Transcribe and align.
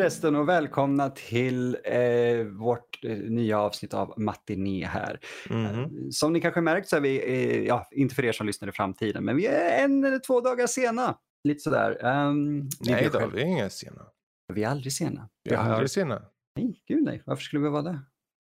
förresten 0.00 0.36
och 0.36 0.48
välkomna 0.48 1.10
till 1.10 1.76
eh, 1.84 2.44
vårt 2.44 3.04
eh, 3.04 3.16
nya 3.18 3.58
avsnitt 3.60 3.94
av 3.94 4.14
Matiné 4.20 4.86
här. 4.86 5.20
Mhm. 5.50 6.12
Som 6.12 6.32
ni 6.32 6.40
kanske 6.40 6.60
märkt 6.60 6.88
så 6.88 6.96
är 6.96 7.00
vi, 7.00 7.18
eh, 7.32 7.62
ja, 7.66 7.88
inte 7.92 8.14
för 8.14 8.24
er 8.24 8.32
som 8.32 8.46
lyssnar 8.46 8.68
i 8.68 8.72
framtiden, 8.72 9.24
men 9.24 9.36
vi 9.36 9.46
är 9.46 9.84
en 9.84 10.04
eller 10.04 10.18
två 10.18 10.40
dagar 10.40 10.66
sena. 10.66 11.18
Lite 11.44 11.60
sådär. 11.60 12.04
Um, 12.06 12.68
Nej 12.80 13.08
då, 13.12 13.18
själv- 13.18 13.32
vi 13.34 13.40
är 13.42 13.46
inga 13.46 13.70
sena. 13.70 14.02
vi 14.54 14.62
är 14.64 14.68
aldrig 14.68 14.92
sena. 14.92 15.28
Vi 15.44 15.50
är 15.52 15.56
har- 15.56 15.70
aldrig 15.72 15.90
sena. 15.90 16.22
Nej, 16.56 16.82
gud 16.88 17.02
nej. 17.04 17.22
Varför 17.26 17.42
skulle 17.42 17.62
vi 17.62 17.68
vara 17.68 17.82
det? 17.82 17.98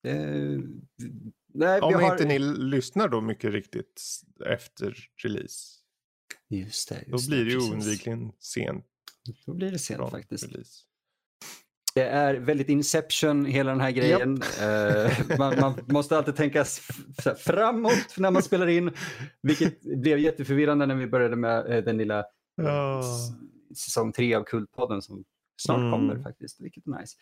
Eh, 0.09 0.61
nej, 1.55 1.81
Om 1.81 1.89
vi 1.99 2.05
har... 2.05 2.13
inte 2.13 2.25
ni 2.25 2.39
lyssnar 2.39 3.09
då 3.09 3.21
mycket 3.21 3.53
riktigt 3.53 4.03
efter 4.47 4.97
release. 5.25 5.75
Just 6.49 6.89
det. 6.89 7.03
Då 7.07 7.13
Just 7.13 7.29
blir 7.29 7.45
det 7.45 7.51
ju 7.51 7.59
oundvikligen 7.59 8.33
sent 8.39 8.85
Då 9.47 9.55
blir 9.55 9.71
det 9.73 9.79
sent 9.79 10.11
faktiskt. 10.11 10.45
release. 10.45 10.85
Det 11.99 12.05
är 12.05 12.35
väldigt 12.35 12.69
Inception 12.69 13.45
hela 13.45 13.71
den 13.71 13.81
här 13.81 13.91
grejen. 13.91 14.43
Eh, 14.63 15.39
man, 15.39 15.55
man 15.61 15.75
måste 15.87 16.17
alltid 16.19 16.37
tänka 16.37 16.65
framåt 17.39 18.17
när 18.17 18.31
man 18.31 18.43
spelar 18.43 18.67
in. 18.67 18.91
Vilket 19.43 19.81
blev 19.83 20.19
jätteförvirrande 20.19 20.87
när 20.87 20.95
vi 20.95 21.07
började 21.07 21.37
med 21.37 21.67
eh, 21.73 21.85
den 21.85 21.97
lilla 21.99 22.21
s- 22.21 23.79
säsong 23.79 24.13
tre 24.13 24.35
av 24.35 24.43
Kultpodden 24.45 25.03
som 25.03 25.25
snart 25.63 25.79
Mm. 25.79 25.91
kommer 25.93 26.23
faktiskt. 26.23 26.61
Vilket 26.61 26.87
är 26.87 26.91
nice. 27.01 27.17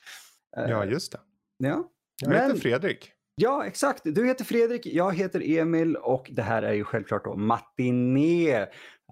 Eh, 0.56 0.70
Ja, 0.70 0.84
just 0.84 1.12
det. 1.12 1.18
ja. 1.58 1.90
Jag 2.22 2.30
Men- 2.30 2.42
heter 2.42 2.60
Fredrik. 2.60 3.12
Ja, 3.38 3.66
exakt. 3.66 4.00
Du 4.04 4.26
heter 4.26 4.44
Fredrik, 4.44 4.86
jag 4.86 5.14
heter 5.14 5.42
Emil 5.58 5.96
och 5.96 6.30
det 6.32 6.42
här 6.42 6.62
är 6.62 6.72
ju 6.72 6.84
självklart 6.84 7.24
då 7.24 7.36
Matiné. 7.36 8.56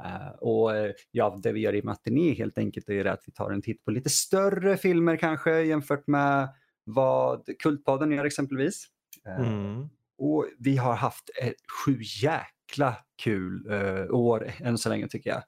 Eh, 0.04 0.28
och 0.40 0.76
eh, 0.76 0.92
ja, 1.10 1.38
det 1.42 1.52
vi 1.52 1.60
gör 1.60 1.74
i 1.74 1.82
Matiné 1.82 2.34
helt 2.34 2.58
enkelt 2.58 2.88
är 2.88 3.04
att 3.04 3.22
vi 3.26 3.32
tar 3.32 3.50
en 3.50 3.62
titt 3.62 3.84
på 3.84 3.90
lite 3.90 4.08
större 4.10 4.76
filmer 4.76 5.16
kanske 5.16 5.60
jämfört 5.62 6.06
med 6.06 6.48
vad 6.84 7.48
Kultpodden 7.62 8.12
gör 8.12 8.24
exempelvis. 8.24 8.86
Eh, 9.28 9.48
Mm. 9.48 9.88
Och 10.18 10.46
vi 10.58 10.76
har 10.76 10.94
haft 10.94 11.30
ett 11.42 11.54
sju 11.86 11.98
jäkla 12.22 12.96
kul 13.22 13.66
år 14.10 14.50
än 14.60 14.78
så 14.78 14.88
länge 14.88 15.08
tycker 15.08 15.30
jag. 15.30 15.42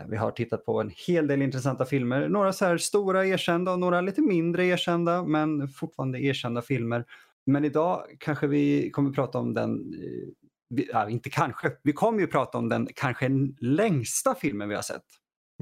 Eh, 0.00 0.06
Vi 0.08 0.16
har 0.16 0.30
tittat 0.30 0.64
på 0.64 0.80
en 0.80 0.90
hel 1.06 1.26
del 1.26 1.42
intressanta 1.42 1.84
filmer. 1.86 2.28
Några 2.28 2.52
så 2.52 2.64
här 2.64 2.78
stora 2.78 3.26
erkända 3.26 3.72
och 3.72 3.78
några 3.78 4.00
lite 4.00 4.20
mindre 4.22 4.66
erkända 4.66 5.24
men 5.24 5.68
fortfarande 5.68 6.20
erkända 6.20 6.62
filmer. 6.62 7.04
Men 7.50 7.64
idag 7.64 8.16
kanske 8.18 8.46
vi 8.46 8.90
kommer 8.90 9.12
prata 9.12 9.38
om 9.38 9.54
den, 9.54 9.94
eh, 9.94 10.28
vi, 10.68 10.88
ja, 10.92 11.08
inte 11.08 11.30
kanske, 11.30 11.72
vi 11.82 11.92
kommer 11.92 12.20
ju 12.20 12.26
prata 12.26 12.58
om 12.58 12.68
den 12.68 12.88
kanske 12.94 13.28
längsta 13.60 14.34
filmen 14.34 14.68
vi 14.68 14.74
har 14.74 14.82
sett. 14.82 15.04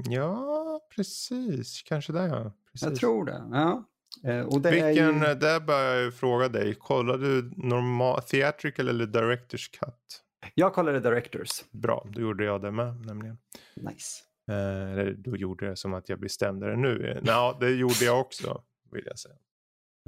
Ja, 0.09 0.79
precis. 0.95 1.81
Kanske 1.85 2.13
det 2.13 2.27
ja. 2.27 2.53
Precis. 2.71 2.87
Jag 2.89 2.95
tror 2.95 3.25
det. 3.25 3.43
Ja. 3.51 3.85
Eh, 4.23 4.45
Och 4.45 4.61
det 4.61 4.71
Vilken, 4.71 5.21
ju, 5.21 5.35
där 5.35 5.59
bör 5.59 5.95
jag 5.95 6.13
fråga 6.13 6.47
dig. 6.47 6.75
Kollar 6.75 7.17
du 7.17 7.51
normal, 7.57 8.21
theatrical 8.21 8.87
eller 8.87 9.05
director's 9.05 9.79
cut? 9.79 10.23
jag 10.53 10.73
kollade 10.73 10.99
Directors. 10.99 11.63
Bra, 11.71 12.07
då 12.09 12.21
gjorde 12.21 12.43
jag 12.43 12.61
det 12.61 12.71
med 12.71 13.05
nämligen. 13.05 13.37
Nice. 13.75 14.23
Eh, 14.51 15.05
då 15.05 15.37
gjorde 15.37 15.65
jag 15.65 15.77
som 15.77 15.93
att 15.93 16.09
jag 16.09 16.19
bestämde 16.19 16.67
det 16.67 16.75
nu. 16.75 17.21
Ja, 17.23 17.57
det 17.59 17.69
gjorde 17.69 18.05
jag 18.05 18.19
också, 18.19 18.61
vill 18.91 19.03
jag 19.05 19.19
säga. 19.19 19.35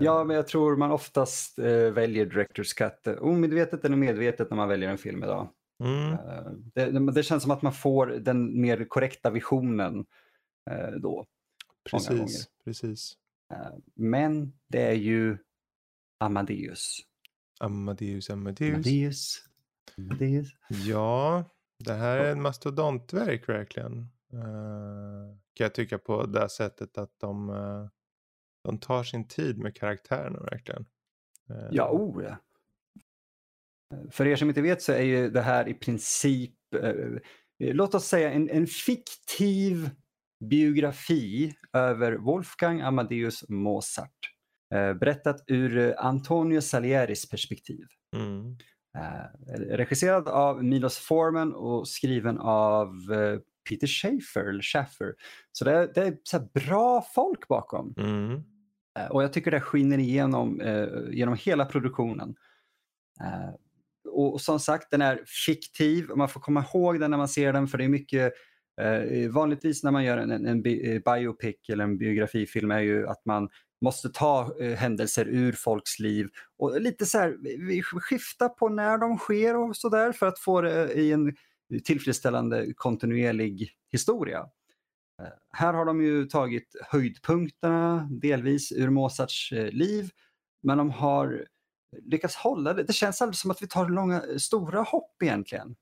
Ja, 0.04 0.24
men 0.24 0.36
jag 0.36 0.48
tror 0.48 0.76
man 0.76 0.92
oftast 0.92 1.60
eh, 1.60 1.66
väljer 1.92 2.26
Directors 2.26 2.74
Cut. 2.74 3.08
Omedvetet 3.20 3.86
eller 3.86 3.96
medvetet 3.96 4.50
när 4.50 4.58
man 4.58 4.70
väljer 4.70 4.90
en 4.90 4.98
film 4.98 5.24
idag. 5.24 5.50
Mm. 5.84 6.14
Eh, 6.14 6.52
Det, 6.76 7.12
det- 7.12 7.24
känns 7.24 7.44
som 7.44 7.52
att 7.52 7.62
man 7.62 7.74
får 7.74 8.08
den 8.08 8.62
mer 8.62 8.86
korrekta 8.86 9.30
visionen 9.30 10.06
eh, 10.72 10.92
då. 10.92 11.26
Precis, 11.92 12.50
precis. 12.66 13.14
Eh, 13.54 13.58
Men 13.96 14.54
det 14.68 14.82
är 14.82 14.94
ju 14.94 15.38
Amadeus. 16.20 16.98
Amadeus, 17.60 18.30
Amadeus. 18.30 18.76
Amadeus. 18.76 19.44
Amadeus. 19.98 20.48
Ja, 20.70 21.44
det 21.80 21.94
här 21.94 22.18
är 22.18 22.32
ett 22.32 22.38
mastodontverk 22.38 23.50
verkligen. 23.50 24.08
Uh, 24.34 25.36
kan 25.54 25.66
jag 25.66 25.74
tycka 25.74 25.98
på 25.98 26.26
det 26.26 26.50
sättet 26.50 26.98
att 26.98 27.20
de, 27.20 27.50
eh, 27.50 27.88
de 28.64 28.80
tar 28.80 29.04
sin 29.04 29.28
tid 29.28 29.58
med 29.58 29.76
karaktärerna 29.76 30.40
verkligen. 30.40 30.86
Eh, 31.50 31.68
Ja, 31.72 31.90
oh 31.92 32.24
ja. 32.24 32.38
Eh, 33.94 34.10
För 34.12 34.28
er 34.28 34.36
som 34.36 34.50
inte 34.50 34.62
vet 34.62 34.82
så 34.82 34.92
är 34.92 35.02
ju 35.04 35.30
det 35.30 35.42
här 35.42 35.68
i 35.68 35.74
princip, 35.74 36.74
eh, 36.76 37.74
låt 37.74 37.96
oss 37.96 38.06
säga 38.06 38.32
en, 38.32 38.50
en 38.50 38.68
fiktiv 38.68 39.90
biografi 40.50 41.56
över 41.74 42.14
Wolfgang 42.14 42.82
Amadeus 42.82 43.50
Mozart. 43.50 44.32
Eh, 44.74 44.94
berättat 44.94 45.44
ur 45.48 45.78
eh, 45.78 45.94
Antonio 45.98 46.62
Salieris 46.62 47.30
perspektiv. 47.30 47.86
Mm. 48.16 48.58
Eh, 48.98 49.54
regisserad 49.60 50.28
av 50.28 50.64
Milos 50.64 50.98
Forman 50.98 51.54
och 51.54 51.88
skriven 51.88 52.38
av 52.40 52.88
eh, 53.12 53.40
Peter 53.70 53.88
Schaffer. 53.88 54.50
Eller 54.50 54.62
Schaffer. 54.62 55.14
Så 55.52 55.66
det 55.66 55.72
är, 55.72 55.92
det 55.94 56.02
är 56.02 56.18
så 56.24 56.40
bra 56.40 57.06
folk 57.16 57.48
bakom. 57.48 57.94
Mm. 57.98 58.44
Eh, 59.00 59.06
och 59.06 59.24
jag 59.24 59.34
tycker 59.34 59.52
det 59.52 59.62
skiner 59.62 59.98
igenom 59.98 60.62
eh, 60.62 60.88
genom 61.12 61.36
hela 61.36 61.66
produktionen. 61.66 62.36
Eh, 63.22 63.54
och 64.12 64.42
som 64.42 64.60
sagt, 64.60 64.92
den 64.92 65.02
är 65.02 65.24
fiktiv. 65.46 66.10
Man 66.16 66.30
får 66.30 66.40
komma 66.40 66.66
ihåg 66.74 67.00
den 67.00 67.12
när 67.12 67.18
man 67.18 67.28
ser 67.28 67.54
den 67.54 67.68
för 67.68 67.78
det 67.78 67.84
är 67.84 67.90
mycket 67.90 68.34
eh, 68.82 69.30
vanligtvis 69.30 69.84
när 69.84 69.92
man 69.92 70.04
gör 70.04 70.18
en, 70.18 70.32
en, 70.32 70.46
en 70.46 70.66
eh, 70.66 71.02
biopic 71.16 71.56
eller 71.70 71.84
en 71.84 71.98
biografifilm 71.98 72.72
är 72.72 72.80
ju 72.80 73.08
att 73.08 73.26
man 73.26 73.50
måste 73.82 74.10
ta 74.10 74.56
eh, 74.62 74.78
händelser 74.78 75.26
ur 75.26 75.52
folks 75.52 76.00
liv 76.00 76.28
och 76.58 76.82
lite 76.82 77.06
så 77.06 77.18
här, 77.18 77.38
vi 77.42 77.84
på 78.60 78.70
när 78.70 78.98
de 78.98 79.18
sker 79.18 79.58
och 79.58 79.76
så 79.76 79.90
där 79.90 80.12
för 80.12 80.26
att 80.26 80.40
få 80.40 80.62
det 80.62 80.94
eh, 80.94 81.00
i 81.00 81.12
en 81.12 81.36
tillfredsställande 81.84 82.74
kontinuerlig 82.76 83.70
historia. 83.92 84.46
Här 85.54 85.74
har 85.74 85.86
de 85.86 86.02
ju 86.02 86.26
tagit 86.26 86.76
höjdpunkterna 86.90 88.08
delvis 88.12 88.72
ur 88.72 88.90
Mozarts 88.90 89.52
eh, 89.52 89.72
liv 89.72 90.10
men 90.64 90.78
de 90.78 90.90
har 90.92 91.48
lyckats 92.04 92.36
hålla 92.36 92.74
det. 92.74 92.84
Det 92.84 92.94
känns 92.94 93.22
aldrig 93.22 93.36
som 93.36 93.52
att 93.52 93.62
vi 93.62 93.68
tar 93.68 93.90
långa, 93.90 94.24
stora 94.40 94.82
hopp 94.82 95.24
egentligen. 95.24 95.76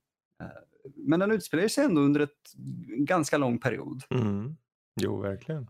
Eh, 0.44 0.50
Men 0.96 1.20
den 1.20 1.32
utspelar 1.32 1.68
sig 1.68 1.86
ändå 1.86 2.02
under 2.02 2.20
ett 2.20 2.54
ganska 2.88 3.38
lång 3.38 3.60
period. 3.60 4.04
Mm. 4.10 4.58
Jo, 5.02 5.22
verkligen. 5.22 5.70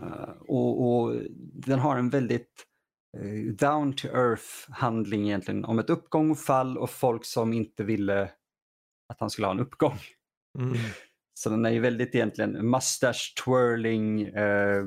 Eh, 0.00 0.30
Och, 0.48 1.00
och 1.02 1.22
den 1.52 1.78
har 1.78 1.96
en 1.96 2.10
väldigt 2.10 2.66
down 3.58 3.92
to 3.92 4.08
earth 4.08 4.70
handling 4.70 5.26
egentligen 5.26 5.64
om 5.64 5.78
ett 5.78 5.90
uppgång 5.90 6.30
och 6.30 6.38
fall 6.38 6.78
och 6.78 6.90
folk 6.90 7.24
som 7.24 7.52
inte 7.52 7.84
ville 7.84 8.22
att 9.08 9.20
han 9.20 9.30
skulle 9.30 9.46
ha 9.46 9.54
en 9.54 9.60
uppgång. 9.60 9.98
Mm. 10.58 10.76
Så 11.34 11.50
den 11.50 11.64
är 11.64 11.70
ju 11.70 11.80
väldigt 11.80 12.14
egentligen 12.14 12.70
mustache 12.70 13.34
twirling, 13.44 14.22
eh, 14.22 14.84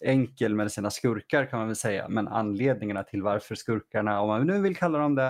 enkel 0.00 0.54
med 0.54 0.72
sina 0.72 0.90
skurkar 0.90 1.46
kan 1.46 1.58
man 1.58 1.68
väl 1.68 1.76
säga. 1.76 2.08
Men 2.08 2.28
anledningarna 2.28 3.02
till 3.02 3.22
varför 3.22 3.54
skurkarna, 3.54 4.20
om 4.20 4.28
man 4.28 4.46
nu 4.46 4.60
vill 4.60 4.76
kalla 4.76 4.98
dem 4.98 5.14
det, 5.14 5.28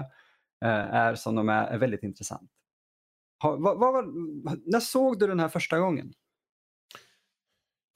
eh, 0.65 0.95
är 0.95 1.15
som 1.15 1.35
de 1.35 1.49
är, 1.49 1.67
är 1.67 1.79
väldigt 1.79 2.03
intressant. 2.03 2.51
Ha, 3.43 3.57
vad, 3.57 3.79
vad, 3.79 4.05
när 4.65 4.81
såg 4.81 5.19
du 5.19 5.27
den 5.27 5.41
här 5.41 5.49
första 5.49 5.79
gången? 5.79 6.13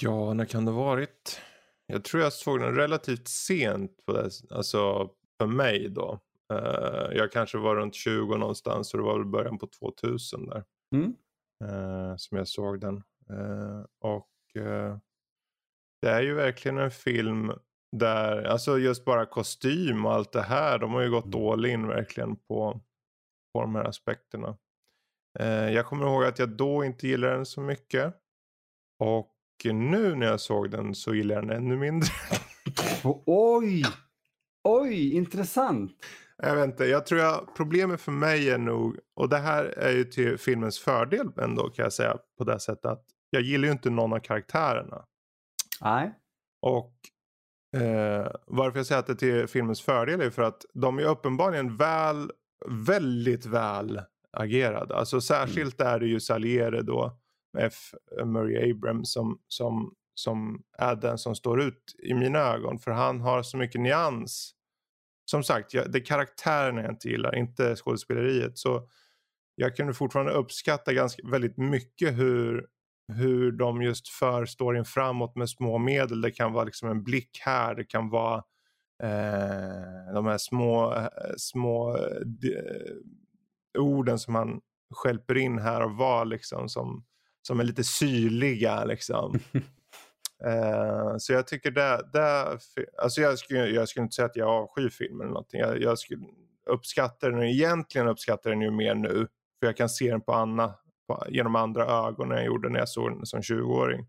Ja, 0.02 0.34
när 0.34 0.44
kan 0.44 0.64
det 0.64 0.70
ha 0.70 0.84
varit? 0.84 1.40
Jag 1.86 2.04
tror 2.04 2.22
jag 2.22 2.32
såg 2.32 2.60
den 2.60 2.75
relativt 2.75 3.28
sent 3.28 4.06
på 4.06 4.12
det, 4.12 4.31
alltså 4.50 5.10
för 5.38 5.46
mig 5.46 5.88
då. 5.88 6.20
Eh, 6.52 7.16
jag 7.16 7.32
kanske 7.32 7.58
var 7.58 7.76
runt 7.76 7.94
20 7.94 8.36
någonstans 8.36 8.88
så 8.88 8.96
det 8.96 9.02
var 9.02 9.19
väl 9.19 9.26
början 9.26 9.58
på 9.58 9.66
2000 9.66 10.46
där. 10.46 10.64
Mm. 10.94 11.14
Eh, 11.64 12.16
som 12.16 12.38
jag 12.38 12.48
såg 12.48 12.80
den. 12.80 12.96
Eh, 13.30 13.84
och 14.00 14.62
eh, 14.62 14.98
det 16.02 16.10
är 16.10 16.22
ju 16.22 16.34
verkligen 16.34 16.78
en 16.78 16.90
film 16.90 17.52
där, 17.96 18.44
alltså 18.44 18.78
just 18.78 19.04
bara 19.04 19.26
kostym 19.26 20.06
och 20.06 20.12
allt 20.12 20.32
det 20.32 20.42
här, 20.42 20.78
de 20.78 20.92
har 20.92 21.00
ju 21.00 21.10
gått 21.10 21.34
all 21.34 21.66
in 21.66 21.86
verkligen 21.86 22.36
på, 22.36 22.80
på 23.54 23.60
de 23.60 23.74
här 23.74 23.84
aspekterna. 23.84 24.56
Jag 25.72 25.86
kommer 25.86 26.06
ihåg 26.06 26.24
att 26.24 26.38
jag 26.38 26.48
då 26.48 26.84
inte 26.84 27.08
gillade 27.08 27.34
den 27.34 27.46
så 27.46 27.60
mycket. 27.60 28.14
Och 28.98 29.34
nu 29.64 30.14
när 30.14 30.26
jag 30.26 30.40
såg 30.40 30.70
den 30.70 30.94
så 30.94 31.14
gillar 31.14 31.34
jag 31.34 31.48
den 31.48 31.56
ännu 31.56 31.76
mindre. 31.76 32.08
Oj! 33.26 33.84
Oj, 34.68 35.14
intressant. 35.14 35.92
Jag 36.46 36.56
vet 36.56 36.64
inte, 36.64 36.85
jag 36.85 37.06
tror 37.06 37.20
jag 37.20 37.49
problemet 37.56 38.00
för 38.00 38.12
mig 38.12 38.50
är 38.50 38.58
nog, 38.58 38.99
och 39.17 39.29
det 39.29 39.38
här 39.38 39.64
är 39.64 39.93
ju 39.93 40.05
till 40.05 40.38
filmens 40.38 40.79
fördel 40.79 41.29
ändå 41.41 41.70
kan 41.70 41.82
jag 41.82 41.93
säga 41.93 42.17
på 42.38 42.44
det 42.44 42.61
sättet 42.61 42.85
att 42.85 43.05
jag 43.31 43.43
gillar 43.43 43.67
ju 43.67 43.73
inte 43.73 43.91
någon 43.91 44.12
av 44.12 44.19
karaktärerna. 44.19 45.05
Nej. 45.81 46.14
Och 46.62 46.94
eh, 47.76 48.32
varför 48.46 48.79
jag 48.79 48.87
säger 48.87 48.99
att 48.99 49.06
det 49.06 49.12
är 49.12 49.17
till 49.17 49.46
filmens 49.46 49.82
fördel 49.82 50.20
är 50.20 50.31
för 50.31 50.43
att 50.43 50.64
de 50.75 50.99
är 50.99 51.05
uppenbarligen 51.05 51.76
väl, 51.76 52.31
väldigt 52.87 53.46
väl 53.46 54.00
agerade. 54.32 54.96
Alltså 54.96 55.20
särskilt 55.20 55.81
mm. 55.81 55.94
är 55.94 55.99
det 55.99 56.06
ju 56.06 56.20
Salieri 56.20 56.82
då, 56.82 57.19
F. 57.58 57.94
Murray 58.25 58.70
Abrams 58.70 59.12
som, 59.12 59.38
som, 59.49 59.94
som 60.14 60.62
är 60.79 60.96
den 60.96 61.19
som 61.19 61.35
står 61.35 61.62
ut 61.62 61.94
i 62.02 62.14
mina 62.14 62.38
ögon. 62.38 62.79
För 62.79 62.91
han 62.91 63.20
har 63.20 63.43
så 63.43 63.56
mycket 63.56 63.81
nyans. 63.81 64.55
Som 65.24 65.44
sagt, 65.44 65.74
jag, 65.74 65.92
det 65.92 65.98
är 65.98 66.04
karaktären 66.04 66.76
jag 66.76 66.90
inte 66.90 67.08
gillar, 67.08 67.36
inte 67.36 67.76
skådespeleriet. 67.76 68.58
Så 68.58 68.88
jag 69.54 69.76
kunde 69.76 69.94
fortfarande 69.94 70.32
uppskatta 70.32 70.92
ganska, 70.92 71.28
väldigt 71.28 71.56
mycket 71.56 72.18
hur 72.18 72.66
hur 73.12 73.52
de 73.52 73.82
just 73.82 74.08
för 74.08 74.46
storyn 74.46 74.84
framåt 74.84 75.36
med 75.36 75.50
små 75.50 75.78
medel. 75.78 76.20
Det 76.20 76.30
kan 76.30 76.52
vara 76.52 76.64
liksom 76.64 76.88
en 76.88 77.02
blick 77.02 77.38
här, 77.40 77.74
det 77.74 77.84
kan 77.84 78.10
vara 78.10 78.36
eh, 79.02 80.14
de 80.14 80.26
här 80.26 80.38
små, 80.38 80.94
eh, 80.94 81.08
små 81.36 81.96
de, 82.24 82.56
orden 83.78 84.18
som 84.18 84.34
han 84.34 84.60
skälper 84.90 85.36
in 85.36 85.58
här 85.58 85.80
och 85.80 85.96
var 85.96 86.24
liksom 86.24 86.68
som, 86.68 87.04
som 87.42 87.60
är 87.60 87.64
lite 87.64 87.84
syrliga 87.84 88.84
liksom. 88.84 89.38
Eh, 90.46 91.17
så 91.19 91.32
jag 91.32 91.46
tycker 91.46 91.70
det, 91.70 92.08
det 92.12 92.58
alltså 93.02 93.20
jag 93.20 93.38
skulle, 93.38 93.67
jag 93.67 93.88
skulle 93.88 94.02
inte 94.02 94.14
säga 94.14 94.26
att 94.26 94.37
jag 94.37 94.49
avskyr 94.49 94.88
filmen 94.88 95.20
eller 95.20 95.32
någonting. 95.32 95.61
Jag, 95.61 95.82
jag 95.82 95.99
skulle 95.99 96.25
uppskatta 96.70 97.31
den, 97.31 97.43
egentligen 97.43 98.08
uppskattar 98.08 98.50
den 98.50 98.61
ju 98.61 98.70
mer 98.70 98.94
nu. 98.94 99.26
För 99.61 99.67
jag 99.67 99.76
kan 99.76 99.88
se 99.88 100.11
den 100.11 100.20
på 100.20 100.32
Anna 100.32 100.75
genom 101.29 101.56
andra 101.56 101.87
ögon 101.87 102.32
än 102.32 102.37
jag 102.37 102.46
gjorde 102.46 102.69
när 102.69 102.79
jag 102.79 102.88
såg 102.88 103.11
den 103.11 103.26
som 103.26 103.41
20-åring. 103.41 104.06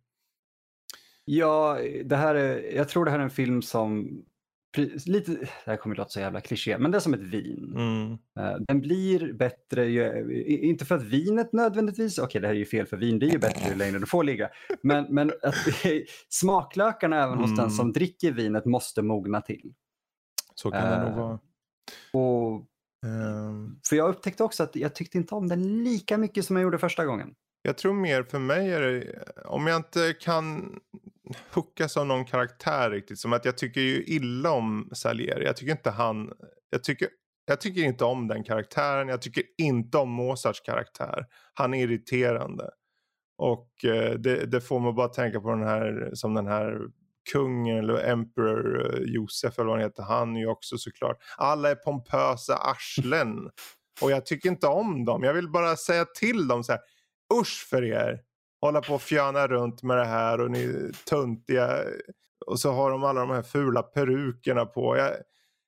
Ja, 1.25 1.79
det 2.05 2.15
här 2.15 2.35
är, 2.35 2.75
jag 2.75 2.89
tror 2.89 3.05
det 3.05 3.11
här 3.11 3.19
är 3.19 3.23
en 3.23 3.29
film 3.29 3.61
som, 3.61 4.21
lite, 4.77 5.31
det 5.31 5.47
här 5.65 5.77
kommer 5.77 5.93
att 5.93 5.97
låta 5.97 6.09
så 6.09 6.19
jävla 6.19 6.41
kliché, 6.41 6.77
men 6.77 6.91
det 6.91 6.97
är 6.97 6.99
som 6.99 7.13
ett 7.13 7.19
vin. 7.19 7.73
Mm. 7.75 8.11
Eh, 8.11 8.59
den 8.67 8.81
blir 8.81 9.33
bättre, 9.33 9.89
inte 10.45 10.85
för 10.85 10.95
att 10.95 11.03
vinet 11.03 11.53
nödvändigtvis, 11.53 12.19
okej 12.19 12.41
det 12.41 12.47
här 12.47 12.53
är 12.53 12.59
ju 12.59 12.65
fel 12.65 12.85
för 12.85 12.97
vin 12.97 13.19
blir 13.19 13.31
ju 13.31 13.39
bättre 13.39 13.69
ju 13.69 13.75
längre 13.75 13.99
det 13.99 14.05
får 14.05 14.23
ligga, 14.23 14.49
men, 14.83 15.05
men 15.09 15.29
att 15.29 15.55
smaklökarna 16.29 17.23
även 17.23 17.33
mm. 17.33 17.41
hos 17.41 17.49
den 17.49 17.59
mm. 17.59 17.71
som 17.71 17.93
dricker 17.93 18.31
vinet 18.31 18.65
måste 18.65 19.01
mogna 19.01 19.41
till. 19.41 19.73
Så 20.55 20.71
kan 20.71 20.91
det 20.91 20.99
nog 20.99 21.09
eh, 21.09 21.17
vara. 21.17 21.39
Och 22.13 22.67
Um, 23.05 23.79
för 23.89 23.95
jag 23.95 24.09
upptäckte 24.09 24.43
också 24.43 24.63
att 24.63 24.75
jag 24.75 24.95
tyckte 24.95 25.17
inte 25.17 25.35
om 25.35 25.47
den 25.47 25.83
lika 25.83 26.17
mycket 26.17 26.45
som 26.45 26.55
jag 26.55 26.63
gjorde 26.63 26.77
första 26.77 27.05
gången. 27.05 27.35
Jag 27.61 27.77
tror 27.77 27.93
mer 27.93 28.23
för 28.23 28.39
mig 28.39 28.71
är 28.71 28.81
det, 28.81 29.23
om 29.45 29.67
jag 29.67 29.75
inte 29.75 30.13
kan 30.19 30.79
hookas 31.53 31.97
av 31.97 32.05
någon 32.07 32.25
karaktär 32.25 32.89
riktigt, 32.91 33.19
som 33.19 33.33
att 33.33 33.45
jag 33.45 33.57
tycker 33.57 33.81
ju 33.81 34.03
illa 34.03 34.51
om 34.51 34.89
Salieri. 34.93 35.45
Jag 35.45 35.57
tycker 35.57 35.71
inte 35.71 35.89
han, 35.89 36.31
jag 36.69 36.83
tycker, 36.83 37.07
jag 37.45 37.61
tycker 37.61 37.81
inte 37.81 38.05
om 38.05 38.27
den 38.27 38.43
karaktären, 38.43 39.07
jag 39.07 39.21
tycker 39.21 39.43
inte 39.57 39.97
om 39.97 40.09
Mozarts 40.09 40.61
karaktär. 40.61 41.25
Han 41.53 41.73
är 41.73 41.83
irriterande. 41.83 42.69
Och 43.37 43.85
eh, 43.85 44.13
det, 44.13 44.45
det, 44.45 44.61
får 44.61 44.79
man 44.79 44.95
bara 44.95 45.07
tänka 45.07 45.41
på 45.41 45.49
den 45.49 45.63
här, 45.63 46.09
som 46.13 46.33
den 46.33 46.47
här 46.47 46.79
kungen 47.31 47.77
eller 47.77 48.09
Emperor 48.11 48.93
eh, 48.93 48.99
Josef 49.13 49.59
eller 49.59 49.65
vad 49.65 49.75
han 49.75 49.83
heter, 49.83 50.03
han 50.03 50.35
är 50.35 50.39
ju 50.39 50.47
också 50.47 50.77
såklart. 50.77 51.17
Alla 51.37 51.71
är 51.71 51.75
pompösa 51.75 52.55
arslen. 52.55 53.49
Och 54.01 54.11
jag 54.11 54.25
tycker 54.25 54.49
inte 54.49 54.67
om 54.67 55.05
dem. 55.05 55.23
Jag 55.23 55.33
vill 55.33 55.49
bara 55.49 55.75
säga 55.75 56.05
till 56.05 56.47
dem 56.47 56.63
så 56.63 56.71
här. 56.71 56.81
Usch 57.41 57.67
för 57.69 57.83
er. 57.83 58.21
Hålla 58.65 58.81
på 58.81 58.93
och 58.93 59.01
fjöna 59.01 59.47
runt 59.47 59.83
med 59.83 59.97
det 59.97 60.05
här 60.05 60.41
och 60.41 60.51
ni 60.51 60.63
är 60.63 61.05
töntiga. 61.05 61.83
Och 62.45 62.59
så 62.59 62.71
har 62.71 62.91
de 62.91 63.03
alla 63.03 63.19
de 63.21 63.29
här 63.29 63.41
fula 63.41 63.83
perukerna 63.83 64.65
på. 64.65 64.97
Jag, 64.97 65.11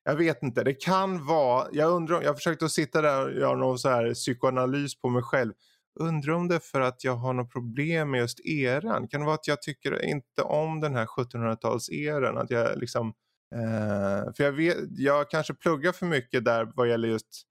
jag 0.04 0.14
vet 0.14 0.42
inte, 0.42 0.64
det 0.64 0.74
kan 0.74 1.26
vara, 1.26 1.68
jag 1.72 1.90
undrar, 1.90 2.22
jag 2.22 2.36
försökte 2.36 2.64
att 2.64 2.70
sitta 2.70 3.02
där 3.02 3.24
och 3.24 3.32
göra 3.32 3.56
någon 3.56 3.78
så 3.78 3.88
här 3.88 4.14
psykoanalys 4.14 5.00
på 5.00 5.08
mig 5.08 5.22
själv. 5.22 5.52
Undrar 6.00 6.32
om 6.32 6.48
det 6.48 6.54
är 6.54 6.58
för 6.58 6.80
att 6.80 7.04
jag 7.04 7.16
har 7.16 7.32
något 7.32 7.52
problem 7.52 8.10
med 8.10 8.20
just 8.20 8.40
eran. 8.46 9.08
Kan 9.08 9.20
det 9.20 9.26
vara 9.26 9.34
att 9.34 9.48
jag 9.48 9.62
tycker 9.62 10.04
inte 10.04 10.42
om 10.42 10.80
den 10.80 10.94
här 10.94 11.06
1700-talseran? 11.06 12.38
Att 12.38 12.50
jag 12.50 12.78
liksom... 12.78 13.12
Eh, 13.54 14.32
för 14.36 14.44
jag, 14.44 14.52
vet, 14.52 14.76
jag 14.90 15.30
kanske 15.30 15.54
pluggar 15.54 15.92
för 15.92 16.06
mycket 16.06 16.44
där 16.44 16.72
vad 16.74 16.88
gäller 16.88 17.08
just 17.08 17.42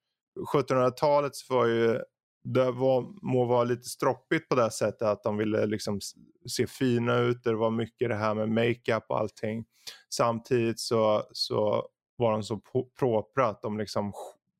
1700-talet 0.53 1.35
så 1.35 1.53
var 1.53 1.65
ju 1.65 1.99
det 2.53 2.71
var, 2.71 3.05
må 3.21 3.45
vara 3.45 3.63
lite 3.63 3.89
stroppigt 3.89 4.49
på 4.49 4.55
det 4.55 4.71
sättet 4.71 5.01
att 5.01 5.23
de 5.23 5.37
ville 5.37 5.65
liksom 5.65 5.99
se 6.49 6.67
fina 6.67 7.17
ut. 7.17 7.43
Det 7.43 7.55
var 7.55 7.71
mycket 7.71 8.09
det 8.09 8.15
här 8.15 8.35
med 8.35 8.49
makeup 8.49 9.05
och 9.07 9.19
allting. 9.19 9.65
Samtidigt 10.09 10.79
så, 10.79 11.23
så 11.31 11.87
var 12.15 12.31
de 12.31 12.43
så 12.43 12.61
propra 12.99 13.47
att 13.47 13.61
de 13.61 13.77
liksom 13.77 14.13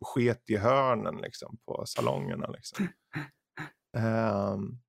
sket 0.06 0.50
i 0.50 0.58
hörnen 0.58 1.18
liksom 1.18 1.58
på 1.66 1.84
salongerna. 1.86 2.48
Liksom. 2.48 2.88
Um, 3.98 4.80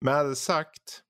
med 0.04 0.36
sagt, 0.38 1.02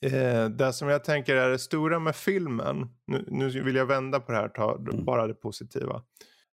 eh, 0.00 0.48
det 0.48 0.72
som 0.72 0.88
jag 0.88 1.04
tänker 1.04 1.36
är 1.36 1.50
det 1.50 1.58
stora 1.58 1.98
med 1.98 2.16
filmen, 2.16 2.88
nu, 3.06 3.24
nu 3.28 3.62
vill 3.62 3.76
jag 3.76 3.86
vända 3.86 4.20
på 4.20 4.32
det 4.32 4.38
här, 4.38 4.48
ta 4.48 4.76
mm. 4.76 5.04
bara 5.04 5.26
det 5.26 5.34
positiva. 5.34 6.02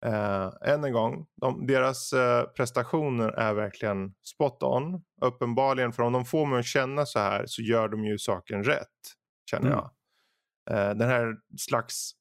Uh, 0.07 0.53
än 0.63 0.85
en 0.85 0.93
gång, 0.93 1.27
de, 1.41 1.67
deras 1.67 2.13
uh, 2.13 2.43
prestationer 2.43 3.29
är 3.29 3.55
verkligen 3.55 4.15
spot 4.23 4.63
on. 4.63 5.03
Uppenbarligen, 5.23 5.93
för 5.93 6.03
om 6.03 6.13
de 6.13 6.25
får 6.25 6.47
mig 6.47 6.59
att 6.59 6.67
känna 6.67 7.07
så 7.07 7.19
här 7.19 7.45
så 7.47 7.63
gör 7.63 7.89
de 7.89 8.05
ju 8.05 8.19
saken 8.19 8.65
rätt, 8.65 8.87
känner 9.51 9.67
mm. 9.67 9.79
jag. 9.79 9.91
Uh, 10.71 10.99
den 10.99 11.09
här 11.09 11.37
slags 11.59 12.13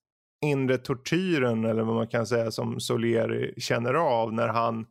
inre 0.45 0.77
tortyren, 0.77 1.65
eller 1.65 1.83
vad 1.83 1.95
man 1.95 2.07
kan 2.07 2.27
säga, 2.27 2.51
som 2.51 2.79
Solieri 2.79 3.61
känner 3.61 3.93
av 3.93 4.33
när 4.33 4.47
han 4.47 4.85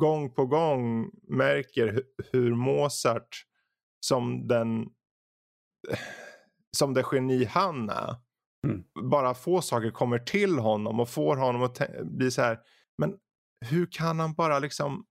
gång 0.00 0.34
på 0.34 0.46
gång 0.46 1.10
märker 1.28 2.02
hur 2.32 2.54
Mozart 2.54 3.44
som 4.00 4.48
den 4.48 4.86
som 6.76 6.94
det 6.94 7.04
geni 7.12 7.44
han 7.44 7.90
är. 7.90 8.16
Mm. 8.64 9.10
Bara 9.10 9.34
få 9.34 9.62
saker 9.62 9.90
kommer 9.90 10.18
till 10.18 10.58
honom 10.58 11.00
och 11.00 11.08
får 11.08 11.36
honom 11.36 11.62
att 11.62 11.80
bli 12.02 12.30
så 12.30 12.42
här. 12.42 12.58
Men 12.98 13.14
hur 13.60 13.86
kan 13.90 14.20
han 14.20 14.34
bara 14.34 14.58
liksom 14.58 15.04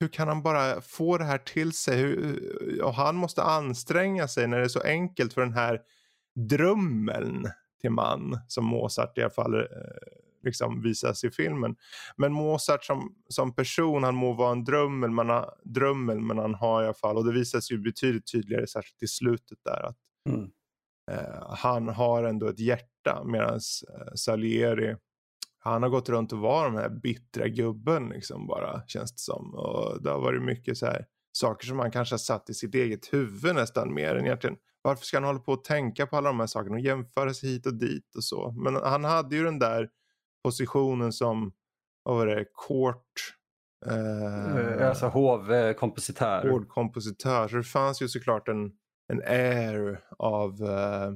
hur 0.00 0.08
kan 0.08 0.28
han 0.28 0.42
bara 0.42 0.80
få 0.80 1.18
det 1.18 1.24
här 1.24 1.38
till 1.38 1.72
sig? 1.72 1.96
Hur, 1.96 2.82
och 2.82 2.94
han 2.94 3.16
måste 3.16 3.42
anstränga 3.42 4.28
sig 4.28 4.46
när 4.46 4.58
det 4.58 4.64
är 4.64 4.68
så 4.68 4.80
enkelt 4.80 5.32
för 5.32 5.40
den 5.40 5.54
här 5.54 5.80
drömmen 6.48 7.46
till 7.80 7.90
man 7.90 8.38
som 8.48 8.64
Mozart 8.64 9.18
i 9.18 9.20
alla 9.20 9.30
fall 9.30 9.54
eh, 9.54 9.66
liksom 10.42 10.82
visas 10.82 11.24
i 11.24 11.30
filmen. 11.30 11.76
Men 12.16 12.32
Mozart 12.32 12.84
som, 12.84 13.14
som 13.28 13.54
person, 13.54 14.04
han 14.04 14.14
må 14.14 14.32
vara 14.32 14.52
en 14.52 14.64
drömmel 14.64 15.10
men, 15.10 15.28
han, 15.28 15.44
drömmel, 15.64 16.20
men 16.20 16.38
han 16.38 16.54
har 16.54 16.82
i 16.82 16.84
alla 16.84 16.94
fall, 16.94 17.16
och 17.16 17.24
det 17.24 17.32
visas 17.32 17.70
ju 17.70 17.78
betydligt 17.78 18.32
tydligare 18.32 18.66
särskilt 18.66 19.02
i 19.02 19.08
slutet 19.08 19.58
där, 19.64 19.82
att 19.82 19.98
mm. 20.28 20.50
Eh, 21.10 21.54
han 21.56 21.88
har 21.88 22.24
ändå 22.24 22.48
ett 22.48 22.60
hjärta 22.60 23.24
medan 23.24 23.54
eh, 23.54 24.14
Salieri 24.14 24.96
han 25.66 25.82
har 25.82 25.90
gått 25.90 26.08
runt 26.08 26.32
och 26.32 26.38
var 26.38 26.70
den 26.70 26.78
här 26.78 26.88
bittra 26.88 27.48
gubben 27.48 28.08
liksom 28.08 28.46
bara 28.46 28.82
känns 28.86 29.12
det 29.12 29.18
som. 29.18 29.54
Och 29.54 30.02
det 30.02 30.10
har 30.10 30.20
varit 30.20 30.42
mycket 30.42 30.78
så 30.78 30.86
här 30.86 31.06
saker 31.32 31.66
som 31.66 31.78
han 31.78 31.90
kanske 31.90 32.12
har 32.12 32.18
satt 32.18 32.50
i 32.50 32.54
sitt 32.54 32.74
eget 32.74 33.12
huvud 33.12 33.54
nästan 33.54 33.94
mer 33.94 34.14
än 34.14 34.26
egentligen. 34.26 34.56
Varför 34.82 35.04
ska 35.04 35.16
han 35.16 35.24
hålla 35.24 35.38
på 35.38 35.52
och 35.52 35.64
tänka 35.64 36.06
på 36.06 36.16
alla 36.16 36.28
de 36.28 36.40
här 36.40 36.46
sakerna 36.46 36.74
och 36.74 36.80
jämföra 36.80 37.34
sig 37.34 37.48
hit 37.48 37.66
och 37.66 37.74
dit 37.74 38.16
och 38.16 38.24
så. 38.24 38.52
Men 38.52 38.76
han 38.76 39.04
hade 39.04 39.36
ju 39.36 39.44
den 39.44 39.58
där 39.58 39.88
positionen 40.44 41.12
som, 41.12 41.52
vad 42.02 42.16
var 42.16 42.26
det, 42.26 42.44
court... 42.68 43.34
Eh, 43.86 44.88
alltså 44.88 45.06
hovkompositör. 45.06 46.50
Hovkompositör. 46.50 47.48
Så 47.48 47.56
det 47.56 47.62
fanns 47.62 48.02
ju 48.02 48.08
såklart 48.08 48.48
en, 48.48 48.72
en 49.08 49.22
air 49.26 50.04
av 50.18 50.62
eh, 50.62 51.12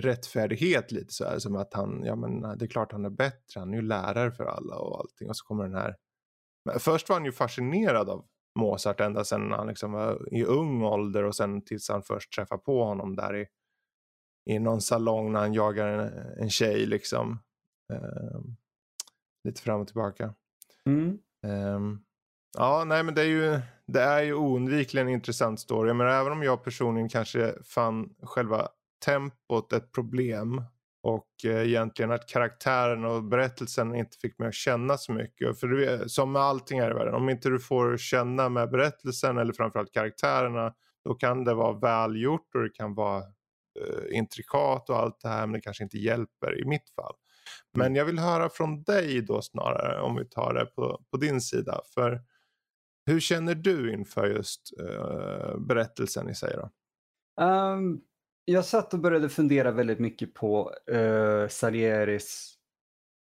rättfärdighet 0.00 0.92
lite 0.92 1.12
så 1.12 1.24
här. 1.24 1.38
Som 1.38 1.56
att 1.56 1.74
han, 1.74 2.02
ja 2.04 2.16
men 2.16 2.58
det 2.58 2.64
är 2.64 2.68
klart 2.68 2.92
han 2.92 3.04
är 3.04 3.10
bättre, 3.10 3.60
han 3.60 3.72
är 3.72 3.76
ju 3.76 3.82
lärare 3.82 4.32
för 4.32 4.44
alla 4.44 4.76
och 4.76 5.00
allting. 5.00 5.28
Och 5.28 5.36
så 5.36 5.44
kommer 5.44 5.64
den 5.64 5.74
här. 5.74 5.96
Men 6.64 6.80
först 6.80 7.08
var 7.08 7.16
han 7.16 7.24
ju 7.24 7.32
fascinerad 7.32 8.10
av 8.10 8.26
Mozart 8.58 9.00
ända 9.00 9.24
sedan 9.24 9.52
han 9.52 9.66
liksom 9.66 9.92
var 9.92 10.34
i 10.34 10.44
ung 10.44 10.82
ålder 10.82 11.24
och 11.24 11.36
sen 11.36 11.62
tills 11.62 11.88
han 11.88 12.02
först 12.02 12.32
träffade 12.32 12.62
på 12.62 12.84
honom 12.84 13.16
där 13.16 13.36
i, 13.36 13.46
i 14.50 14.58
någon 14.58 14.80
salong 14.80 15.32
när 15.32 15.40
han 15.40 15.54
jagar 15.54 15.86
en, 15.86 16.12
en 16.42 16.50
tjej 16.50 16.86
liksom. 16.86 17.42
Um, 17.92 18.56
lite 19.44 19.62
fram 19.62 19.80
och 19.80 19.86
tillbaka. 19.86 20.34
Mm. 20.86 21.18
Um, 21.42 22.05
ja, 22.58 22.84
nej 22.86 23.02
men 23.02 23.14
det 23.14 23.22
är 23.22 23.26
ju, 23.26 23.60
det 23.86 24.00
är 24.02 24.22
ju 24.22 24.34
oundvikligen 24.34 25.06
en 25.08 25.14
intressant 25.14 25.60
story. 25.60 25.92
Men 25.92 26.08
även 26.08 26.32
om 26.32 26.42
jag 26.42 26.64
personligen 26.64 27.08
kanske 27.08 27.54
fann 27.64 28.08
själva 28.22 28.68
tempot 29.04 29.72
ett 29.72 29.92
problem 29.92 30.62
Och 31.02 31.28
eh, 31.44 31.66
egentligen 31.68 32.10
att 32.12 32.28
karaktären 32.28 33.04
och 33.04 33.24
berättelsen 33.24 33.94
inte 33.94 34.16
fick 34.18 34.38
mig 34.38 34.48
att 34.48 34.54
känna 34.54 34.96
så 34.98 35.12
mycket. 35.12 35.60
För 35.60 35.66
du, 35.66 36.04
som 36.08 36.32
med 36.32 36.42
allting 36.42 36.80
här 36.80 36.90
i 36.90 36.94
världen, 36.94 37.14
om 37.14 37.28
inte 37.28 37.48
du 37.48 37.60
får 37.60 37.96
känna 37.96 38.48
med 38.48 38.70
berättelsen 38.70 39.38
eller 39.38 39.52
framförallt 39.52 39.92
karaktärerna, 39.92 40.74
då 41.04 41.14
kan 41.14 41.44
det 41.44 41.54
vara 41.54 41.78
välgjort 41.78 42.54
och 42.54 42.62
det 42.62 42.70
kan 42.74 42.94
vara 42.94 43.18
eh, 43.80 44.18
intrikat 44.18 44.90
och 44.90 44.96
allt 44.96 45.20
det 45.20 45.28
här, 45.28 45.46
men 45.46 45.52
det 45.52 45.60
kanske 45.60 45.84
inte 45.84 45.98
hjälper 45.98 46.60
i 46.60 46.64
mitt 46.64 46.90
fall. 46.96 47.14
Men 47.78 47.94
jag 47.94 48.04
vill 48.04 48.18
höra 48.18 48.48
från 48.48 48.82
dig 48.82 49.22
då 49.22 49.42
snarare, 49.42 50.00
om 50.00 50.16
vi 50.16 50.24
tar 50.28 50.54
det 50.54 50.66
på, 50.66 51.00
på 51.10 51.16
din 51.16 51.40
sida. 51.40 51.80
För 51.94 52.20
hur 53.06 53.20
känner 53.20 53.54
du 53.54 53.92
inför 53.92 54.26
just 54.26 54.72
uh, 54.80 55.58
berättelsen 55.58 56.28
i 56.28 56.34
sig 56.34 56.56
då? 56.56 56.70
Um, 57.44 58.00
jag 58.44 58.64
satt 58.64 58.94
och 58.94 59.00
började 59.00 59.28
fundera 59.28 59.70
väldigt 59.70 59.98
mycket 59.98 60.34
på 60.34 60.72
uh, 60.92 61.48
Salieris 61.48 62.54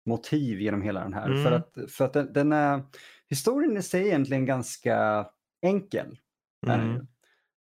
motiv 0.07 0.61
genom 0.61 0.83
hela 0.83 1.01
den 1.01 1.13
här. 1.13 1.31
Mm. 1.31 1.45
För 1.45 1.53
att, 1.53 1.93
för 1.93 2.05
att 2.05 2.13
den, 2.13 2.33
den, 2.33 2.53
är, 2.53 2.83
historien 3.29 3.77
i 3.77 3.83
sig 3.83 4.03
är 4.03 4.07
egentligen 4.07 4.47
ganska 4.47 5.27
enkel. 5.63 6.19
Mm. 6.67 6.97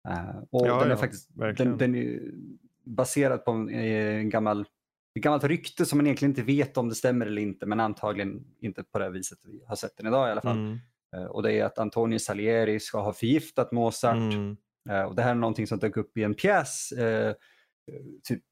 Uh, 0.09 0.43
och 0.51 0.67
ja, 0.67 0.79
den 0.79 0.87
är 0.87 0.91
ja, 0.91 0.97
faktiskt 0.97 1.31
den, 1.57 1.79
den, 1.79 1.95
är 1.95 2.21
baserad 2.85 3.45
på 3.45 3.51
en, 3.51 3.71
en 3.71 4.31
gammal 4.31 4.67
ett 5.15 5.23
gammalt 5.23 5.45
rykte 5.45 5.87
som 5.87 5.99
man 5.99 6.07
egentligen 6.07 6.31
inte 6.31 6.43
vet 6.43 6.77
om 6.77 6.89
det 6.89 6.95
stämmer 6.95 7.27
eller 7.27 7.43
inte, 7.43 7.67
men 7.67 7.81
antagligen 7.81 8.45
inte 8.61 8.85
på 8.85 8.99
det 8.99 9.11
viset 9.11 9.39
vi 9.45 9.65
har 9.67 9.77
sett 9.77 9.97
den 9.97 10.07
idag 10.07 10.29
i 10.29 10.31
alla 10.31 10.41
fall. 10.41 10.59
Mm. 10.59 10.79
Uh, 11.17 11.25
och 11.25 11.43
det 11.43 11.53
är 11.53 11.65
att 11.65 11.79
Antonio 11.79 12.19
Salieri 12.19 12.81
ska 12.81 13.01
ha 13.01 13.13
förgiftat 13.13 13.73
Mozart. 13.73 14.17
Mm. 14.17 14.57
Uh, 14.91 15.03
och 15.03 15.15
det 15.15 15.23
här 15.23 15.31
är 15.31 15.35
någonting 15.35 15.67
som 15.67 15.79
dök 15.79 15.97
upp 15.97 16.17
i 16.17 16.23
en 16.23 16.35
pjäs, 16.35 16.93
uh, 16.99 17.33
typ 18.29 18.43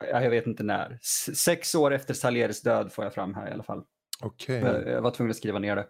jag 0.00 0.30
vet 0.30 0.46
inte 0.46 0.62
när. 0.62 0.98
Sex 1.34 1.74
år 1.74 1.94
efter 1.94 2.14
Salieris 2.14 2.62
död 2.62 2.92
får 2.92 3.04
jag 3.04 3.14
fram 3.14 3.34
här 3.34 3.48
i 3.48 3.52
alla 3.52 3.62
fall. 3.62 3.84
Okay. 4.22 4.60
Jag 4.86 5.02
var 5.02 5.10
tvungen 5.10 5.30
att 5.30 5.36
skriva 5.36 5.58
ner 5.58 5.76
det. 5.76 5.86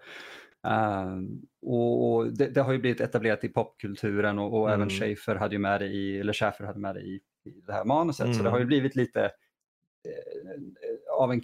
Uh, 0.66 1.18
och 1.62 2.32
det, 2.32 2.46
det, 2.46 2.60
har 2.60 2.72
ju 2.72 2.78
blivit 2.78 3.00
etablerat 3.00 3.44
i 3.44 3.48
popkulturen 3.48 4.38
och, 4.38 4.60
och 4.60 4.68
mm. 4.68 4.80
även 4.80 4.90
Schaefer 4.90 5.34
hade 5.34 5.54
ju 5.54 5.58
med 5.58 5.80
det 5.80 5.86
i, 5.86 6.20
eller 6.20 6.32
Schäfer 6.32 6.64
hade 6.64 6.78
med 6.78 6.94
det 6.94 7.00
i, 7.00 7.20
i 7.44 7.60
det 7.66 7.72
här 7.72 7.84
manuset. 7.84 8.24
Mm. 8.24 8.36
Så 8.36 8.42
det 8.42 8.50
har 8.50 8.58
ju 8.58 8.62
mm. 8.62 8.68
blivit 8.68 8.96
lite 8.96 9.24
eh, 9.24 11.14
av 11.18 11.32
en 11.32 11.40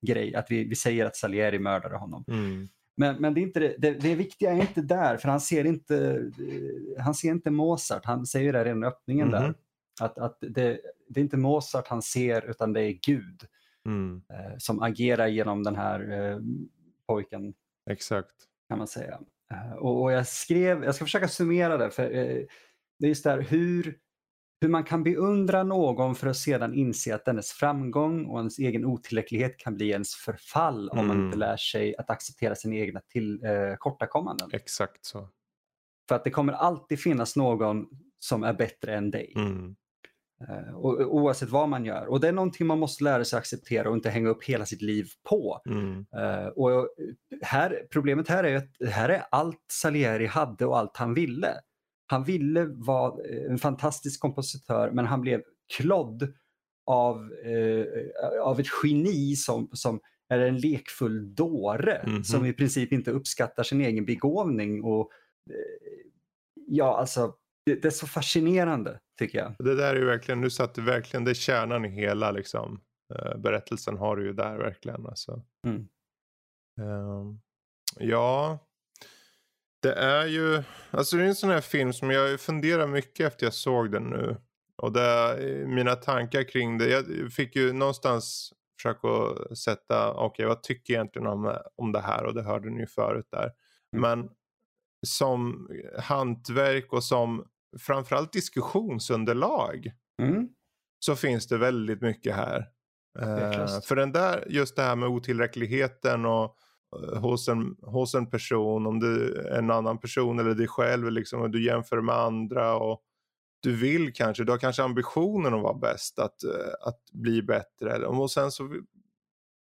kulturgrej 0.00 0.34
att 0.34 0.50
vi, 0.50 0.64
vi 0.64 0.74
säger 0.74 1.06
att 1.06 1.16
Salieri 1.16 1.58
mördade 1.58 1.96
honom. 1.96 2.24
Mm. 2.28 2.68
Men, 2.96 3.16
men 3.16 3.34
det, 3.34 3.40
är 3.40 3.42
inte 3.42 3.60
det, 3.60 3.74
det, 3.78 3.90
det, 3.90 4.14
viktiga 4.14 4.52
är 4.52 4.60
inte 4.60 4.82
där, 4.82 5.16
för 5.16 5.28
han 5.28 5.40
ser 5.40 5.64
inte, 5.64 6.22
han 6.98 7.14
ser 7.14 7.30
inte 7.30 7.50
Mozart. 7.50 8.04
Han 8.04 8.26
säger 8.26 8.52
det 8.52 8.64
redan 8.64 8.84
i 8.84 8.86
öppningen 8.86 9.30
där. 9.30 9.40
Mm-hmm. 9.40 9.54
Att, 10.00 10.18
att 10.18 10.38
det, 10.40 10.80
det 11.08 11.20
är 11.20 11.24
inte 11.24 11.36
Mozart 11.36 11.88
han 11.88 12.02
ser, 12.02 12.50
utan 12.50 12.72
det 12.72 12.82
är 12.82 12.92
Gud 12.92 13.42
mm. 13.86 14.22
eh, 14.30 14.56
som 14.58 14.82
agerar 14.82 15.26
genom 15.26 15.62
den 15.62 15.76
här 15.76 16.30
eh, 16.30 16.38
pojken. 17.06 17.54
Exakt. 17.90 18.34
Kan 18.68 18.78
man 18.78 18.88
säga. 18.88 19.20
Eh, 19.50 19.72
och, 19.72 20.02
och, 20.02 20.12
jag 20.12 20.26
skrev, 20.26 20.84
jag 20.84 20.94
ska 20.94 21.04
försöka 21.04 21.28
summera 21.28 21.76
det, 21.76 21.90
för 21.90 22.04
eh, 22.04 22.44
det 22.98 23.06
är 23.06 23.08
just 23.08 23.24
där 23.24 23.40
hur, 23.40 23.98
hur 24.60 24.68
man 24.68 24.84
kan 24.84 25.02
beundra 25.02 25.62
någon 25.62 26.14
för 26.14 26.26
att 26.26 26.36
sedan 26.36 26.74
inse 26.74 27.14
att 27.14 27.24
dennes 27.24 27.52
framgång 27.52 28.26
och 28.26 28.38
ens 28.38 28.58
egen 28.58 28.84
otillräcklighet 28.84 29.58
kan 29.58 29.74
bli 29.74 29.90
ens 29.90 30.14
förfall 30.14 30.90
mm. 30.92 30.98
om 30.98 31.06
man 31.06 31.16
inte 31.16 31.36
mm. 31.36 31.38
lär 31.38 31.56
sig 31.56 31.96
att 31.96 32.10
acceptera 32.10 32.54
sina 32.54 32.74
egna 32.74 33.00
till, 33.00 33.44
eh, 33.44 33.76
kortakommanden. 33.78 34.50
Exakt 34.52 35.04
så. 35.04 35.28
För 36.08 36.14
att 36.14 36.24
det 36.24 36.30
kommer 36.30 36.52
alltid 36.52 37.00
finnas 37.00 37.36
någon 37.36 37.86
som 38.18 38.44
är 38.44 38.52
bättre 38.52 38.96
än 38.96 39.10
dig. 39.10 39.32
Mm. 39.36 39.76
Uh, 40.48 40.76
oavsett 40.76 41.48
vad 41.48 41.68
man 41.68 41.84
gör. 41.84 42.06
Och 42.06 42.20
det 42.20 42.28
är 42.28 42.32
någonting 42.32 42.66
man 42.66 42.78
måste 42.78 43.04
lära 43.04 43.24
sig 43.24 43.38
acceptera 43.38 43.88
och 43.88 43.94
inte 43.94 44.10
hänga 44.10 44.28
upp 44.28 44.44
hela 44.44 44.66
sitt 44.66 44.82
liv 44.82 45.06
på. 45.28 45.60
Mm. 45.66 46.06
Uh, 46.16 46.46
och 46.46 46.88
här, 47.42 47.86
problemet 47.90 48.28
här 48.28 48.44
är 48.44 48.56
att 48.56 48.88
här 48.90 49.08
är 49.08 49.22
allt 49.30 49.64
Salieri 49.72 50.26
hade 50.26 50.66
och 50.66 50.78
allt 50.78 50.96
han 50.96 51.14
ville. 51.14 51.54
Han 52.06 52.24
ville 52.24 52.64
vara 52.64 53.24
eh, 53.28 53.50
en 53.50 53.58
fantastisk 53.58 54.20
kompositör 54.20 54.90
men 54.90 55.06
han 55.06 55.20
blev 55.20 55.42
klodd 55.76 56.34
av, 56.86 57.16
uh, 57.46 57.86
av 58.42 58.60
ett 58.60 58.66
geni 58.82 59.36
som, 59.36 59.68
som 59.72 60.00
är 60.28 60.38
en 60.38 60.58
lekfull 60.58 61.34
dåre 61.34 61.94
mm 61.94 62.16
-hmm. 62.16 62.22
som 62.22 62.46
i 62.46 62.52
princip 62.52 62.92
inte 62.92 63.10
uppskattar 63.10 63.62
sin 63.62 63.80
egen 63.80 64.04
begåvning. 64.04 64.84
Och, 64.84 65.10
ja, 66.66 66.98
alltså 66.98 67.34
det, 67.66 67.74
det, 67.82 67.88
är 67.88 67.90
så 67.90 68.06
fascinerande 68.06 69.00
tycker 69.18 69.38
jag. 69.38 69.54
Det 69.58 69.74
där 69.74 69.94
är 69.94 70.00
ju 70.00 70.06
verkligen, 70.06 70.40
nu 70.40 70.50
satte 70.50 70.80
verkligen, 70.80 71.24
det 71.24 71.30
är 71.30 71.34
kärnan 71.34 71.84
i 71.84 71.88
hela 71.88 72.30
liksom, 72.30 72.80
uh, 73.14 73.38
berättelsen 73.38 73.96
har 73.96 74.16
du 74.16 74.26
ju 74.26 74.32
där 74.32 74.58
verkligen. 74.58 75.06
Alltså. 75.06 75.42
Mm. 75.66 75.88
Uh, 76.80 77.34
ja, 77.98 78.65
det 79.86 79.92
är 79.92 80.26
ju, 80.26 80.62
alltså 80.90 81.16
det 81.16 81.22
är 81.22 81.26
en 81.26 81.34
sån 81.34 81.50
här 81.50 81.60
film 81.60 81.92
som 81.92 82.10
jag 82.10 82.40
funderar 82.40 82.86
mycket 82.86 83.26
efter 83.26 83.46
jag 83.46 83.54
såg 83.54 83.92
den 83.92 84.02
nu. 84.02 84.36
Och 84.76 84.92
det, 84.92 85.36
mina 85.66 85.94
tankar 85.94 86.42
kring 86.42 86.78
det, 86.78 86.88
jag 86.88 87.32
fick 87.32 87.56
ju 87.56 87.72
någonstans 87.72 88.52
försöka 88.76 89.08
sätta, 89.54 90.12
okej 90.12 90.26
okay, 90.26 90.46
vad 90.46 90.62
tycker 90.62 90.94
jag 90.94 90.98
egentligen 90.98 91.26
om, 91.26 91.58
om 91.76 91.92
det 91.92 92.00
här 92.00 92.24
och 92.24 92.34
det 92.34 92.42
hörde 92.42 92.70
ni 92.70 92.80
ju 92.80 92.86
förut 92.86 93.28
där. 93.30 93.50
Mm. 93.96 94.02
Men 94.02 94.28
som 95.06 95.68
hantverk 95.98 96.92
och 96.92 97.04
som 97.04 97.44
framförallt 97.80 98.32
diskussionsunderlag 98.32 99.92
mm. 100.22 100.48
så 100.98 101.16
finns 101.16 101.46
det 101.46 101.58
väldigt 101.58 102.02
mycket 102.02 102.36
här. 102.36 102.68
Uh, 103.18 103.80
för 103.80 103.96
den 103.96 104.12
där, 104.12 104.44
just 104.48 104.76
det 104.76 104.82
här 104.82 104.96
med 104.96 105.08
otillräckligheten 105.08 106.26
och 106.26 106.56
hos, 107.16 107.48
en, 107.48 107.76
hos 107.82 108.14
en 108.14 108.30
person, 108.30 108.86
om 108.86 109.00
du 109.00 109.34
är 109.34 109.58
en 109.58 109.70
annan 109.70 109.98
person 109.98 110.38
eller 110.38 110.54
dig 110.54 110.68
själv, 110.68 111.10
liksom, 111.10 111.40
och 111.42 111.50
du 111.50 111.64
jämför 111.64 112.00
med 112.00 112.14
andra 112.14 112.76
och 112.76 113.02
du 113.62 113.76
vill 113.76 114.12
kanske, 114.12 114.44
du 114.44 114.52
har 114.52 114.58
kanske 114.58 114.82
ambitionen 114.82 115.54
att 115.54 115.62
vara 115.62 115.78
bäst, 115.78 116.18
att, 116.18 116.44
uh, 116.44 116.88
att 116.88 117.00
bli 117.12 117.42
bättre. 117.42 118.06
Och 118.06 118.30
sen 118.30 118.50
så 118.50 118.82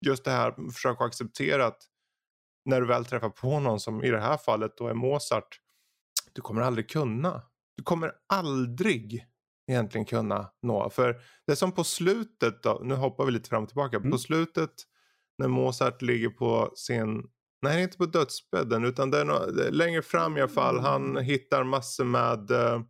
just 0.05 0.25
det 0.25 0.31
här, 0.31 0.71
försöka 0.71 1.03
acceptera 1.03 1.65
att 1.65 1.81
när 2.65 2.81
du 2.81 2.87
väl 2.87 3.05
träffar 3.05 3.29
på 3.29 3.59
någon 3.59 3.79
som 3.79 4.03
i 4.03 4.09
det 4.11 4.19
här 4.19 4.37
fallet 4.37 4.77
då 4.77 4.87
är 4.87 4.93
Mozart, 4.93 5.59
du 6.33 6.41
kommer 6.41 6.61
aldrig 6.61 6.89
kunna. 6.89 7.41
Du 7.77 7.83
kommer 7.83 8.11
aldrig 8.27 9.25
egentligen 9.67 10.05
kunna 10.05 10.51
nå. 10.61 10.89
För 10.89 11.21
det 11.45 11.51
är 11.51 11.55
som 11.55 11.71
på 11.71 11.83
slutet, 11.83 12.63
då, 12.63 12.81
nu 12.83 12.95
hoppar 12.95 13.25
vi 13.25 13.31
lite 13.31 13.49
fram 13.49 13.63
och 13.63 13.69
tillbaka, 13.69 13.97
mm. 13.97 14.11
på 14.11 14.17
slutet 14.17 14.71
när 15.37 15.47
Mozart 15.47 16.01
ligger 16.01 16.29
på 16.29 16.71
sin, 16.75 17.29
nej 17.61 17.83
inte 17.83 17.97
på 17.97 18.05
dödsbädden 18.05 18.85
utan 18.85 19.11
det 19.11 19.19
är, 19.19 19.25
no, 19.25 19.71
längre 19.71 20.01
fram 20.01 20.37
i 20.37 20.41
alla 20.41 20.49
fall, 20.49 20.79
han 20.79 21.17
hittar 21.17 21.63
massor 21.63 22.05
med 22.05 22.51
eh, 22.51 22.81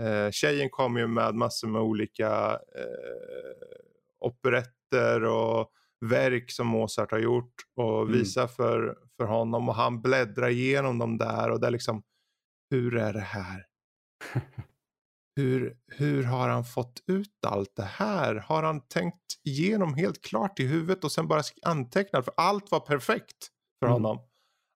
eh, 0.00 0.30
Tjejen 0.30 0.70
kommer 0.70 1.00
ju 1.00 1.06
med 1.06 1.34
massor 1.34 1.68
med 1.68 1.82
olika 1.82 2.50
eh, 2.52 3.68
operetter 4.20 5.24
och 5.24 5.70
verk 6.00 6.50
som 6.50 6.66
Mozart 6.66 7.10
har 7.10 7.18
gjort 7.18 7.54
och 7.76 8.02
mm. 8.02 8.12
visar 8.12 8.46
för, 8.46 8.98
för 9.16 9.24
honom 9.24 9.68
och 9.68 9.74
han 9.74 10.02
bläddrar 10.02 10.48
igenom 10.48 10.98
dem 10.98 11.18
där 11.18 11.50
och 11.50 11.60
det 11.60 11.66
är 11.66 11.70
liksom 11.70 12.02
hur 12.70 12.96
är 12.96 13.12
det 13.12 13.20
här? 13.20 13.66
hur, 15.36 15.76
hur 15.86 16.22
har 16.22 16.48
han 16.48 16.64
fått 16.64 17.02
ut 17.06 17.44
allt 17.46 17.76
det 17.76 17.82
här? 17.82 18.34
Har 18.34 18.62
han 18.62 18.80
tänkt 18.80 19.24
igenom 19.44 19.94
helt 19.94 20.24
klart 20.24 20.60
i 20.60 20.66
huvudet 20.66 21.04
och 21.04 21.12
sen 21.12 21.28
bara 21.28 21.42
antecknat? 21.62 22.24
För 22.24 22.34
allt 22.36 22.70
var 22.70 22.80
perfekt 22.80 23.48
för 23.78 23.86
mm. 23.86 23.92
honom. 23.92 24.18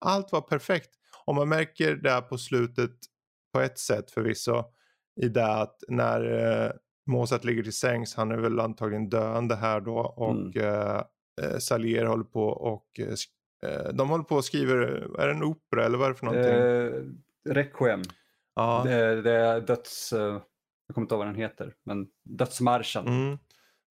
Allt 0.05 0.33
var 0.33 0.41
perfekt. 0.41 0.91
Och 1.27 1.35
man 1.35 1.49
märker 1.49 1.97
det 1.97 2.21
på 2.21 2.39
slutet 2.39 2.91
på 3.53 3.61
ett 3.61 3.79
sätt 3.79 4.11
förvisso. 4.11 4.65
I 5.23 5.29
det 5.29 5.47
att 5.47 5.77
när 5.89 6.21
eh, 6.65 6.73
Mozart 7.07 7.45
ligger 7.45 7.63
till 7.63 7.73
sängs, 7.73 8.15
han 8.15 8.31
är 8.31 8.37
väl 8.37 8.61
antagligen 8.61 9.09
döende 9.09 9.57
här 9.57 9.81
då 9.81 9.99
och 9.99 10.57
mm. 10.57 10.57
eh, 10.57 11.03
eh 11.43 11.59
Salier 11.59 12.05
håller 12.05 12.25
på 12.25 12.45
och 12.47 13.01
eh, 13.01 13.71
eh, 13.71 13.93
de 13.93 14.09
håller 14.09 14.25
på 14.25 14.37
och 14.37 14.45
skriver, 14.45 14.77
är 15.21 15.27
det 15.27 15.33
en 15.33 15.43
opera 15.43 15.85
eller 15.85 15.99
vad 15.99 16.07
är 16.07 16.13
det 16.13 16.19
för 16.19 16.27
någonting? 16.27 16.55
Eh, 16.55 17.55
Requiem. 17.55 18.03
Ja. 18.57 18.83
Det, 18.85 19.23
det 19.23 19.33
är 19.33 19.61
döds... 19.61 20.13
Eh, 20.13 20.43
jag 20.87 20.95
kommer 20.95 21.05
inte 21.05 21.15
ihåg 21.15 21.19
vad 21.19 21.27
den 21.29 21.43
heter, 21.43 21.75
men 21.85 22.07
dödsmarschen. 22.25 23.07
Mm. 23.07 23.39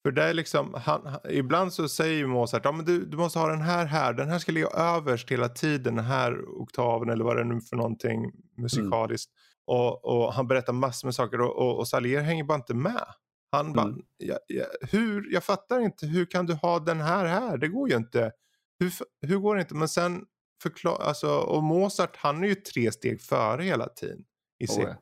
För 0.05 0.11
det 0.11 0.23
är 0.23 0.33
liksom, 0.33 0.73
han, 0.73 1.05
han, 1.05 1.19
ibland 1.29 1.73
så 1.73 1.89
säger 1.89 2.25
Mozart, 2.25 2.65
ja, 2.65 2.71
men 2.71 2.85
du, 2.85 3.05
du 3.05 3.17
måste 3.17 3.39
ha 3.39 3.47
den 3.47 3.61
här 3.61 3.85
här, 3.85 4.13
den 4.13 4.29
här 4.29 4.39
ska 4.39 4.51
ligga 4.51 4.67
överst 4.67 5.31
hela 5.31 5.49
tiden, 5.49 5.95
den 5.95 6.05
här 6.05 6.45
oktaven 6.47 7.09
eller 7.09 7.23
vad 7.23 7.35
det 7.35 7.41
är 7.41 7.45
nu 7.45 7.61
för 7.61 7.75
någonting 7.75 8.31
musikaliskt. 8.57 9.31
Mm. 9.31 9.79
Och, 9.79 10.05
och, 10.05 10.33
han 10.33 10.47
berättar 10.47 10.73
massor 10.73 11.07
med 11.07 11.15
saker 11.15 11.41
och, 11.41 11.57
och, 11.57 11.77
och 11.77 11.87
Salier 11.87 12.21
hänger 12.21 12.43
bara 12.43 12.55
inte 12.55 12.73
med. 12.73 13.05
Han 13.51 13.73
bara, 13.73 13.85
mm. 13.85 14.01
ja, 14.17 14.37
ja, 14.47 14.65
hur, 14.91 15.33
jag 15.33 15.43
fattar 15.43 15.79
inte, 15.79 16.05
hur 16.05 16.25
kan 16.25 16.45
du 16.45 16.53
ha 16.53 16.79
den 16.79 17.01
här 17.01 17.25
här? 17.25 17.57
Det 17.57 17.67
går 17.67 17.89
ju 17.89 17.95
inte. 17.95 18.31
Hur, 18.79 18.91
hur 19.27 19.37
går 19.37 19.55
det 19.55 19.61
inte? 19.61 19.75
Men 19.75 19.87
sen 19.87 20.25
förklara, 20.63 21.03
alltså, 21.03 21.37
och 21.37 21.63
Mozart 21.63 22.17
han 22.17 22.43
är 22.43 22.47
ju 22.47 22.55
tre 22.55 22.91
steg 22.91 23.21
före 23.21 23.63
hela 23.63 23.89
tiden. 23.89 24.25
I 24.59 24.67
sig. 24.67 24.83
Oh, 24.83 24.89
ja. 24.89 24.95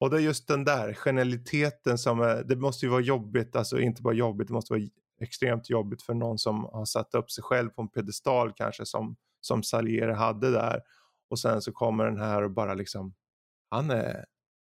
Och 0.00 0.10
det 0.10 0.16
är 0.16 0.20
just 0.20 0.48
den 0.48 0.64
där 0.64 0.92
genialiteten 0.92 1.98
som 1.98 2.20
är, 2.20 2.44
det 2.44 2.56
måste 2.56 2.86
ju 2.86 2.90
vara 2.90 3.00
jobbigt, 3.00 3.56
alltså 3.56 3.80
inte 3.80 4.02
bara 4.02 4.14
jobbigt, 4.14 4.48
det 4.48 4.54
måste 4.54 4.72
vara 4.72 4.82
extremt 5.20 5.70
jobbigt 5.70 6.02
för 6.02 6.14
någon 6.14 6.38
som 6.38 6.64
har 6.64 6.84
satt 6.84 7.14
upp 7.14 7.30
sig 7.30 7.44
själv 7.44 7.68
på 7.68 7.82
en 7.82 7.88
pedestal 7.88 8.52
kanske 8.56 8.86
som, 8.86 9.16
som 9.40 9.62
Salieri 9.62 10.12
hade 10.12 10.50
där. 10.50 10.80
Och 11.30 11.38
sen 11.38 11.62
så 11.62 11.72
kommer 11.72 12.04
den 12.04 12.18
här 12.18 12.42
och 12.42 12.50
bara 12.50 12.74
liksom, 12.74 13.14
han 13.70 13.90
är, 13.90 14.24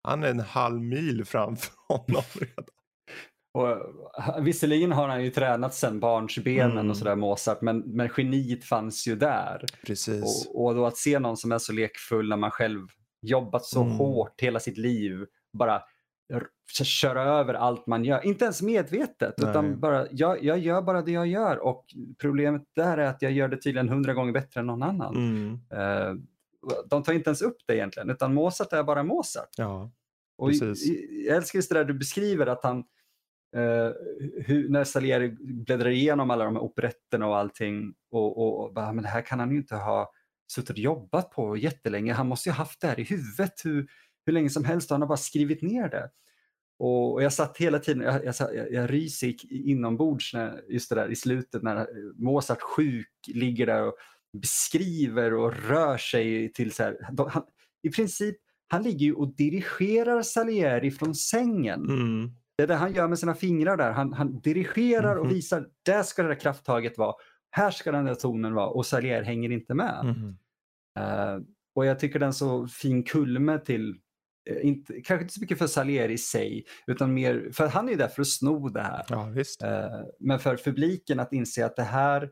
han 0.04 0.24
är 0.24 0.30
en 0.30 0.40
halv 0.40 0.82
mil 0.82 1.26
framför 1.26 1.74
honom 1.88 2.24
redan. 2.34 2.66
Och, 3.54 3.78
visserligen 4.46 4.92
har 4.92 5.08
han 5.08 5.24
ju 5.24 5.30
tränat 5.30 5.74
sedan 5.74 6.00
barnsbenen 6.00 6.72
mm. 6.72 6.90
och 6.90 6.98
sådär 6.98 7.16
Mozart, 7.16 7.62
men, 7.62 7.80
men 7.80 8.10
geniet 8.18 8.66
fanns 8.66 9.08
ju 9.08 9.16
där. 9.16 9.66
Precis. 9.86 10.48
Och, 10.48 10.66
och 10.66 10.76
då 10.76 10.86
att 10.86 10.98
se 10.98 11.20
någon 11.20 11.38
som 11.38 11.52
är 11.52 11.58
så 11.58 11.74
lekfull 11.74 12.30
när 12.30 12.38
man 12.38 12.52
själv 12.52 12.88
jobbat 13.22 13.66
så 13.66 13.82
mm. 13.82 13.98
hårt 13.98 14.42
hela 14.42 14.60
sitt 14.60 14.78
liv, 14.78 15.26
bara 15.54 15.82
köra 16.84 17.24
över 17.24 17.54
allt 17.54 17.88
man 17.88 18.06
gör. 18.06 18.26
Inte 18.26 18.44
ens 18.46 18.62
medvetet, 18.62 19.34
Nej. 19.38 19.50
utan 19.50 19.80
bara, 19.80 20.08
jag, 20.12 20.44
jag 20.44 20.60
gör 20.60 20.82
bara 20.82 21.02
det 21.02 21.12
jag 21.12 21.28
gör 21.28 21.58
och 21.58 21.86
problemet 22.22 22.64
där 22.76 22.98
är 22.98 23.08
att 23.08 23.22
jag 23.22 23.32
gör 23.32 23.48
det 23.48 23.58
tydligen 23.58 23.90
hundra 23.90 24.14
gånger 24.14 24.32
bättre 24.34 24.60
än 24.60 24.68
någon 24.68 24.84
annan. 24.84 25.16
Mm. 25.16 25.54
Uh, 25.54 26.22
de 26.90 27.04
tar 27.04 27.14
inte 27.14 27.30
ens 27.30 27.42
upp 27.42 27.58
det 27.68 27.76
egentligen, 27.76 28.10
utan 28.10 28.34
Mozart 28.34 28.74
är 28.74 28.84
bara 28.84 29.04
Mozart. 29.04 29.50
Ja, 29.58 29.92
och 30.38 30.52
jag 30.52 31.36
älskar 31.38 31.58
just 31.58 31.70
det 31.70 31.76
där 31.76 31.86
du 31.86 31.94
beskriver 31.94 32.48
att 32.48 32.64
han, 32.64 32.78
uh, 33.58 33.92
hur, 34.46 34.70
när 34.70 34.84
Salieri 34.84 35.38
bläddrar 35.40 35.90
igenom 35.90 36.32
alla 36.32 36.46
de 36.46 36.56
här 36.56 36.64
operetterna 36.64 37.28
och 37.28 37.38
allting 37.38 37.94
och, 38.12 38.38
och, 38.38 38.66
och 38.66 38.74
bara, 38.74 38.94
men 38.94 39.04
det 39.04 39.10
här 39.10 39.22
kan 39.22 39.40
han 39.40 39.52
ju 39.52 39.58
inte 39.58 39.76
ha 39.76 40.12
suttit 40.48 40.70
och 40.70 40.78
jobbat 40.78 41.32
på 41.32 41.58
jättelänge. 41.58 42.14
Han 42.14 42.28
måste 42.28 42.50
ju 42.50 42.54
ha 42.54 42.58
haft 42.58 42.82
det 42.82 42.88
här 42.88 43.00
i 43.00 43.04
huvudet 43.04 43.54
hur, 43.64 43.88
hur 44.26 44.34
länge 44.34 44.50
som 44.50 44.66
helst 44.66 44.92
och 44.92 44.96
han 44.96 45.02
har 45.02 45.08
bara 45.08 45.18
skrivit 45.18 45.62
ner 45.62 45.90
det. 45.90 46.10
Och, 46.80 47.24
jag 47.24 47.34
satt 47.34 47.58
hela 47.58 47.80
tiden, 47.80 48.02
jag, 48.02 48.26
jag, 48.26 48.36
jag, 48.56 48.72
jag 48.72 48.94
ryser 48.94 49.34
inombords 49.52 50.34
när, 50.34 50.62
just 50.70 50.90
det 50.90 50.96
där 50.96 51.12
i 51.12 51.16
slutet 51.16 51.64
när 51.64 51.88
Mozart 52.24 52.62
sjuk 52.62 53.10
ligger 53.28 53.66
där 53.66 53.84
och 53.84 53.94
beskriver 54.42 55.34
och 55.34 55.54
rör 55.68 55.98
sig 55.98 56.54
till 56.54 56.72
så 56.72 56.84
här, 56.84 56.98
han, 57.30 57.44
i 57.84 57.90
princip, 57.90 58.38
han 58.68 58.84
ligger 58.84 59.06
ju 59.06 59.14
och 59.14 59.36
dirigerar 59.36 60.22
Salieri 60.22 60.92
från 60.92 61.16
sängen. 61.16 61.82
Mm. 61.90 62.32
Det 62.58 62.64
är 62.64 62.68
det 62.68 62.76
han 62.76 62.94
gör 62.94 63.08
med 63.08 63.20
sina 63.20 63.36
fingrar 63.36 63.78
där. 63.78 63.92
Han, 63.92 64.14
han 64.14 64.40
dirigerar 64.40 65.12
mm. 65.12 65.20
och 65.20 65.26
mhm. 65.26 65.36
visar, 65.36 65.68
där 65.86 66.04
ska 66.04 66.24
det 66.24 66.28
där 66.28 66.40
krafttaget 66.40 66.98
vara. 66.98 67.16
Här 67.52 67.72
ska 67.72 67.92
den 67.92 68.06
där 68.06 68.16
tonen 68.16 68.54
vara 68.54 68.68
och 68.68 68.86
Salieri 68.86 69.26
hänger 69.26 69.52
inte 69.52 69.74
med. 69.74 70.00
Mm. 70.04 70.38
Uh, 71.00 71.44
och 71.76 71.86
jag 71.86 72.00
tycker 72.00 72.20
den 72.20 72.34
så 72.34 72.68
fin 72.68 73.04
kulme 73.04 73.60
till, 73.60 73.96
uh, 74.50 74.66
inte, 74.66 74.94
kanske 75.02 75.22
inte 75.22 75.34
så 75.34 75.42
mycket 75.42 75.58
för 75.58 75.68
Salieri 75.68 76.14
i 76.14 76.18
sig, 76.18 76.66
utan 76.88 77.14
mer, 77.14 77.50
för 77.54 77.68
han 77.68 77.88
är 77.88 77.92
ju 77.92 77.98
där 77.98 78.08
för 78.08 78.22
att 78.22 78.28
sno 78.28 78.70
det 78.70 78.82
här. 78.82 79.06
Ja, 79.10 79.30
uh, 79.68 80.06
men 80.20 80.40
för 80.40 80.58
publiken 80.58 81.20
att 81.20 81.34
inse 81.34 81.66
att 81.66 81.76
det 81.76 81.84
här, 81.84 82.32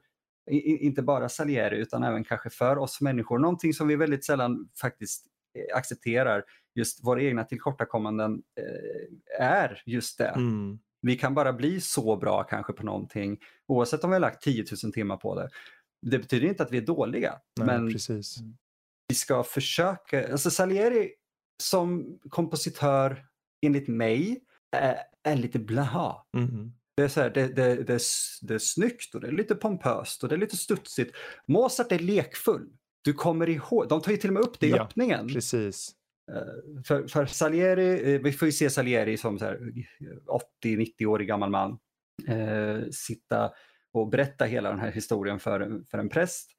i, 0.51 0.85
inte 0.85 1.01
bara 1.01 1.29
Salieri 1.29 1.77
utan 1.77 2.03
även 2.03 2.23
kanske 2.23 2.49
för 2.49 2.77
oss 2.77 3.01
människor, 3.01 3.39
någonting 3.39 3.73
som 3.73 3.87
vi 3.87 3.95
väldigt 3.95 4.25
sällan 4.25 4.69
faktiskt 4.81 5.25
accepterar, 5.73 6.43
just 6.75 7.05
våra 7.05 7.21
egna 7.21 7.43
tillkortakommanden 7.43 8.41
är 9.39 9.81
just 9.85 10.17
det. 10.17 10.27
Mm. 10.27 10.79
Vi 11.05 11.15
kan 11.15 11.33
bara 11.33 11.53
bli 11.53 11.81
så 11.81 12.15
bra 12.15 12.43
kanske 12.43 12.73
på 12.73 12.83
någonting 12.83 13.39
oavsett 13.67 14.03
om 14.03 14.09
vi 14.09 14.13
har 14.15 14.19
lagt 14.19 14.43
10 14.43 14.65
000 14.83 14.93
timmar 14.93 15.17
på 15.17 15.35
det. 15.35 15.49
Det 16.01 16.19
betyder 16.19 16.47
inte 16.47 16.63
att 16.63 16.71
vi 16.71 16.77
är 16.77 16.85
dåliga. 16.85 17.39
Nej, 17.59 17.67
men 17.67 17.91
precis. 17.91 18.37
vi 19.07 19.15
ska 19.15 19.43
försöka. 19.43 20.31
Alltså 20.31 20.51
Salieri 20.51 21.11
som 21.63 22.19
kompositör 22.29 23.25
enligt 23.65 23.87
mig 23.87 24.41
är, 24.71 24.97
är 25.23 25.35
lite 25.35 25.59
blaha. 25.59 26.25
Mm. 26.37 26.73
Det 26.97 27.03
är, 27.03 27.07
så 27.07 27.21
här, 27.21 27.29
det, 27.29 27.47
det, 27.47 27.75
det, 27.75 27.99
det 28.41 28.53
är 28.53 28.59
snyggt 28.59 29.15
och 29.15 29.21
det 29.21 29.27
är 29.27 29.31
lite 29.31 29.55
pompöst 29.55 30.23
och 30.23 30.29
det 30.29 30.35
är 30.35 30.39
lite 30.39 30.57
studsigt. 30.57 31.15
Mozart 31.47 31.91
är 31.91 31.99
lekfull. 31.99 32.69
Du 33.01 33.13
kommer 33.13 33.49
ihåg, 33.49 33.87
de 33.89 34.01
tar 34.01 34.11
ju 34.11 34.17
till 34.17 34.29
och 34.29 34.33
med 34.33 34.43
upp 34.43 34.59
det 34.59 34.67
i 34.67 34.69
ja, 34.69 34.83
öppningen. 34.83 35.27
Precis. 35.27 35.94
Eh, 36.31 36.83
för, 36.83 37.07
för 37.07 37.25
Salieri, 37.25 38.13
eh, 38.13 38.21
vi 38.21 38.31
får 38.31 38.45
ju 38.45 38.51
se 38.51 38.69
Salieri 38.69 39.17
som 39.17 39.37
80-90-årig 39.37 41.25
eh, 41.25 41.27
gammal 41.27 41.49
man 41.49 41.79
eh, 42.27 42.89
sitta 42.91 43.51
och 43.93 44.09
berätta 44.09 44.45
hela 44.45 44.69
den 44.69 44.79
här 44.79 44.91
historien 44.91 45.39
för, 45.39 45.83
för 45.91 45.97
en 45.97 46.09
präst. 46.09 46.51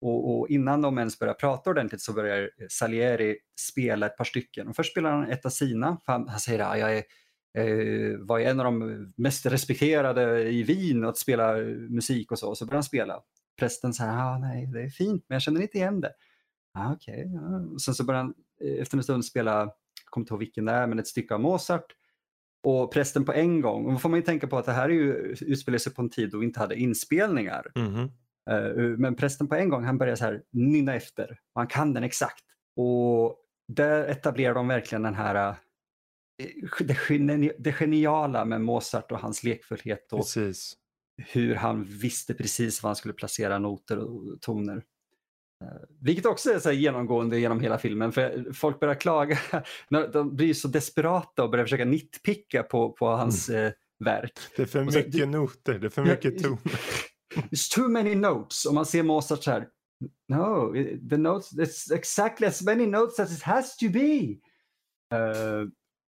Och, 0.00 0.38
och, 0.38 0.48
innan 0.48 0.82
de 0.82 0.98
ens 0.98 1.18
börjar 1.18 1.34
prata 1.34 1.70
ordentligt 1.70 2.02
så 2.02 2.12
börjar 2.12 2.50
Salieri 2.68 3.38
spela 3.60 4.06
ett 4.06 4.16
par 4.16 4.24
stycken. 4.24 4.68
Och 4.68 4.76
först 4.76 4.90
spelar 4.92 5.12
han 5.12 5.30
ett 5.30 5.46
av 5.46 5.50
sina, 5.50 6.00
han, 6.04 6.28
han 6.28 6.40
säger 6.40 6.58
att 6.58 6.78
jag 6.78 6.96
är, 6.96 7.04
eh, 7.58 8.18
var 8.18 8.40
en 8.40 8.60
av 8.60 8.64
de 8.64 9.12
mest 9.16 9.46
respekterade 9.46 10.42
i 10.50 10.62
Wien 10.62 11.04
att 11.04 11.18
spela 11.18 11.56
musik 11.90 12.32
och 12.32 12.38
så. 12.38 12.48
Och 12.48 12.58
så 12.58 12.66
börjar 12.66 12.76
han 12.76 12.84
spela. 12.84 13.20
Prästen 13.58 13.94
säger, 13.94 14.12
ah, 14.12 14.38
nej 14.38 14.66
det 14.66 14.82
är 14.82 14.88
fint 14.88 15.24
men 15.28 15.34
jag 15.34 15.42
känner 15.42 15.60
inte 15.60 15.78
igen 15.78 16.00
det. 16.00 16.12
Ah, 16.78 16.92
okay, 16.92 17.24
ja. 17.24 17.78
Sen 17.78 17.94
så 17.94 18.04
börjar 18.04 18.22
han 18.22 18.34
efter 18.80 18.96
en 18.96 19.02
stund 19.02 19.24
spela, 19.24 19.60
jag 19.60 19.70
kommer 20.04 20.22
inte 20.22 20.34
ihåg 20.34 20.40
vilken 20.40 20.64
det 20.64 20.72
är, 20.72 20.86
men 20.86 20.98
ett 20.98 21.06
stycke 21.06 21.34
av 21.34 21.40
Mozart 21.40 21.94
och 22.64 22.92
prästen 22.92 23.24
på 23.24 23.32
en 23.32 23.60
gång. 23.60 23.86
Och 23.86 23.92
då 23.92 23.98
får 23.98 24.08
man 24.08 24.18
ju 24.18 24.24
tänka 24.24 24.46
på 24.46 24.58
att 24.58 24.66
det 24.66 24.72
här 24.72 24.88
är 24.88 24.92
ju, 24.92 25.12
utspelar 25.40 25.78
sig 25.78 25.94
på 25.94 26.02
en 26.02 26.10
tid 26.10 26.30
då 26.30 26.38
vi 26.38 26.46
inte 26.46 26.60
hade 26.60 26.76
inspelningar. 26.76 27.72
Mm. 27.74 28.08
Men 29.00 29.14
prästen 29.14 29.48
på 29.48 29.54
en 29.54 29.68
gång, 29.68 29.84
han 29.84 29.98
börjar 29.98 30.16
så 30.16 30.24
här 30.24 30.42
nynna 30.52 30.94
efter. 30.94 31.30
Och 31.30 31.60
han 31.60 31.66
kan 31.66 31.94
den 31.94 32.04
exakt. 32.04 32.44
Och 32.76 33.36
där 33.68 34.04
etablerar 34.04 34.54
de 34.54 34.68
verkligen 34.68 35.02
den 35.02 35.14
här 35.14 35.48
eh, 35.48 35.54
det, 36.78 37.52
det 37.58 37.72
geniala 37.72 38.44
med 38.44 38.60
Mozart 38.60 39.12
och 39.12 39.18
hans 39.18 39.44
lekfullhet 39.44 40.12
och 40.12 40.18
Precis. 40.18 40.76
hur 41.16 41.54
han 41.54 41.84
visste 41.84 42.34
precis 42.34 42.82
var 42.82 42.88
han 42.88 42.96
skulle 42.96 43.14
placera 43.14 43.58
noter 43.58 43.98
och 43.98 44.40
toner. 44.40 44.84
Vilket 46.00 46.26
också 46.26 46.50
är 46.50 46.58
så 46.58 46.72
genomgående 46.72 47.38
genom 47.38 47.60
hela 47.60 47.78
filmen 47.78 48.12
för 48.12 48.52
folk 48.52 48.80
börjar 48.80 48.94
klaga, 48.94 49.38
när 49.88 50.08
de 50.08 50.36
blir 50.36 50.54
så 50.54 50.68
desperata 50.68 51.44
och 51.44 51.50
börjar 51.50 51.64
försöka 51.64 51.84
nitpicka 51.84 52.62
på, 52.62 52.92
på 52.92 53.06
hans 53.06 53.48
mm. 53.48 53.66
eh, 53.66 53.72
verk. 54.04 54.32
Det 54.56 54.62
är 54.62 54.66
för 54.66 54.90
så, 54.90 54.98
mycket 54.98 55.12
det, 55.12 55.26
noter, 55.26 55.78
det 55.78 55.86
är 55.86 55.90
för 55.90 56.04
mycket 56.04 56.42
toner. 56.42 56.60
It's 57.50 57.74
too 57.74 57.88
many 57.88 58.14
notes 58.14 58.64
och 58.64 58.74
man 58.74 58.86
ser 58.86 59.02
Mozart 59.02 59.42
så 59.42 59.50
här, 59.50 59.68
no, 60.28 60.72
the 61.10 61.16
notes, 61.16 61.52
it's 61.52 61.94
exactly 61.94 62.46
as 62.46 62.62
many 62.62 62.86
notes 62.86 63.20
as 63.20 63.38
it 63.38 63.42
has 63.42 63.76
to 63.76 63.86
be. 63.88 64.36
Uh, 65.14 65.68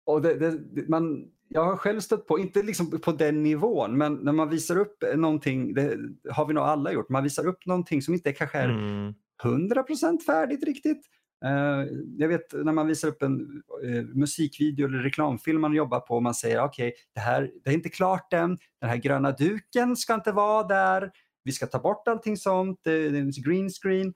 och 0.06 0.22
det, 0.22 0.34
det, 0.34 0.88
man, 0.88 1.24
jag 1.48 1.64
har 1.64 1.76
själv 1.76 2.00
stött 2.00 2.26
på, 2.26 2.38
inte 2.38 2.62
liksom 2.62 3.00
på 3.00 3.12
den 3.12 3.42
nivån, 3.42 3.98
men 3.98 4.14
när 4.14 4.32
man 4.32 4.48
visar 4.48 4.76
upp 4.76 5.04
någonting, 5.16 5.74
det 5.74 5.98
har 6.30 6.46
vi 6.46 6.54
nog 6.54 6.64
alla 6.64 6.92
gjort, 6.92 7.08
man 7.08 7.22
visar 7.22 7.46
upp 7.46 7.66
någonting 7.66 8.02
som 8.02 8.14
inte 8.14 8.32
kanske 8.32 8.58
är 8.58 8.68
mm. 8.68 9.14
100% 9.42 10.20
färdigt 10.20 10.64
riktigt. 10.64 11.06
Uh, 11.44 11.86
jag 12.18 12.28
vet 12.28 12.52
när 12.52 12.72
man 12.72 12.86
visar 12.86 13.08
upp 13.08 13.22
en 13.22 13.62
uh, 13.84 14.04
musikvideo 14.04 14.86
eller 14.86 14.98
reklamfilm 14.98 15.60
man 15.60 15.74
jobbar 15.74 16.00
på 16.00 16.14
och 16.14 16.22
man 16.22 16.34
säger 16.34 16.62
okej, 16.62 16.88
okay, 16.88 16.98
det 17.14 17.20
här 17.20 17.50
det 17.64 17.70
är 17.70 17.74
inte 17.74 17.88
klart 17.88 18.32
än, 18.32 18.58
den 18.80 18.90
här 18.90 18.96
gröna 18.96 19.30
duken 19.30 19.96
ska 19.96 20.14
inte 20.14 20.32
vara 20.32 20.66
där, 20.66 21.10
vi 21.44 21.52
ska 21.52 21.66
ta 21.66 21.78
bort 21.78 22.08
allting 22.08 22.36
sånt, 22.36 22.80
det, 22.82 22.92
är 22.92 23.14
en 23.14 23.30
green 23.30 23.70
screen. 23.70 24.14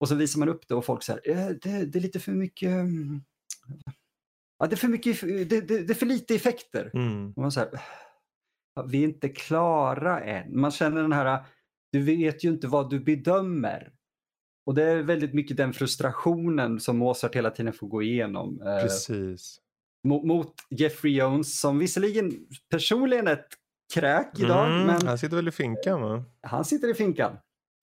Och 0.00 0.08
så 0.08 0.14
visar 0.14 0.38
man 0.38 0.48
upp 0.48 0.68
det 0.68 0.74
och 0.74 0.84
folk 0.84 1.02
säger 1.02 1.30
uh, 1.30 1.56
det, 1.62 1.84
det, 1.84 1.98
är 1.98 2.02
lite 2.02 2.20
för 2.20 2.32
mycket 2.32 2.68
um, 2.68 3.24
ja, 4.58 4.66
det, 4.66 4.74
är 4.74 4.76
för 4.76 4.88
mycket 4.88 5.20
det, 5.20 5.44
det, 5.44 5.60
det 5.60 5.92
är 5.92 5.94
för 5.94 6.06
lite 6.06 6.34
effekter. 6.34 6.90
Mm. 6.94 7.32
Och 7.36 7.42
man 7.42 7.52
säger, 7.52 7.80
vi 8.86 8.98
är 8.98 9.08
inte 9.08 9.28
klara 9.28 10.20
än. 10.20 10.60
Man 10.60 10.70
känner 10.70 11.02
den 11.02 11.12
här, 11.12 11.44
du 11.92 12.02
vet 12.02 12.44
ju 12.44 12.48
inte 12.48 12.66
vad 12.66 12.90
du 12.90 13.00
bedömer. 13.00 13.92
Och 14.70 14.76
det 14.76 14.82
är 14.84 15.02
väldigt 15.02 15.34
mycket 15.34 15.56
den 15.56 15.72
frustrationen 15.72 16.80
som 16.80 16.98
Mozart 16.98 17.34
hela 17.34 17.50
tiden 17.50 17.72
får 17.72 17.86
gå 17.86 18.02
igenom. 18.02 18.62
Eh, 18.62 18.82
Precis. 18.82 19.58
Mot, 20.08 20.24
mot 20.24 20.54
Jeffrey 20.70 21.12
Jones 21.12 21.60
som 21.60 21.78
visserligen 21.78 22.32
personligen 22.70 23.28
är 23.28 23.32
ett 23.32 23.48
kräk 23.94 24.38
idag. 24.38 24.66
Mm, 24.66 24.86
men 24.86 25.06
han 25.06 25.18
sitter 25.18 25.36
väl 25.36 25.48
i 25.48 25.50
finkan 25.50 26.02
va? 26.02 26.24
Han 26.42 26.64
sitter 26.64 26.88
i 26.88 26.94
finkan. 26.94 27.36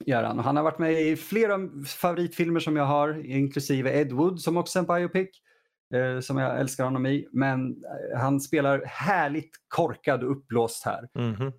Gör 0.05 0.23
han. 0.23 0.39
han 0.39 0.55
har 0.55 0.63
varit 0.63 0.79
med 0.79 1.01
i 1.01 1.15
flera 1.15 1.59
favoritfilmer 1.85 2.59
som 2.59 2.75
jag 2.75 2.85
har, 2.85 3.25
inklusive 3.25 4.01
Ed 4.01 4.11
Wood 4.11 4.41
som 4.41 4.57
också 4.57 4.79
är 4.79 4.81
en 4.81 4.87
biopic. 4.87 5.29
Eh, 5.93 6.19
som 6.19 6.37
jag 6.37 6.59
älskar 6.59 6.83
honom 6.83 7.05
i. 7.05 7.27
Men 7.31 7.69
eh, 7.69 8.19
han 8.19 8.39
spelar 8.39 8.85
härligt 8.85 9.51
korkad 9.67 10.23
och 10.23 10.31
uppblåst 10.31 10.85
här. 10.85 11.07
Mm 11.19 11.51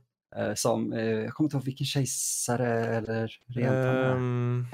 som, 0.54 0.92
jag 0.92 1.32
kommer 1.32 1.46
inte 1.46 1.56
ihåg 1.56 1.64
vilken 1.64 1.86
kejsare 1.86 2.86
eller 2.86 3.30
rent 3.46 4.16
um, 4.16 4.66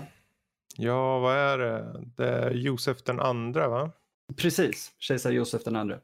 Ja, 0.77 1.19
vad 1.19 1.37
är 1.37 1.59
det? 1.59 2.05
Det 2.17 2.29
är 2.29 2.51
Josef 2.51 3.03
den 3.03 3.21
andra 3.21 3.69
va? 3.69 3.91
Precis, 4.37 4.93
kejsar 4.99 5.31
Josef 5.31 5.65
den 5.65 5.77
andra. 5.77 5.97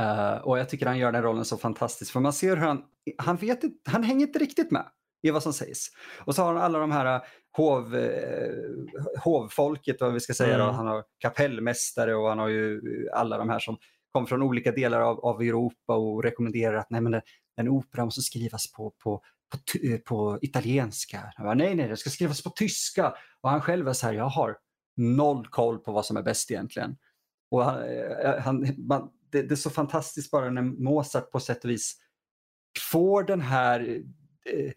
Uh, 0.00 0.36
och 0.42 0.58
jag 0.58 0.68
tycker 0.68 0.86
han 0.86 0.98
gör 0.98 1.12
den 1.12 1.22
rollen 1.22 1.44
så 1.44 1.56
fantastisk. 1.56 2.12
För 2.12 2.20
man 2.20 2.32
ser 2.32 2.56
hur 2.56 2.66
han, 2.66 2.82
han 3.18 3.36
vet 3.36 3.64
inte, 3.64 3.90
han 3.90 4.02
hänger 4.02 4.26
inte 4.26 4.38
riktigt 4.38 4.70
med 4.70 4.86
i 5.22 5.30
vad 5.30 5.42
som 5.42 5.52
sägs. 5.52 5.88
Och 6.24 6.34
så 6.34 6.42
har 6.42 6.54
han 6.54 6.62
alla 6.62 6.78
de 6.78 6.92
här 6.92 7.20
hov, 7.56 7.96
eh, 7.96 8.52
hovfolket, 9.24 10.00
vad 10.00 10.12
vi 10.12 10.20
ska 10.20 10.34
säga. 10.34 10.54
Mm. 10.54 10.74
Han 10.74 10.86
har 10.86 11.04
kapellmästare 11.18 12.14
och 12.14 12.28
han 12.28 12.38
har 12.38 12.48
ju 12.48 12.80
alla 13.12 13.38
de 13.38 13.48
här 13.48 13.58
som 13.58 13.76
kommer 14.12 14.26
från 14.26 14.42
olika 14.42 14.72
delar 14.72 15.00
av, 15.00 15.20
av 15.20 15.42
Europa 15.42 15.96
och 15.96 16.22
rekommenderar 16.22 16.76
att 16.76 16.90
nej, 16.90 17.00
men 17.00 17.20
en 17.56 17.68
opera 17.68 18.04
måste 18.04 18.22
skrivas 18.22 18.72
på, 18.72 18.92
på, 19.04 19.22
på, 19.50 19.78
eh, 19.86 19.98
på 19.98 20.38
italienska. 20.42 21.32
Bara, 21.38 21.54
nej, 21.54 21.74
nej, 21.74 21.88
det 21.88 21.96
ska 21.96 22.10
skrivas 22.10 22.42
på 22.42 22.50
tyska. 22.50 23.14
Och 23.40 23.50
han 23.50 23.60
själv 23.60 23.88
är 23.88 23.92
så 23.92 24.06
här, 24.06 24.12
jag 24.12 24.28
har 24.28 24.56
noll 24.96 25.46
koll 25.46 25.78
på 25.78 25.92
vad 25.92 26.06
som 26.06 26.16
är 26.16 26.22
bäst 26.22 26.50
egentligen. 26.50 26.96
Och 27.50 27.64
han, 27.64 27.82
eh, 27.82 28.30
eh, 28.30 28.40
han 28.40 28.74
man, 28.78 29.10
det, 29.30 29.42
det, 29.42 29.54
är 29.54 29.56
så 29.56 29.70
fantastiskt 29.70 30.30
bara 30.30 30.50
när 30.50 30.62
Mozart 30.62 31.30
på 31.30 31.40
sätt 31.40 31.64
och 31.64 31.70
vis 31.70 31.96
får 32.90 33.22
den 33.22 33.40
här 33.40 34.02
eh, 34.46 34.72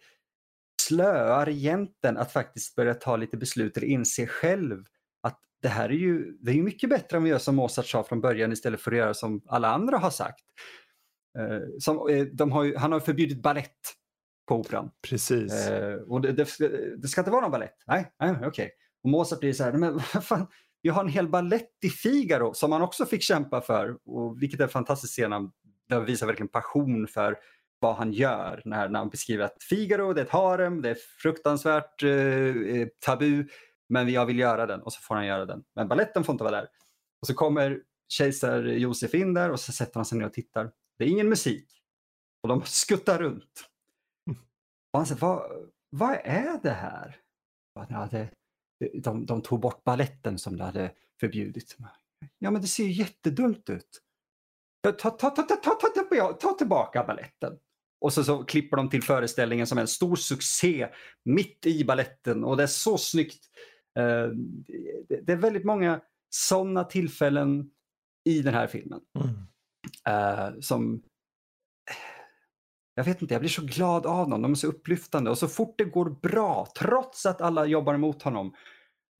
slöa 0.81 1.45
regenten 1.45 2.17
att 2.17 2.31
faktiskt 2.31 2.75
börja 2.75 2.93
ta 2.93 3.17
lite 3.17 3.37
beslut 3.37 3.77
eller 3.77 3.87
inse 3.87 4.27
själv 4.27 4.85
att 5.21 5.39
det 5.61 5.67
här 5.67 5.89
är 5.89 5.93
ju, 5.93 6.37
det 6.41 6.51
är 6.51 6.63
mycket 6.63 6.89
bättre 6.89 7.17
om 7.17 7.23
vi 7.23 7.29
gör 7.29 7.37
som 7.37 7.55
Mozart 7.55 7.87
sa 7.87 8.03
från 8.03 8.21
början 8.21 8.51
istället 8.51 8.81
för 8.81 8.91
att 8.91 8.97
göra 8.97 9.13
som 9.13 9.41
alla 9.47 9.69
andra 9.69 9.97
har 9.97 10.09
sagt. 10.09 10.45
Eh, 11.39 11.59
som, 11.79 12.09
eh, 12.09 12.25
de 12.25 12.51
har 12.51 12.63
ju, 12.63 12.77
han 12.77 12.91
har 12.91 12.99
förbjudit 12.99 13.41
ballett 13.41 13.98
på 14.49 14.55
operan. 14.55 14.91
Precis. 15.09 15.67
Eh, 15.67 15.95
och 15.95 16.21
det, 16.21 16.31
det, 16.31 16.47
det, 16.97 17.07
ska 17.07 17.21
inte 17.21 17.31
vara 17.31 17.41
någon 17.41 17.51
ballett. 17.51 17.75
Nej, 17.87 18.11
nej 18.19 18.31
okej. 18.31 18.47
Okay. 18.47 18.69
Och 19.03 19.09
Mozart 19.09 19.39
blir 19.39 19.53
så 19.53 19.63
här, 19.63 19.73
men 19.73 19.93
vad 20.13 20.25
fan, 20.25 20.47
vi 20.81 20.89
har 20.89 21.03
en 21.03 21.09
hel 21.09 21.27
ballett 21.27 21.71
i 21.83 21.89
Figaro 21.89 22.53
som 22.53 22.71
han 22.71 22.81
också 22.81 23.05
fick 23.05 23.21
kämpa 23.21 23.61
för. 23.61 23.97
Och, 24.05 24.41
vilket 24.41 24.59
är 24.59 24.63
en 24.63 24.69
fantastisk 24.69 25.13
scen 25.13 25.51
där 25.89 25.99
visar 25.99 26.27
verkligen 26.27 26.47
passion 26.47 27.07
för 27.07 27.37
vad 27.79 27.95
han 27.95 28.13
gör 28.13 28.61
när, 28.65 28.89
när 28.89 28.99
han 28.99 29.09
beskriver 29.09 29.45
att 29.45 29.63
Figaro 29.69 30.13
det 30.13 30.21
är 30.21 30.25
ett 30.25 30.31
harem, 30.31 30.81
det 30.81 30.89
är 30.89 30.97
fruktansvärt 31.21 32.03
eh, 32.03 32.11
eh, 32.11 32.87
tabu, 33.05 33.47
men 33.89 34.09
jag 34.09 34.25
vill 34.25 34.39
göra 34.39 34.65
den 34.65 34.81
och 34.81 34.93
så 34.93 35.01
får 35.01 35.15
han 35.15 35.25
göra 35.25 35.45
den. 35.45 35.63
Men 35.75 35.87
balletten 35.87 36.23
får 36.23 36.33
inte 36.33 36.43
vara 36.43 36.55
där. 36.55 36.67
Och 37.21 37.27
så 37.27 37.33
kommer 37.33 37.79
kejsar 38.07 38.63
Josef 38.63 39.13
in 39.13 39.33
där 39.33 39.51
och 39.51 39.59
så 39.59 39.71
sätter 39.71 39.95
han 39.95 40.05
sig 40.05 40.17
ner 40.17 40.25
och 40.25 40.33
tittar. 40.33 40.71
Det 40.97 41.05
är 41.05 41.07
ingen 41.07 41.29
musik. 41.29 41.69
Och 42.43 42.49
de 42.49 42.61
skuttar 42.65 43.19
runt. 43.19 43.68
Och 44.91 44.99
han 44.99 45.05
säger, 45.05 45.21
vad, 45.21 45.51
vad 45.89 46.17
är 46.23 46.59
det 46.63 46.69
här? 46.69 47.17
Ja, 47.89 48.07
det, 48.11 48.29
de, 48.93 49.25
de 49.25 49.41
tog 49.41 49.59
bort 49.59 49.83
balletten 49.83 50.37
som 50.37 50.57
de 50.57 50.63
hade 50.63 50.91
förbjudit. 51.19 51.77
Ja, 52.39 52.51
men 52.51 52.61
det 52.61 52.67
ser 52.67 52.83
ju 52.83 52.91
jättedumt 52.91 53.69
ut. 53.69 54.01
Ta, 54.83 54.91
ta, 54.91 55.09
ta, 55.09 55.29
ta, 55.29 55.43
ta, 55.43 55.75
ta, 56.09 56.33
ta 56.33 56.53
tillbaka 56.53 57.03
balletten. 57.03 57.59
Och 58.01 58.13
så, 58.13 58.23
så 58.23 58.43
klipper 58.43 58.77
de 58.77 58.89
till 58.89 59.03
föreställningen 59.03 59.67
som 59.67 59.77
en 59.77 59.87
stor 59.87 60.15
succé 60.15 60.89
mitt 61.25 61.65
i 61.65 61.83
balletten 61.83 62.43
och 62.43 62.57
det 62.57 62.63
är 62.63 62.67
så 62.67 62.97
snyggt. 62.97 63.45
Uh, 63.99 64.27
det, 65.07 65.21
det, 65.21 65.33
är 65.33 65.37
väldigt 65.37 65.65
många 65.65 66.01
sådana 66.29 66.83
tillfällen 66.83 67.71
i 68.29 68.41
den 68.41 68.53
här 68.53 68.67
filmen. 68.67 69.01
Mm. 69.19 69.35
Uh, 70.09 70.59
som 70.59 71.01
jag 72.99 73.03
vet 73.03 73.21
inte, 73.21 73.33
jag 73.33 73.41
blir 73.41 73.49
så 73.49 73.61
glad 73.61 74.05
av 74.05 74.29
dem. 74.29 74.41
De 74.41 74.51
är 74.51 74.55
så 74.55 74.67
upplyftande 74.67 75.29
och 75.29 75.37
så 75.37 75.47
fort 75.47 75.77
det 75.77 75.85
går 75.85 76.09
bra, 76.09 76.67
trots 76.79 77.25
att 77.25 77.41
alla 77.41 77.65
jobbar 77.65 77.93
emot 77.93 78.21
honom, 78.21 78.55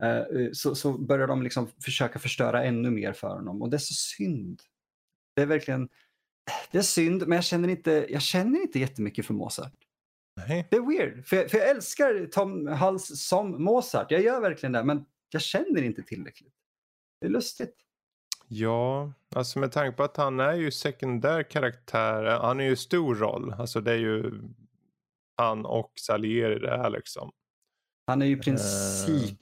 uh, 0.04 0.50
så, 0.54 0.76
så, 0.76 0.98
börjar 0.98 1.28
de 1.28 1.44
liksom 1.44 1.68
försöka 1.84 2.20
förstöra 2.20 2.64
ännu 2.64 2.92
mer 2.92 3.14
för 3.14 3.28
honom 3.28 3.62
och 3.62 3.70
det 3.70 3.78
är 3.78 3.80
så 3.80 3.94
synd. 3.94 4.62
Det 5.36 5.42
är 5.42 5.46
verkligen 5.46 5.90
det 6.72 6.78
är 6.78 6.82
synd, 6.82 7.28
men 7.28 7.36
jag 7.36 7.46
känner 7.46 7.68
inte, 7.68 8.06
jag 8.10 8.22
känner 8.22 8.62
inte 8.62 8.80
jättemycket 8.80 9.26
för 9.26 9.34
Mozart. 9.34 9.74
Nej. 10.48 10.68
Det 10.72 10.78
är 10.78 10.82
weird, 10.82 11.26
för 11.26 11.36
jag, 11.36 11.52
för 11.52 11.58
jag 11.58 11.70
älskar 11.70 12.26
Tom 12.32 12.68
Hals 12.68 13.28
som 13.28 13.64
Mozart. 13.64 14.12
Jag 14.12 14.22
gör 14.22 14.42
verkligen 14.42 14.74
det, 14.74 14.84
men 14.84 15.06
jag 15.32 15.42
känner 15.42 15.82
inte 15.82 16.04
tillräckligt. 16.04 16.54
Det 17.22 17.28
är 17.28 17.32
lustigt. 17.32 17.76
Ja, 18.52 19.14
alltså 19.36 19.60
med 19.60 19.72
tanke 19.72 19.98
på 19.98 20.04
att 20.04 20.18
han 20.18 20.40
är 20.40 20.54
ju 20.54 20.72
sekundär 20.72 21.44
karaktär. 21.44 22.24
Han 22.24 22.60
är 22.60 22.64
ju 22.64 22.76
stor 22.76 23.16
roll. 23.16 23.54
Alltså 23.54 23.82
det 23.82 23.92
är 23.92 23.98
ju 23.98 24.32
han 25.38 25.66
och 25.66 25.94
Salieri 25.96 26.60
det 26.60 26.78
här 26.78 26.90
liksom. 26.90 27.32
Han 28.08 28.22
är 28.22 28.26
ju 28.26 28.34
i 28.34 28.40
princip 28.40 29.32
uh... 29.32 29.38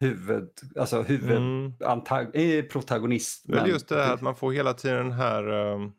huvud, 0.00 0.50
alltså 0.78 1.02
huvudprotagonist. 1.02 3.48
Mm. 3.48 3.60
Men... 3.60 3.70
just 3.70 3.88
det 3.88 4.04
här 4.04 4.14
att 4.14 4.22
man 4.22 4.36
får 4.36 4.52
hela 4.52 4.74
tiden 4.74 4.96
den 4.96 5.12
här 5.12 5.48
um 5.48 5.92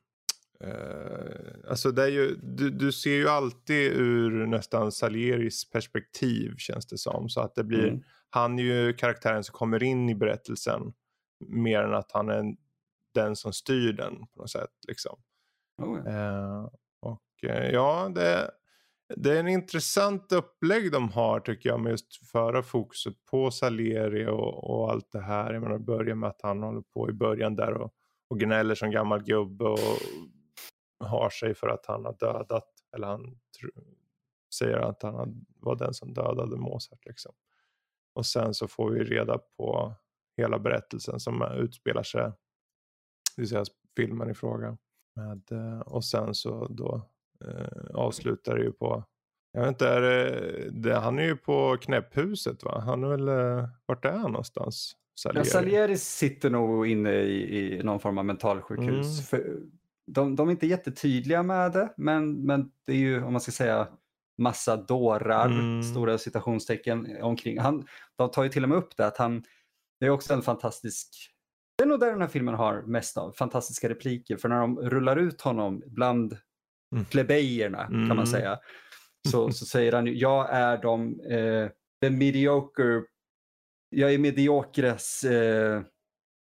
Uh, 0.65 1.69
alltså 1.69 1.91
det 1.91 2.03
är 2.03 2.07
ju, 2.07 2.35
du, 2.43 2.69
du, 2.69 2.91
ser 2.91 3.15
ju 3.15 3.27
alltid 3.27 3.91
ur 3.91 4.45
nästan 4.45 4.91
Salieris 4.91 5.69
perspektiv 5.69 6.53
känns 6.57 6.87
det 6.87 6.97
som. 6.97 7.29
Så 7.29 7.41
att 7.41 7.55
det 7.55 7.63
blir, 7.63 7.87
mm. 7.87 8.03
han 8.29 8.59
är 8.59 8.63
ju 8.63 8.93
karaktären 8.93 9.43
som 9.43 9.53
kommer 9.53 9.83
in 9.83 10.09
i 10.09 10.15
berättelsen. 10.15 10.93
Mer 11.39 11.83
än 11.83 11.93
att 11.93 12.11
han 12.11 12.29
är 12.29 12.55
den 13.13 13.35
som 13.35 13.53
styr 13.53 13.93
den 13.93 14.27
på 14.27 14.39
något 14.39 14.49
sätt. 14.49 14.71
Liksom. 14.87 15.19
Oh, 15.81 16.07
uh, 16.07 16.69
och 16.99 17.23
uh, 17.43 17.69
ja, 17.69 18.11
det, 18.15 18.51
det 19.15 19.31
är 19.31 19.39
en 19.39 19.47
intressant 19.47 20.31
upplägg 20.31 20.91
de 20.91 21.09
har 21.09 21.39
tycker 21.39 21.69
jag 21.69 21.79
med 21.79 21.91
just 21.91 22.27
föra 22.31 22.63
fokuset 22.63 23.25
på 23.25 23.51
Salieri 23.51 24.27
och, 24.27 24.69
och 24.69 24.91
allt 24.91 25.11
det 25.11 25.21
här. 25.21 25.53
Jag 25.53 25.63
menar 25.63 25.77
börja 25.77 26.15
med 26.15 26.29
att 26.29 26.41
han 26.41 26.63
håller 26.63 26.81
på 26.81 27.09
i 27.09 27.13
början 27.13 27.55
där 27.55 27.73
och, 27.73 27.93
och 28.27 28.39
gnäller 28.39 28.75
som 28.75 28.91
gammal 28.91 29.23
gubbe 29.23 29.65
och 29.65 29.79
har 30.99 31.29
sig 31.29 31.55
för 31.55 31.67
att 31.67 31.85
han 31.85 32.05
har 32.05 32.13
dödat, 32.19 32.69
eller 32.95 33.07
han 33.07 33.39
säger 34.53 34.77
att 34.77 35.03
han 35.03 35.45
var 35.59 35.75
den 35.75 35.93
som 35.93 36.13
dödade 36.13 36.57
Mozart. 36.57 37.05
Liksom. 37.05 37.31
Och 38.13 38.25
sen 38.25 38.53
så 38.53 38.67
får 38.67 38.91
vi 38.91 39.03
reda 39.03 39.37
på 39.37 39.93
hela 40.37 40.59
berättelsen 40.59 41.19
som 41.19 41.41
utspelar 41.57 42.03
sig, 42.03 42.21
det 43.35 43.41
vill 43.41 43.49
säga 43.49 43.65
filmen 43.95 44.29
i 44.29 44.33
fråga. 44.33 44.77
Med, 45.15 45.51
eh, 45.51 45.79
och 45.79 46.05
sen 46.05 46.33
så 46.33 46.67
då 46.67 47.09
eh, 47.45 47.95
avslutar 47.95 48.55
det 48.55 48.63
ju 48.63 48.71
på, 48.71 49.03
jag 49.53 49.61
vet 49.61 49.69
inte, 49.69 49.89
är 49.89 50.01
det, 50.01 50.69
det, 50.71 50.95
han 50.95 51.19
är 51.19 51.23
ju 51.23 51.35
på 51.35 51.77
knäpphuset 51.81 52.63
va? 52.63 52.81
Han 52.85 53.03
är 53.03 53.07
väl, 53.07 53.27
eh, 53.27 53.69
vart 53.85 54.05
är 54.05 54.17
han 54.17 54.31
någonstans? 54.31 54.95
Salieri. 55.19 55.47
Ja, 55.47 55.51
Salieri 55.51 55.97
sitter 55.97 56.49
nog 56.49 56.87
inne 56.87 57.13
i, 57.13 57.79
i 57.79 57.83
någon 57.83 57.99
form 57.99 58.17
av 58.17 58.25
mentalsjukhus. 58.25 58.87
Mm. 58.87 59.23
För 59.23 59.59
de, 60.07 60.35
de 60.35 60.47
är 60.47 60.51
inte 60.51 60.67
jättetydliga 60.67 61.43
med 61.43 61.71
det, 61.71 61.93
men, 61.97 62.45
men 62.45 62.71
det 62.85 62.91
är 62.91 62.97
ju 62.97 63.23
om 63.23 63.33
man 63.33 63.41
ska 63.41 63.51
säga 63.51 63.87
massa 64.37 64.75
dårar, 64.75 65.45
mm. 65.45 65.83
stora 65.83 66.17
citationstecken 66.17 67.17
omkring. 67.21 67.59
Han, 67.59 67.87
de 68.15 68.31
tar 68.31 68.43
ju 68.43 68.49
till 68.49 68.63
och 68.63 68.69
med 68.69 68.77
upp 68.77 68.97
det 68.97 69.07
att 69.07 69.17
han, 69.17 69.43
det 69.99 70.05
är 70.05 70.09
också 70.09 70.33
en 70.33 70.41
fantastisk, 70.41 71.07
det 71.77 71.83
är 71.83 71.87
nog 71.87 71.99
där 71.99 72.11
den 72.11 72.21
här 72.21 72.27
filmen 72.27 72.55
har 72.55 72.81
mest 72.81 73.17
av, 73.17 73.31
fantastiska 73.31 73.89
repliker. 73.89 74.37
För 74.37 74.49
när 74.49 74.59
de 74.59 74.79
rullar 74.79 75.17
ut 75.17 75.41
honom 75.41 75.83
bland 75.85 76.37
mm. 76.95 77.05
plebejerna 77.05 77.85
mm. 77.85 78.07
kan 78.07 78.07
man 78.07 78.25
mm. 78.25 78.25
säga, 78.25 78.59
så, 79.31 79.51
så 79.51 79.65
säger 79.65 79.91
han 79.91 80.05
ju, 80.05 80.13
jag 80.17 80.49
är 80.51 80.81
de, 80.81 81.19
eh, 81.19 81.69
the 82.01 82.09
mediocre, 82.09 83.03
jag 83.89 84.13
är 84.13 84.17
mediokres 84.17 85.23
eh, 85.23 85.81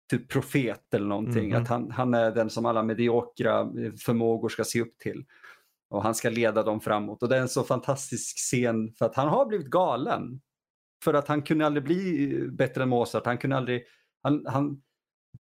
typ 0.09 0.29
profet 0.29 0.93
eller 0.93 1.07
någonting. 1.07 1.49
Mm. 1.51 1.61
Att 1.61 1.69
han, 1.69 1.91
han 1.91 2.13
är 2.13 2.31
den 2.31 2.49
som 2.49 2.65
alla 2.65 2.83
mediokra 2.83 3.59
eh, 3.59 3.93
förmågor 4.05 4.49
ska 4.49 4.63
se 4.63 4.81
upp 4.81 4.97
till. 4.99 5.25
Och 5.89 6.03
han 6.03 6.15
ska 6.15 6.29
leda 6.29 6.63
dem 6.63 6.81
framåt. 6.81 7.23
Och 7.23 7.29
det 7.29 7.37
är 7.37 7.41
en 7.41 7.49
så 7.49 7.63
fantastisk 7.63 8.37
scen 8.37 8.93
för 8.97 9.05
att 9.05 9.15
han 9.15 9.27
har 9.27 9.45
blivit 9.45 9.67
galen. 9.67 10.41
För 11.03 11.13
att 11.13 11.27
han 11.27 11.41
kunde 11.41 11.65
aldrig 11.65 11.83
bli 11.83 12.33
eh, 12.35 12.47
bättre 12.51 12.83
än 12.83 12.89
Mozart. 12.89 13.25
Han 13.25 13.37
kunde 13.37 13.57
aldrig, 13.57 13.83
han, 14.21 14.45
han 14.47 14.81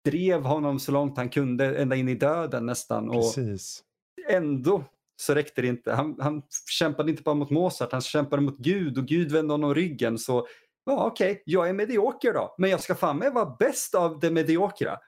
drev 0.05 0.43
honom 0.43 0.79
så 0.79 0.93
långt 0.93 1.17
han 1.17 1.29
kunde, 1.29 1.79
ända 1.79 1.97
in 1.97 2.09
i 2.09 2.15
döden 2.15 2.67
nästan. 2.67 3.11
Precis. 3.11 3.83
Och 4.27 4.33
ändå 4.33 4.85
så 5.17 5.35
räckte 5.35 5.63
det 5.63 5.69
inte. 5.69 5.93
Han, 5.93 6.17
han 6.21 6.43
kämpade 6.71 7.11
inte 7.11 7.23
bara 7.23 7.35
mot 7.35 7.51
Mozart, 7.51 7.93
han 7.93 8.01
kämpade 8.01 8.43
mot 8.43 8.59
Gud 8.59 8.99
och 8.99 9.07
Gud 9.07 9.33
vände 9.33 9.55
honom 9.55 9.75
ryggen. 9.75 10.19
Så 10.19 10.47
ja 10.85 11.07
okej, 11.07 11.31
okay, 11.31 11.43
jag 11.47 11.69
är 11.69 11.73
medioker 11.73 12.33
då, 12.33 12.55
men 12.59 12.71
jag 12.71 12.81
ska 12.81 12.95
fan 12.95 13.19
med 13.19 13.33
vara 13.33 13.57
bäst 13.59 13.95
av 13.95 14.21
det 14.21 14.31
mediokra. 14.31 14.99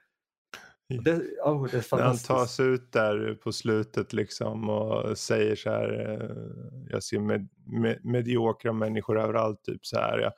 Det, 0.89 1.15
oh, 1.43 1.67
det. 1.71 1.91
När 1.91 2.03
han 2.03 2.17
tar 2.17 2.45
sig 2.45 2.65
ut 2.65 2.91
där 2.91 3.35
på 3.35 3.51
slutet 3.51 4.13
liksom 4.13 4.69
och 4.69 5.17
säger 5.17 5.55
så 5.55 5.69
här, 5.69 6.09
eh, 6.09 6.89
jag 6.89 7.03
ser 7.03 7.19
med, 7.19 7.49
med, 7.65 8.05
mediokra 8.05 8.73
människor 8.73 9.19
överallt, 9.19 9.63
typ 9.63 9.85
så 9.85 9.97
här, 9.97 10.19
jag, 10.19 10.33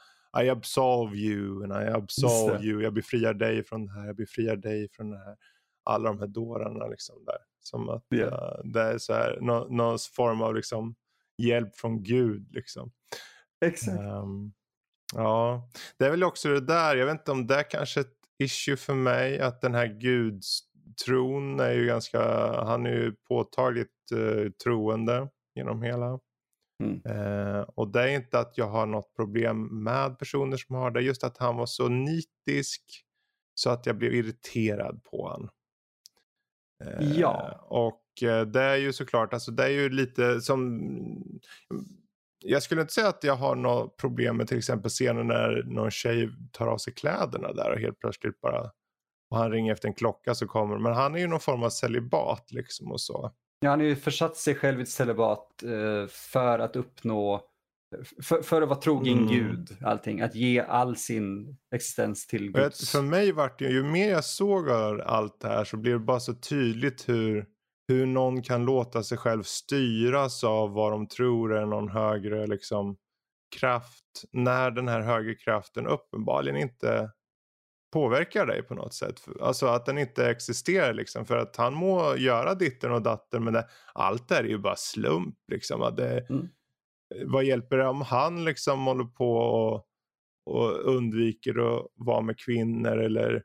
I 0.46 0.50
absolve 0.50 1.18
you 1.18 1.64
and 1.64 1.84
I 1.84 1.92
absolve 1.92 2.64
you, 2.64 2.82
jag 2.82 2.94
befriar 2.94 3.34
dig 3.34 3.64
från 3.64 3.86
det 3.86 3.92
här, 3.92 4.06
jag 4.06 4.16
befriar 4.16 4.56
dig 4.56 4.90
från 4.92 5.10
det 5.10 5.18
här. 5.18 5.36
Alla 5.84 6.10
de 6.10 6.20
här 6.20 6.28
dårarna 6.28 6.88
liksom 6.88 7.26
där. 7.26 7.38
Som 7.60 7.90
att 7.90 8.04
yeah. 8.14 8.34
uh, 8.34 8.72
det 8.72 8.82
är 8.82 8.98
så 8.98 9.14
här, 9.14 9.38
no, 9.42 9.68
någon 9.70 9.98
form 10.16 10.42
av 10.42 10.56
liksom 10.56 10.96
hjälp 11.38 11.76
från 11.76 12.04
Gud 12.04 12.48
liksom. 12.52 12.92
Exakt. 13.66 14.00
Um, 14.00 14.54
Ja, 15.14 15.70
det 15.98 16.06
är 16.06 16.10
väl 16.10 16.24
också 16.24 16.50
det 16.50 16.62
där. 16.62 16.96
Jag 16.96 17.06
vet 17.06 17.20
inte 17.20 17.32
om 17.32 17.48
det 17.48 17.64
kanske 17.64 18.04
issue 18.42 18.78
för 18.78 18.94
mig. 18.94 19.40
Att 19.40 19.62
den 19.62 19.76
här 19.76 19.88
gudstron 19.88 21.60
är 21.60 21.72
ju 21.72 21.86
ganska, 21.86 22.22
han 22.64 22.86
är 22.86 22.92
ju 22.92 23.16
påtagligt 23.28 24.12
uh, 24.14 24.52
troende 24.52 25.28
genom 25.56 25.82
hela. 25.82 26.20
Mm. 26.82 27.02
Eh, 27.06 27.62
och 27.62 27.92
det 27.92 28.02
är 28.02 28.08
inte 28.08 28.40
att 28.40 28.58
jag 28.58 28.68
har 28.68 28.86
något 28.86 29.16
problem 29.16 29.84
med 29.84 30.20
personer 30.20 30.58
som 30.58 30.76
har 30.76 30.92
det, 30.92 31.02
just 31.02 31.24
att 31.24 31.38
han 31.38 31.56
var 31.56 31.66
så 31.66 31.88
nitisk 31.88 32.84
så 33.56 33.70
att 33.70 33.86
jag 33.86 33.98
blev 33.98 34.14
irriterad 34.14 35.04
på 35.04 35.28
honom. 35.28 35.50
Eh, 36.84 37.20
ja. 37.20 37.66
Och 37.70 38.24
eh, 38.24 38.46
det 38.46 38.62
är 38.62 38.76
ju 38.76 38.94
såklart, 38.94 39.34
alltså 39.34 39.52
det 39.52 39.64
är 39.64 39.70
ju 39.70 39.90
lite 39.90 40.42
som 40.42 40.82
jag 42.42 42.64
skulle 42.64 42.82
inte 42.82 42.94
säga 42.94 43.08
att 43.08 43.24
jag 43.24 43.36
har 43.36 43.56
något 43.56 43.98
problem 43.98 44.38
med 44.38 44.48
till 44.48 44.58
exempel 44.58 44.90
scenen 44.90 45.28
när 45.28 45.64
någon 45.64 45.92
tjej 45.92 46.30
tar 46.52 46.68
av 46.68 46.78
sig 46.78 46.94
kläderna 46.94 47.54
där 47.54 47.72
och 47.72 47.80
helt 47.80 48.00
plötsligt 48.00 48.42
bara 48.42 48.72
och 49.32 49.38
han 49.38 49.52
ringer 49.52 49.74
efter 49.74 49.88
en 49.88 49.94
klocka 49.94 50.36
så 50.36 50.48
kommer 50.48 50.78
Men 50.78 50.94
han 50.94 51.16
är 51.16 51.20
ju 51.20 51.28
någon 51.28 51.40
form 51.40 51.64
av 51.64 51.70
celibat 51.70 52.52
liksom 52.52 52.92
och 52.92 53.02
så. 53.02 53.32
Ja, 53.60 53.70
han 53.70 53.80
har 53.80 53.88
ju 53.88 53.96
försatt 53.96 54.38
sig 54.38 54.56
själv 54.56 54.80
i 54.80 54.84
ett 54.84 54.90
celibat 54.90 55.64
eh, 55.64 56.08
för 56.10 56.60
att 56.60 56.76
uppnå, 56.76 57.42
för, 58.24 58.42
för 58.42 58.62
att 58.62 58.70
vara 58.70 58.80
trogen 58.80 59.18
mm. 59.18 59.28
Gud, 59.28 59.78
allting. 59.82 60.22
Att 60.22 60.36
ge 60.36 60.60
all 60.60 60.96
sin 60.96 61.58
existens 61.76 62.28
till 62.28 62.52
Gud. 62.52 62.74
För 62.74 63.02
mig 63.02 63.32
vart 63.32 63.60
det 63.60 63.70
ju 63.70 63.84
mer 63.84 64.10
jag 64.10 64.26
såg 64.26 64.70
allt 64.70 65.42
det 65.42 65.48
här 65.48 65.64
så 65.64 65.78
blev 65.78 66.00
det 66.00 66.06
bara 66.06 66.20
så 66.20 66.34
tydligt 66.34 67.10
hur, 67.10 67.46
hur 67.88 68.06
någon 68.06 68.42
kan 68.42 68.66
låta 68.66 69.04
sig 69.04 69.18
själv 69.18 69.44
styras 69.44 70.44
av 70.44 70.74
vad 70.74 70.92
de 70.92 71.08
tror 71.08 71.54
är 71.54 71.66
någon 71.66 71.90
högre 71.90 72.48
liksom, 72.48 72.98
kraft. 73.60 74.24
När 74.32 74.72
den 74.72 74.88
här 74.88 75.02
högre 75.02 75.36
kraften 75.36 75.88
uppenbarligen 75.88 76.58
inte 76.58 77.12
påverkar 77.92 78.46
dig 78.46 78.64
på 78.64 78.74
något 78.74 78.94
sätt. 78.94 79.28
Alltså 79.42 79.66
att 79.66 79.86
den 79.86 79.98
inte 79.98 80.30
existerar 80.30 80.94
liksom. 80.94 81.26
För 81.26 81.38
att 81.38 81.56
han 81.56 81.74
må 81.74 82.16
göra 82.16 82.56
ditten 82.56 82.92
och 82.92 83.02
datten 83.02 83.44
men 83.44 83.54
det, 83.54 83.68
allt 83.94 84.28
det 84.28 84.36
är 84.36 84.44
ju 84.44 84.58
bara 84.58 84.76
slump 84.76 85.36
liksom. 85.48 85.82
Att 85.82 85.98
det, 85.98 86.30
mm. 86.30 86.48
Vad 87.26 87.44
hjälper 87.44 87.78
det 87.78 87.88
om 87.88 88.02
han 88.02 88.46
liksom 88.46 88.86
håller 88.86 89.04
på 89.04 89.38
och, 89.38 89.88
och 90.46 90.96
undviker 90.96 91.76
att 91.78 91.88
vara 91.96 92.22
med 92.22 92.40
kvinnor 92.40 92.98
eller 92.98 93.36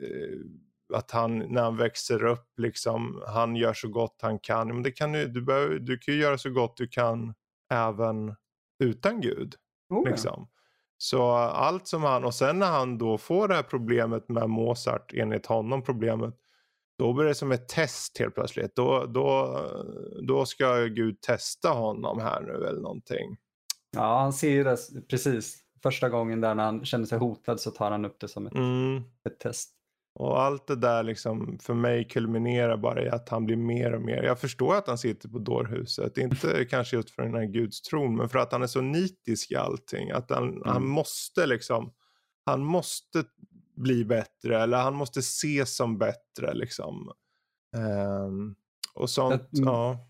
eh, 0.00 0.38
att 0.94 1.10
han 1.10 1.38
när 1.38 1.62
han 1.62 1.76
växer 1.76 2.24
upp 2.24 2.48
liksom 2.56 3.22
han 3.26 3.56
gör 3.56 3.74
så 3.74 3.88
gott 3.88 4.18
han 4.22 4.38
kan. 4.38 4.68
Men 4.68 4.82
det 4.82 4.90
kan 4.90 5.12
du, 5.12 5.26
du, 5.26 5.42
behöver, 5.42 5.78
du 5.78 5.98
kan 5.98 6.14
ju 6.14 6.20
göra 6.20 6.38
så 6.38 6.50
gott 6.50 6.76
du 6.76 6.88
kan 6.88 7.34
även 7.72 8.34
utan 8.84 9.20
Gud. 9.20 9.54
Oh, 9.88 10.10
liksom. 10.10 10.48
Så 10.96 11.32
allt 11.32 11.86
som 11.86 12.02
han, 12.02 12.24
och 12.24 12.34
sen 12.34 12.58
när 12.58 12.70
han 12.70 12.98
då 12.98 13.18
får 13.18 13.48
det 13.48 13.54
här 13.54 13.62
problemet 13.62 14.28
med 14.28 14.50
Mozart, 14.50 15.12
enligt 15.14 15.46
honom 15.46 15.82
problemet, 15.82 16.34
då 16.98 17.12
blir 17.12 17.24
det 17.24 17.34
som 17.34 17.52
ett 17.52 17.68
test 17.68 18.18
helt 18.18 18.34
plötsligt. 18.34 18.76
Då, 18.76 19.06
då, 19.06 19.60
då 20.28 20.46
ska 20.46 20.74
Gud 20.76 21.20
testa 21.20 21.68
honom 21.68 22.20
här 22.20 22.40
nu 22.40 22.52
eller 22.52 22.80
någonting. 22.80 23.36
Ja, 23.96 24.20
han 24.20 24.32
ser 24.32 24.50
ju 24.50 24.64
det 24.64 24.76
precis. 25.10 25.58
Första 25.82 26.08
gången 26.08 26.40
där 26.40 26.54
när 26.54 26.64
han 26.64 26.84
känner 26.84 27.06
sig 27.06 27.18
hotad 27.18 27.60
så 27.60 27.70
tar 27.70 27.90
han 27.90 28.04
upp 28.04 28.20
det 28.20 28.28
som 28.28 28.46
ett, 28.46 28.54
mm. 28.54 29.02
ett 29.28 29.38
test. 29.40 29.79
Och 30.14 30.42
allt 30.42 30.66
det 30.66 30.76
där 30.76 31.02
liksom 31.02 31.58
för 31.62 31.74
mig 31.74 32.08
kulminerar 32.08 32.76
bara 32.76 33.04
i 33.04 33.08
att 33.08 33.28
han 33.28 33.46
blir 33.46 33.56
mer 33.56 33.92
och 33.92 34.02
mer. 34.02 34.22
Jag 34.22 34.40
förstår 34.40 34.74
att 34.74 34.86
han 34.86 34.98
sitter 34.98 35.28
på 35.28 35.38
dårhuset. 35.38 36.18
Inte 36.18 36.64
kanske 36.64 36.96
just 36.96 37.10
för 37.10 37.22
den 37.22 37.34
här 37.34 37.44
gudstron 37.44 38.16
men 38.16 38.28
för 38.28 38.38
att 38.38 38.52
han 38.52 38.62
är 38.62 38.66
så 38.66 38.80
nitisk 38.80 39.50
i 39.50 39.56
allting. 39.56 40.10
Att 40.10 40.30
han, 40.30 40.48
mm. 40.48 40.62
han 40.64 40.86
måste 40.86 41.46
liksom. 41.46 41.92
Han 42.44 42.64
måste 42.64 43.24
bli 43.76 44.04
bättre 44.04 44.62
eller 44.62 44.78
han 44.78 44.94
måste 44.94 45.20
ses 45.20 45.76
som 45.76 45.98
bättre 45.98 46.54
liksom. 46.54 47.12
Um, 47.76 48.54
och 48.94 49.10
sånt, 49.10 49.52
mm. 49.52 49.68
ja. 49.68 50.06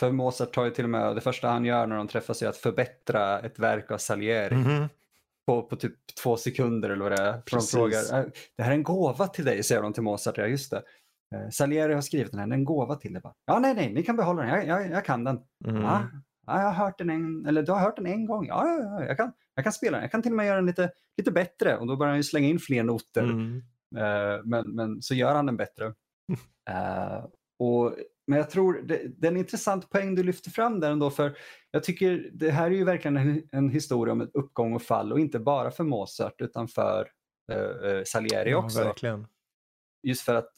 För 0.00 0.12
Mozart 0.12 0.54
tar 0.54 0.64
ju 0.64 0.70
till 0.70 0.84
och 0.84 0.90
med, 0.90 1.14
det 1.14 1.20
första 1.20 1.48
han 1.48 1.64
gör 1.64 1.86
när 1.86 1.96
de 1.96 2.08
träffas 2.08 2.42
är 2.42 2.48
att 2.48 2.56
förbättra 2.56 3.40
ett 3.40 3.58
verk 3.58 3.90
av 3.90 3.98
Salieri. 3.98 4.54
Mm 4.54 4.64
-hmm 4.66 4.88
på, 5.46 5.62
på 5.62 5.76
typ 5.76 5.94
två 6.22 6.36
sekunder 6.36 6.90
eller 6.90 7.02
vad 7.02 7.12
det 7.12 7.22
är. 7.22 7.42
de 7.50 7.60
frågar, 7.60 8.18
äh, 8.18 8.24
det 8.56 8.62
här 8.62 8.70
är 8.70 8.74
en 8.74 8.82
gåva 8.82 9.26
till 9.26 9.44
dig, 9.44 9.62
säger 9.62 9.82
de 9.82 9.92
till 9.92 10.02
Mozart. 10.02 10.38
Ja, 10.38 10.46
just 10.46 10.70
det. 10.70 10.82
Eh, 11.34 11.48
Salieri 11.50 11.94
har 11.94 12.00
skrivit 12.00 12.30
den 12.30 12.40
här, 12.40 12.46
det 12.46 12.52
är 12.52 12.58
en 12.58 12.64
gåva 12.64 12.94
till 12.94 13.12
dig. 13.12 13.22
Ja, 13.46 13.58
nej, 13.58 13.74
nej, 13.74 13.92
ni 13.92 14.02
kan 14.02 14.16
behålla 14.16 14.42
den, 14.42 14.50
jag, 14.50 14.66
jag, 14.66 14.90
jag 14.90 15.04
kan 15.04 15.24
den. 15.24 15.40
Mm. 15.66 15.82
Ja, 15.82 16.02
jag 16.46 16.72
har 16.72 16.72
hört 16.72 16.98
den 16.98 17.10
en, 17.10 17.46
eller 17.46 17.62
du 17.62 17.72
har 17.72 17.80
hört 17.80 17.96
den 17.96 18.06
en 18.06 18.26
gång. 18.26 18.46
Ja, 18.46 18.68
ja, 18.68 18.78
ja 18.82 19.04
jag, 19.04 19.16
kan, 19.16 19.32
jag 19.54 19.64
kan 19.64 19.72
spela 19.72 19.96
den, 19.96 20.02
jag 20.02 20.10
kan 20.10 20.22
till 20.22 20.32
och 20.32 20.36
med 20.36 20.46
göra 20.46 20.56
den 20.56 20.66
lite, 20.66 20.90
lite 21.16 21.32
bättre. 21.32 21.76
Och 21.76 21.86
då 21.86 21.96
börjar 21.96 22.10
han 22.10 22.18
ju 22.18 22.22
slänga 22.22 22.48
in 22.48 22.58
fler 22.58 22.82
noter. 22.82 23.22
Mm. 23.22 23.62
Uh, 23.96 24.40
men, 24.44 24.70
men 24.70 25.02
så 25.02 25.14
gör 25.14 25.34
han 25.34 25.46
den 25.46 25.56
bättre. 25.56 25.84
Uh, 26.70 27.24
och 27.58 27.94
men 28.26 28.38
jag 28.38 28.50
tror 28.50 28.82
det, 28.84 29.02
det, 29.18 29.26
är 29.26 29.30
en 29.30 29.36
intressant 29.36 29.90
poäng 29.90 30.14
du 30.14 30.22
lyfter 30.22 30.50
fram 30.50 30.80
där 30.80 30.90
ändå 30.90 31.10
för 31.10 31.36
jag 31.70 31.84
tycker 31.84 32.30
det 32.32 32.50
här 32.50 32.66
är 32.66 32.74
ju 32.74 32.84
verkligen 32.84 33.16
en, 33.16 33.42
en 33.52 33.68
historia 33.68 34.12
om 34.12 34.20
ett 34.20 34.34
uppgång 34.34 34.74
och 34.74 34.82
fall 34.82 35.12
och 35.12 35.20
inte 35.20 35.38
bara 35.38 35.70
för 35.70 35.84
Mozart 35.84 36.40
utan 36.40 36.68
för 36.68 37.08
uh, 37.52 38.02
Salieri 38.06 38.50
ja, 38.50 38.56
också. 38.56 38.84
Verkligen. 38.84 39.26
Just 40.02 40.22
för 40.22 40.34
att 40.34 40.50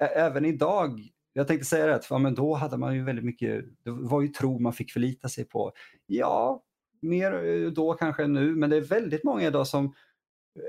äh, 0.00 0.08
även 0.16 0.44
idag, 0.44 1.00
jag 1.32 1.48
tänkte 1.48 1.66
säga 1.66 1.86
det, 1.86 1.94
att 1.94 2.06
ja, 2.10 2.18
men 2.18 2.34
då 2.34 2.54
hade 2.54 2.76
man 2.76 2.94
ju 2.94 3.04
väldigt 3.04 3.24
mycket, 3.24 3.64
det 3.84 3.90
var 3.90 4.22
ju 4.22 4.28
tro 4.28 4.58
man 4.58 4.72
fick 4.72 4.92
förlita 4.92 5.28
sig 5.28 5.44
på. 5.44 5.72
Ja, 6.06 6.62
mer 7.02 7.70
då 7.70 7.94
kanske 7.94 8.24
än 8.24 8.32
nu, 8.32 8.54
men 8.54 8.70
det 8.70 8.76
är 8.76 8.80
väldigt 8.80 9.24
många 9.24 9.46
idag 9.46 9.66
som 9.66 9.94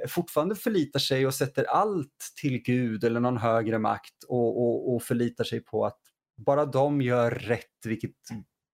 fortfarande 0.08 0.56
förlitar 0.56 1.00
sig 1.00 1.28
och 1.28 1.34
sätter 1.34 1.64
allt 1.64 2.34
till 2.42 2.62
Gud 2.62 3.04
eller 3.04 3.20
någon 3.20 3.38
högre 3.38 3.80
makt 3.80 4.24
och, 4.28 4.62
och, 4.62 4.96
och 4.96 5.04
förlitar 5.04 5.44
sig 5.44 5.60
på 5.60 5.86
att 5.86 6.00
bara 6.38 6.66
de 6.66 7.02
gör 7.02 7.32
rätt, 7.32 7.86
vilket 7.86 8.12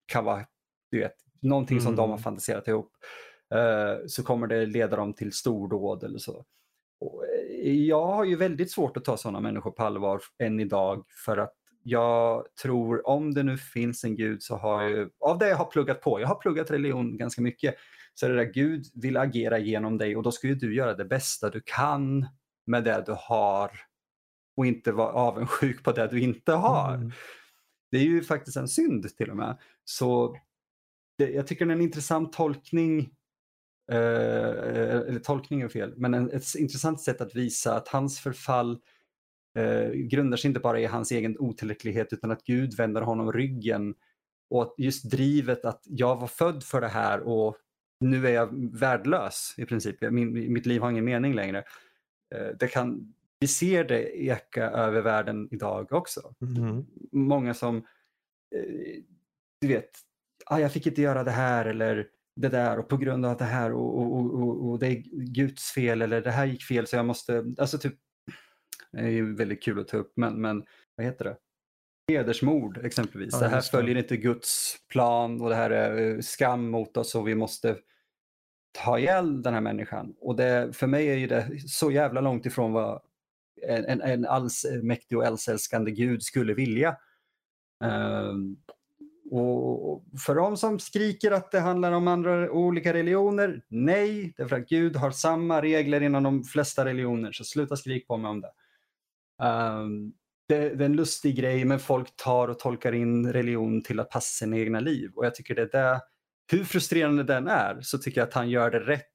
kan 0.06 0.26
vara 0.26 0.46
du 0.92 1.00
vet, 1.00 1.16
någonting 1.42 1.78
mm. 1.78 1.86
som 1.86 1.96
de 1.96 2.02
har 2.02 2.18
mm. 2.18 2.24
fantiserat 2.24 2.68
ihop, 2.68 2.92
uh, 3.56 4.08
så 4.08 4.24
kommer 4.24 4.48
det 4.48 4.66
leda 4.66 4.96
dem 4.96 5.14
till 5.14 5.34
stordåd 5.34 6.04
eller 6.04 6.20
så. 6.20 6.46
Och 7.00 7.26
eh, 7.26 7.74
jag 7.74 8.08
har 8.08 8.26
ju 8.26 8.36
väldigt 8.36 8.72
svårt 8.72 8.98
att 8.98 9.06
ta 9.06 9.18
sådana 9.18 9.40
människor 9.40 9.72
på 9.72 9.84
allvar 9.84 10.22
än 10.40 10.60
idag 10.60 11.06
för 11.26 11.38
att 11.38 11.54
jag 11.84 12.46
tror 12.62 13.08
om 13.08 13.34
det 13.34 13.44
nu 13.44 13.58
finns 13.58 14.04
en 14.04 14.16
gud 14.16 14.44
så 14.44 14.56
har 14.56 14.84
jag, 14.84 15.10
av 15.20 15.38
det 15.38 15.50
jag 15.50 15.58
har 15.58 15.66
pluggat 15.66 16.02
på, 16.02 16.22
jag 16.22 16.28
har 16.28 16.36
pluggat 16.36 16.72
religion 16.72 17.18
ganska 17.18 17.42
mycket, 17.42 17.76
så 18.14 18.26
är 18.26 18.30
det 18.30 18.36
där 18.36 18.54
Gud 18.54 18.86
vill 18.94 19.18
agera 19.18 19.60
genom 19.60 19.98
dig 19.98 20.16
och 20.16 20.24
då 20.24 20.32
ska 20.32 20.48
ju 20.48 20.56
du 20.56 20.76
göra 20.76 20.94
det 20.94 21.06
bästa 21.06 21.50
du 21.50 21.62
kan 21.66 22.28
med 22.66 22.84
det 22.84 23.04
du 23.06 23.16
har 23.18 23.72
och 24.58 24.66
inte 24.66 24.92
vara 24.92 25.12
avundsjuk 25.12 25.84
på 25.84 25.92
det 25.92 26.08
du 26.08 26.22
inte 26.22 26.52
har. 26.52 26.96
Mm. 26.96 27.12
Det 27.92 27.98
är 27.98 28.04
ju 28.04 28.24
faktiskt 28.24 28.58
en 28.58 28.68
synd 28.68 29.18
till 29.18 29.30
och 29.30 29.38
med. 29.38 29.58
Så 29.84 30.38
det, 31.18 31.30
jag 31.30 31.48
tycker 31.48 31.66
det 31.66 31.72
är 31.72 31.76
en 31.76 31.82
intressant 31.82 32.34
tolkning, 32.34 33.00
eh, 33.92 33.98
eller 33.98 35.20
tolkning 35.20 35.62
är 35.62 35.70
fel, 35.70 35.94
men 35.98 36.14
en, 36.14 36.32
ett 36.32 36.56
intressant 36.58 37.02
sätt 37.02 37.22
att 37.22 37.36
visa 37.36 37.76
att 37.76 37.88
hans 37.88 38.20
förfall 38.20 38.80
eh, 39.58 39.90
grundar 39.90 40.38
sig 40.38 40.48
inte 40.48 40.60
bara 40.60 40.80
i 40.80 40.86
hans 40.86 41.12
egen 41.12 41.40
otillräcklighet 41.40 42.14
utan 42.14 42.32
att 42.32 42.44
Gud 42.44 42.78
vänder 42.78 43.02
honom 43.02 43.34
ryggen 43.34 43.96
och 44.50 44.76
just 44.78 45.12
drivet 45.12 45.66
att 45.66 45.82
jag 45.84 46.20
var 46.20 46.28
född 46.28 46.64
för 46.64 46.82
det 46.82 46.88
här 46.88 47.20
och 47.20 47.58
nu 48.02 48.28
är 48.28 48.32
jag 48.32 48.80
värdelös 48.80 49.56
i 49.58 49.66
princip. 49.66 50.02
Min, 50.02 50.54
mitt 50.54 50.66
liv 50.66 50.82
har 50.82 50.92
ingen 50.92 51.06
mening 51.06 51.34
längre. 51.34 51.64
Eh, 52.36 52.48
det 52.60 52.68
kan, 52.68 53.14
vi 53.40 53.48
ser 53.48 53.84
det 53.84 54.24
eka 54.24 54.64
över 54.64 55.02
världen 55.02 55.48
idag 55.52 55.94
också. 55.94 56.34
Mm. 56.42 56.86
Många 57.12 57.54
som, 57.54 57.78
eh, 58.56 59.04
du 59.62 59.68
vet, 59.68 59.90
ah, 60.46 60.60
jag 60.60 60.72
fick 60.72 60.88
inte 60.88 61.02
göra 61.02 61.24
det 61.24 61.32
här 61.32 61.66
eller 61.66 62.08
det 62.36 62.50
där 62.50 62.80
och 62.80 62.90
på 62.90 62.98
grund 62.98 63.26
av 63.26 63.38
det 63.38 63.46
här 63.46 63.72
och, 63.72 63.98
och, 63.98 64.36
och, 64.36 64.70
och 64.70 64.80
det 64.80 64.88
är 64.88 65.04
Guds 65.34 65.72
fel 65.72 66.02
eller 66.02 66.22
det 66.22 66.32
här 66.32 66.46
gick 66.46 66.64
fel 66.64 66.88
så 66.88 66.96
jag 66.96 67.06
måste, 67.06 67.46
alltså 67.58 67.78
typ, 67.78 67.96
det 68.92 69.00
är 69.00 69.08
ju 69.08 69.36
väldigt 69.36 69.64
kul 69.64 69.80
att 69.80 69.88
ta 69.88 69.98
upp 69.98 70.14
men, 70.16 70.42
men 70.42 70.64
vad 70.96 71.06
heter 71.06 71.26
det? 71.26 71.38
Hedersmord 72.18 72.86
exempelvis. 72.86 73.34
Ja, 73.34 73.40
det 73.40 73.48
här 73.48 73.62
följer 73.62 73.98
inte 73.98 74.18
Guds 74.18 74.76
plan 74.88 75.42
och 75.42 75.50
det 75.50 75.56
här 75.56 75.70
är 75.70 76.16
eh, 76.16 76.20
skam 76.20 76.70
mot 76.70 76.98
oss 76.98 77.16
och 77.16 77.28
vi 77.28 77.36
måste 77.36 77.78
ta 78.72 79.00
ihjäl 79.00 79.42
den 79.42 79.54
här 79.54 79.62
människan. 79.62 80.16
Och 80.20 80.36
det, 80.36 80.76
för 80.76 80.88
mig 80.88 81.08
är 81.08 81.16
ju 81.16 81.28
det 81.28 81.48
så 81.68 81.92
jävla 81.92 82.22
långt 82.22 82.46
ifrån 82.46 82.74
vad 82.74 83.02
en, 83.68 83.86
en, 83.86 84.02
en 84.02 84.26
allsmäktig 84.26 85.18
och 85.18 85.26
allsälskande 85.26 85.92
gud 85.92 86.24
skulle 86.24 86.54
vilja. 86.54 86.98
Um, 87.84 88.58
och 89.32 90.04
för 90.26 90.36
de 90.36 90.58
som 90.58 90.80
skriker 90.80 91.32
att 91.32 91.52
det 91.52 91.60
handlar 91.60 91.92
om 91.92 92.08
andra 92.08 92.52
olika 92.52 92.94
religioner, 92.94 93.62
nej, 93.68 94.34
därför 94.38 94.56
att 94.56 94.70
Gud 94.70 94.96
har 94.96 95.12
samma 95.12 95.62
regler 95.62 96.02
inom 96.02 96.24
de 96.24 96.44
flesta 96.44 96.86
religioner, 96.86 97.32
så 97.32 97.44
sluta 97.44 97.76
skrik 97.76 98.08
på 98.08 98.18
mig 98.18 98.30
om 98.30 98.42
det. 98.42 98.52
Um, 99.46 100.14
det, 100.56 100.76
det, 100.76 100.84
är 100.84 100.86
en 100.86 100.96
lustig 100.96 101.36
grej, 101.36 101.66
men 101.66 101.80
folk 101.80 102.16
tar 102.16 102.48
och 102.48 102.60
tolkar 102.60 102.92
in 102.94 103.34
religion 103.34 103.84
till 103.84 104.00
att 104.00 104.10
passa 104.10 104.46
sina 104.46 104.58
egna 104.58 104.80
liv. 104.80 105.12
Och 105.16 105.26
jag 105.26 105.36
tycker 105.36 105.56
det 105.56 105.62
är 105.62 105.94
det 105.94 106.02
hur 106.52 106.64
frustrerande 106.64 107.24
den 107.24 107.48
är 107.48 107.82
så 107.82 107.98
tycker 107.98 108.22
jag 108.22 108.28
att 108.28 108.34
han 108.34 108.50
gör 108.50 108.72
det 108.72 108.80
rätt 108.80 109.06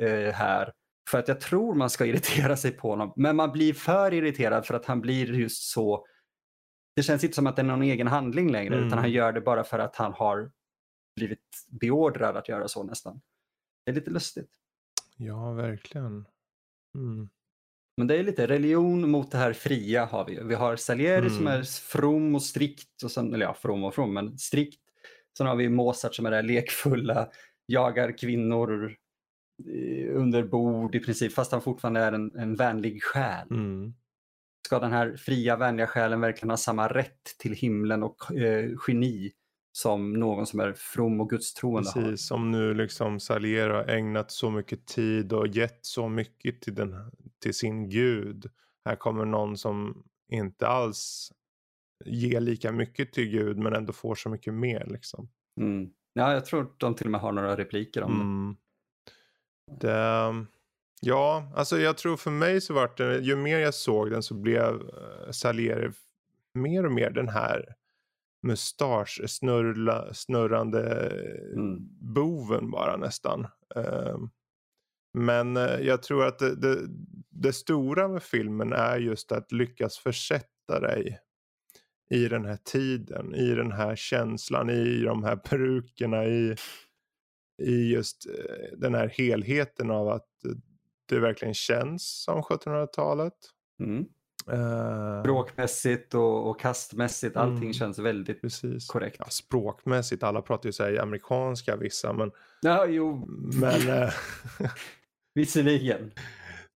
eh, 0.00 0.34
här. 0.34 0.72
För 1.10 1.18
att 1.18 1.28
jag 1.28 1.40
tror 1.40 1.74
man 1.74 1.90
ska 1.90 2.06
irritera 2.06 2.56
sig 2.56 2.70
på 2.70 2.90
honom. 2.90 3.12
Men 3.16 3.36
man 3.36 3.52
blir 3.52 3.74
för 3.74 4.14
irriterad 4.14 4.66
för 4.66 4.74
att 4.74 4.86
han 4.86 5.00
blir 5.00 5.32
just 5.32 5.62
så 5.62 6.06
det 6.96 7.02
känns 7.02 7.24
inte 7.24 7.34
som 7.34 7.46
att 7.46 7.56
det 7.56 7.62
är 7.62 7.66
någon 7.66 7.82
egen 7.82 8.06
handling 8.06 8.50
längre 8.50 8.74
Mm. 8.74 8.86
utan 8.86 8.98
han 8.98 9.10
gör 9.10 9.32
det 9.32 9.40
bara 9.40 9.64
för 9.64 9.78
att 9.78 9.96
han 9.96 10.12
har 10.12 10.52
blivit 11.16 11.66
beordrad 11.80 12.36
att 12.36 12.48
göra 12.48 12.68
så 12.68 12.82
nästan. 12.82 13.20
Det 13.84 13.90
är 13.90 13.94
lite 13.94 14.10
lustigt. 14.10 14.50
Ja, 15.16 15.52
verkligen. 15.52 16.26
Mm. 16.94 17.28
Men 17.96 18.06
det 18.06 18.16
är 18.16 18.22
lite 18.22 18.46
religion 18.46 19.10
mot 19.10 19.30
det 19.30 19.38
här 19.38 19.52
fria 19.52 20.04
har 20.04 20.26
vi 20.26 20.32
ju. 20.32 20.46
Vi 20.46 20.54
har 20.54 20.76
Salieri 20.76 21.30
som 21.30 21.46
Mm. 21.46 21.60
är 21.60 21.62
from 21.62 22.34
och 22.34 22.42
strikt, 22.42 23.02
och 23.04 23.10
sen, 23.10 23.34
eller 23.34 23.46
ja, 23.46 23.54
from 23.54 23.84
och 23.84 23.94
from, 23.94 24.14
men 24.14 24.38
strikt. 24.38 24.80
Sen 25.38 25.46
har 25.46 25.56
vi 25.56 25.68
Mozart 25.68 26.14
som 26.14 26.26
är 26.26 26.30
det 26.30 26.36
här 26.36 26.42
lekfulla, 26.42 27.28
jagar 27.66 28.18
kvinnor 28.18 28.96
under 30.12 30.42
bord 30.42 30.94
i 30.94 31.00
princip, 31.00 31.32
fast 31.32 31.52
han 31.52 31.62
fortfarande 31.62 32.00
är 32.00 32.12
en, 32.12 32.36
en 32.36 32.54
vänlig 32.54 33.02
själ. 33.02 33.46
Mm. 33.50 33.94
Ska 34.66 34.78
den 34.78 34.92
här 34.92 35.16
fria, 35.16 35.56
vänliga 35.56 35.86
själen 35.86 36.20
verkligen 36.20 36.50
ha 36.50 36.56
samma 36.56 36.88
rätt 36.88 37.38
till 37.38 37.52
himlen 37.52 38.02
och 38.02 38.36
eh, 38.36 38.70
geni 38.86 39.32
som 39.72 40.12
någon 40.12 40.46
som 40.46 40.60
är 40.60 40.72
from 40.72 41.20
och 41.20 41.30
gudstroende 41.30 41.90
har? 41.94 42.02
Precis, 42.02 42.26
som 42.26 42.50
nu 42.50 42.74
liksom 42.74 43.20
Salieri 43.20 43.72
har 43.72 43.84
ägnat 43.84 44.30
så 44.30 44.50
mycket 44.50 44.86
tid 44.86 45.32
och 45.32 45.46
gett 45.46 45.78
så 45.82 46.08
mycket 46.08 46.60
till, 46.60 46.74
den, 46.74 47.10
till 47.42 47.54
sin 47.54 47.88
gud. 47.88 48.50
Här 48.84 48.96
kommer 48.96 49.24
någon 49.24 49.56
som 49.56 50.04
inte 50.28 50.66
alls 50.68 51.32
ger 52.04 52.40
lika 52.40 52.72
mycket 52.72 53.12
till 53.12 53.28
gud 53.28 53.58
men 53.58 53.74
ändå 53.74 53.92
får 53.92 54.14
så 54.14 54.28
mycket 54.28 54.54
mer 54.54 54.86
liksom. 54.90 55.28
Mm. 55.60 55.90
Ja, 56.12 56.32
jag 56.32 56.44
tror 56.44 56.72
de 56.76 56.94
till 56.94 57.06
och 57.06 57.10
med 57.10 57.20
har 57.20 57.32
några 57.32 57.56
repliker 57.56 58.02
om. 58.02 58.20
Mm. 58.20 58.56
det. 59.80 60.46
Ja, 61.00 61.52
alltså 61.56 61.78
jag 61.78 61.98
tror 61.98 62.16
för 62.16 62.30
mig 62.30 62.60
så 62.60 62.74
vart 62.74 62.98
det, 62.98 63.18
ju 63.18 63.36
mer 63.36 63.58
jag 63.58 63.74
såg 63.74 64.10
den 64.10 64.22
så 64.22 64.34
blev 64.34 64.74
eh, 64.74 65.30
Salieri 65.30 65.90
mer 66.54 66.86
och 66.86 66.92
mer 66.92 67.10
den 67.10 67.28
här 67.28 67.74
mustasch 68.42 69.20
snurla, 69.26 70.14
snurrande 70.14 71.10
Mm. 71.52 71.78
boven 72.14 72.70
bara 72.70 72.96
nästan. 72.96 73.46
Eh, 73.76 74.16
Men 75.14 75.56
eh, 75.56 75.80
jag 75.80 76.02
tror 76.02 76.24
att 76.24 76.38
det, 76.38 76.54
det, 76.56 76.78
det 77.30 77.52
stora 77.52 78.08
med 78.08 78.22
filmen 78.22 78.72
är 78.72 78.96
just 78.98 79.32
att 79.32 79.52
lyckas 79.52 79.98
försätta 79.98 80.80
dig 80.80 81.18
i 82.10 82.28
den 82.28 82.44
här 82.44 82.58
tiden, 82.64 83.34
i 83.34 83.54
den 83.54 83.72
här 83.72 83.96
känslan, 83.96 84.70
i 84.70 85.02
de 85.02 85.24
här 85.24 85.36
perukerna, 85.36 86.24
i, 86.24 86.56
i 87.62 87.92
just 87.92 88.26
eh, 88.26 88.78
den 88.78 88.94
här 88.94 89.08
helheten 89.08 89.90
av 89.90 90.08
att 90.08 90.28
det 91.08 91.18
verkligen 91.18 91.54
känns 91.54 92.22
som 92.22 92.42
1700-talet. 92.42 93.34
Mm. 93.80 94.04
Eh, 94.50 95.20
Språkmässigt 95.22 96.14
och, 96.14 96.50
och 96.50 96.60
kastmässigt, 96.60 97.36
allting 97.36 97.58
Mm. 97.62 97.72
känns 97.72 97.98
väldigt 97.98 98.40
Precis. 98.40 98.86
korrekt. 98.86 99.16
Ja, 99.18 99.24
språkmässigt, 99.28 100.22
alla 100.22 100.42
pratar 100.42 100.68
ju 100.68 100.72
så 100.72 100.84
här 100.84 101.00
amerikanska 101.02 101.76
vissa, 101.76 102.12
men, 102.12 102.30
Ja, 102.62 102.86
jo, 102.86 103.26
men 103.60 103.80
visserligen. 105.34 106.12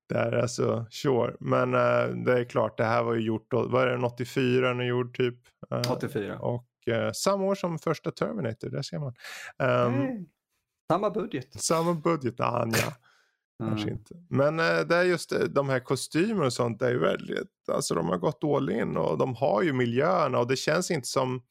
det 0.08 0.18
är 0.18 0.32
alltså 0.32 0.86
sure. 0.90 1.36
Men 1.40 1.74
eh, 1.74 2.24
det 2.24 2.40
är 2.40 2.44
klart, 2.44 2.76
det 2.78 2.84
här 2.84 3.02
var 3.02 3.14
ju 3.14 3.20
gjort, 3.20 3.46
vad 3.52 3.82
är 3.82 3.96
det, 3.96 4.06
84 4.06 4.74
den 4.74 4.86
gjord 4.86 5.16
typ? 5.16 5.38
Eh, 5.70 5.92
84. 5.92 6.38
Och 6.38 6.66
eh, 6.88 7.12
samma 7.12 7.44
år 7.44 7.54
som 7.54 7.78
första 7.78 8.10
Terminator, 8.10 8.68
där 8.68 8.82
ser 8.82 8.98
man. 8.98 9.14
Ehm, 9.58 9.92
Nej. 9.92 10.26
Samma 10.92 11.10
budget. 11.10 11.62
Samma 11.62 11.94
budget, 11.94 12.40
Anja. 12.40 12.76
Kanske 13.62 13.88
Mm. 13.88 13.98
inte. 13.98 14.14
Men 14.30 14.56
det 14.56 14.96
är 14.96 15.02
just 15.02 15.32
de 15.50 15.68
här 15.68 15.80
kostymerna 15.80 16.44
och 16.46 16.52
sånt, 16.52 16.78
det 16.78 16.86
är 16.86 16.90
ju 16.90 16.98
väldigt, 16.98 17.68
alltså 17.72 17.94
de 17.94 18.08
har 18.08 18.18
gått 18.18 18.44
all 18.44 18.70
in 18.70 18.96
och 18.96 19.18
de 19.18 19.34
har 19.34 19.62
ju 19.62 19.72
miljöerna 19.72 20.38
och 20.38 20.46
det 20.46 20.56
känns 20.56 20.90
inte 20.90 21.08
som, 21.08 21.42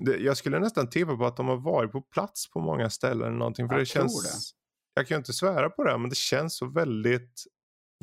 det, 0.00 0.16
jag 0.16 0.36
skulle 0.36 0.58
nästan 0.58 0.90
tippa 0.90 1.16
på 1.16 1.26
att 1.26 1.36
de 1.36 1.48
har 1.48 1.56
varit 1.56 1.92
på 1.92 2.00
plats 2.00 2.50
på 2.50 2.60
många 2.60 2.90
ställen 2.90 3.26
eller 3.28 3.36
någonting. 3.38 3.68
För 3.68 3.74
Jag 3.74 3.82
det 3.86 3.86
tror 3.92 4.02
känns, 4.02 4.52
jag 4.98 5.06
kan 5.08 5.14
ju 5.14 5.18
inte 5.18 5.32
svära 5.32 5.70
på 5.70 5.84
det, 5.84 5.98
men 5.98 6.10
det 6.10 6.16
känns 6.16 6.56
så 6.56 6.66
väldigt 6.66 7.44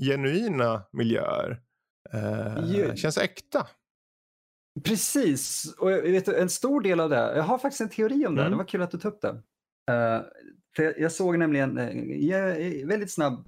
genuina 0.02 0.84
miljöer. 0.92 1.62
Eh, 2.14 2.96
känns 2.96 3.18
äkta. 3.18 3.68
Precis, 4.84 5.74
och 5.78 5.92
jag 5.92 6.02
vet 6.02 6.28
en 6.28 6.50
stor 6.50 6.82
del 6.82 7.00
av 7.00 7.10
det, 7.10 7.16
jag 7.36 7.44
har 7.44 7.58
faktiskt 7.58 7.82
en 7.82 7.90
teori 7.90 8.26
om 8.28 8.36
det, 8.36 8.42
Mm. 8.42 8.52
det 8.52 8.58
var 8.58 8.66
kul 8.66 8.82
att 8.82 8.92
du 8.92 8.98
tog 8.98 9.14
upp 9.14 9.22
det. 9.22 9.42
Eh, 9.94 10.22
för 10.76 11.00
jag, 11.02 11.12
såg 11.12 11.40
nämligen, 11.40 11.78
uh, 11.78 12.16
jag, 12.26 12.56
väldigt 12.88 13.12
snabb 13.14 13.48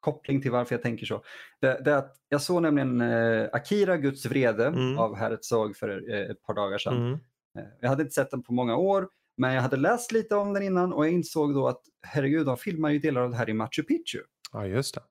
koppling 0.00 0.42
till 0.42 0.50
varför 0.50 0.74
jag 0.74 0.82
tänker 0.82 1.06
så. 1.06 1.22
Det, 1.60 1.80
det 1.84 1.96
att 1.98 2.16
jag 2.28 2.42
såg 2.42 2.62
nämligen 2.62 3.00
eh, 3.00 3.48
Akira, 3.52 3.96
Guds 3.96 4.26
vrede 4.26 4.66
Mm. 4.66 4.98
av 4.98 5.16
Herzog 5.16 5.76
för 5.76 6.10
eh, 6.12 6.30
ett 6.30 6.42
par 6.42 6.54
dagar 6.54 6.78
sedan. 6.78 6.96
Mm. 6.96 7.12
Eh, 7.58 7.64
Jag 7.80 7.88
hade 7.88 8.02
inte 8.02 8.14
sett 8.14 8.30
den 8.30 8.42
på 8.42 8.52
många 8.52 8.76
år, 8.76 9.08
men 9.38 9.54
jag 9.54 9.62
hade 9.62 9.76
läst 9.76 10.12
lite 10.12 10.34
om 10.36 10.54
den 10.54 10.62
innan 10.62 10.92
och 10.92 11.06
jag 11.06 11.12
insåg 11.12 11.54
då 11.54 11.68
att 11.68 11.82
herregud, 12.02 12.46
de 12.46 12.56
filmar 12.56 12.90
ju 12.90 12.98
delar 12.98 13.20
av 13.20 13.30
det 13.30 13.36
här 13.36 13.50
i 13.50 13.52
Machu 13.52 13.82
Picchu. 13.82 14.22
Ja, 14.52 14.66
just 14.66 14.94
det. 14.94 15.02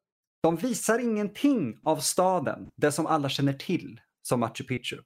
De 0.44 0.56
visar 0.56 1.00
ingenting 1.00 1.80
av 1.84 1.98
staden, 1.98 2.70
det 2.76 2.92
som 2.92 3.06
alla 3.06 3.30
känner 3.30 3.54
till 3.54 4.02
som 4.22 4.40
Machu 4.40 4.64
Picchu. 4.64 4.98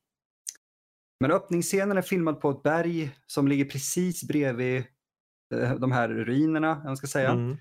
Men 1.20 1.32
öppningsscenen 1.32 1.98
är 1.98 2.02
filmad 2.02 2.42
på 2.42 2.52
ett 2.52 2.64
berg 2.64 3.12
som 3.28 3.48
ligger 3.48 3.66
precis 3.66 4.24
bredvid 4.24 4.84
eh, 5.56 5.76
de 5.76 5.92
här 5.92 6.10
ruinerna, 6.10 6.82
man 6.84 6.98
ska 6.98 7.08
säga. 7.08 7.30
Mm. 7.30 7.58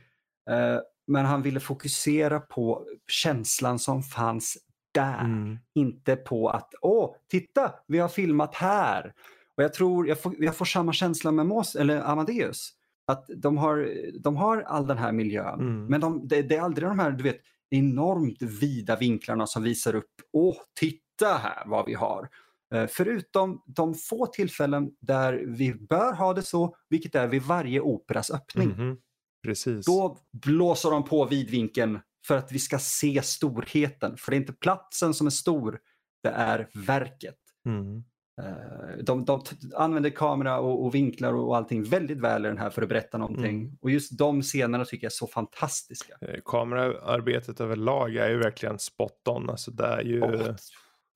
Eh, 0.51 0.81
Men 1.07 1.27
han 1.27 1.43
ville 1.43 1.61
fokusera 1.61 2.41
på 2.41 2.87
känslan 3.09 3.79
som 3.79 4.03
fanns 4.03 4.59
där. 4.93 5.21
Mm. 5.25 5.59
Inte 5.75 6.17
på 6.17 6.49
att, 6.49 6.75
åh, 6.81 7.15
titta, 7.29 7.75
vi 7.87 7.99
har 7.99 8.09
filmat 8.09 8.55
här. 8.55 9.15
Och 9.61 9.65
jag 9.65 9.73
tror, 9.73 10.09
jag 10.09 10.23
får, 10.23 10.35
jag 10.39 10.57
får 10.57 10.65
samma 10.65 10.93
känsla 10.93 11.33
med 11.33 11.47
Mos, 11.47 11.77
eller 11.77 12.01
Amadeus. 12.01 12.71
Att 13.07 13.31
de 13.37 13.59
har, 13.59 13.91
de 14.21 14.37
har 14.37 14.63
all 14.63 14.87
den 14.87 14.99
här 14.99 15.13
miljön. 15.13 15.61
Mm. 15.61 15.87
Men 15.87 16.01
de, 16.01 16.29
det, 16.29 16.43
det 16.43 16.57
är 16.57 16.61
aldrig 16.61 16.89
de 16.89 16.99
här, 16.99 17.11
du 17.11 17.25
vet, 17.25 17.41
enormt 17.71 18.43
vida 18.43 18.97
vinklarna 18.97 19.47
som 19.47 19.63
visar 19.63 19.95
upp, 19.95 20.11
åh, 20.33 20.57
titta 20.81 21.27
här 21.27 21.63
vad 21.67 21.87
vi 21.87 21.95
har. 21.95 22.29
Eh, 22.75 22.87
Förutom 22.91 23.63
de 23.67 23.95
få 23.95 24.27
tillfällen 24.27 24.91
där 25.01 25.45
vi 25.47 25.75
bör 25.75 26.13
ha 26.13 26.35
det 26.35 26.43
så, 26.43 26.77
vilket 26.89 27.15
är 27.15 27.29
vid 27.29 27.43
varje 27.43 27.81
operas 27.81 28.31
öppning. 28.31 28.69
Mhm. 28.69 28.97
Precis. 29.43 29.87
Då 29.87 30.19
blåser 30.33 30.91
de 30.91 31.05
på 31.05 31.25
vidvinkeln 31.25 31.99
för 32.27 32.37
att 32.37 32.53
vi 32.53 32.59
ska 32.59 32.79
se 32.79 33.23
storheten. 33.23 34.17
För 34.17 34.31
det 34.31 34.37
är 34.37 34.41
inte 34.41 34.53
platsen 34.53 35.15
som 35.15 35.27
är 35.27 35.31
stor, 35.31 35.79
det 36.23 36.29
är 36.29 36.69
verket. 36.75 37.39
Mm. 37.67 38.05
Eh, 38.39 39.05
De, 39.05 39.25
de 39.25 39.43
använder 39.75 40.11
kamera 40.11 40.61
och, 40.61 40.85
och 40.85 40.95
vinklar 40.95 41.33
och 41.33 41.57
allting 41.57 41.85
väldigt 41.85 42.19
väl 42.19 42.45
i 42.45 42.49
den 42.49 42.59
här 42.59 42.71
för 42.71 42.83
att 42.83 42.89
berätta 42.89 43.19
någonting. 43.19 43.61
Mm. 43.61 43.79
Och 43.81 43.91
just 43.91 44.19
de 44.19 44.43
scenerna 44.43 44.85
tycker 44.85 45.05
jag 45.05 45.11
är 45.11 45.15
så 45.15 45.27
fantastiska. 45.27 46.15
Eh, 46.21 46.41
Kameraarbetet 46.45 47.61
överlag 47.61 48.17
är 48.17 48.31
ju 48.31 48.39
verkligen 48.39 48.79
spot 48.79 49.29
on. 49.29 49.51
Alltså 49.51 49.71
det 49.71 49.87
är 49.87 50.03
ju 50.03 50.23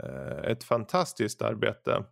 eh, 0.03 0.51
ett 0.51 0.65
fantastiskt 0.65 1.43
arbete. 1.43 2.05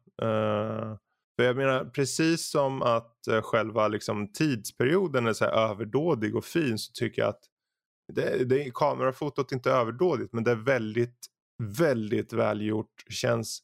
För 1.37 1.45
jag 1.45 1.57
menar, 1.57 1.85
precis 1.85 2.51
som 2.51 2.83
att 2.83 3.17
själva 3.43 3.88
liksom, 3.88 4.33
tidsperioden 4.33 5.27
är 5.27 5.33
så 5.33 5.45
här 5.45 5.53
överdådig 5.53 6.37
och 6.37 6.45
fin 6.45 6.79
så 6.79 6.93
tycker 6.93 7.23
jag 7.23 7.29
att 7.29 7.45
det, 8.12 8.45
det, 8.45 8.71
kamerafotot 8.75 9.53
är 9.53 9.57
inte 9.57 9.71
överdådigt 9.71 10.33
men 10.33 10.45
det 10.45 10.51
är 10.51 10.57
väldigt, 10.57 11.27
väldigt 11.79 12.33
välgjort. 12.33 13.05
Känns 13.09 13.62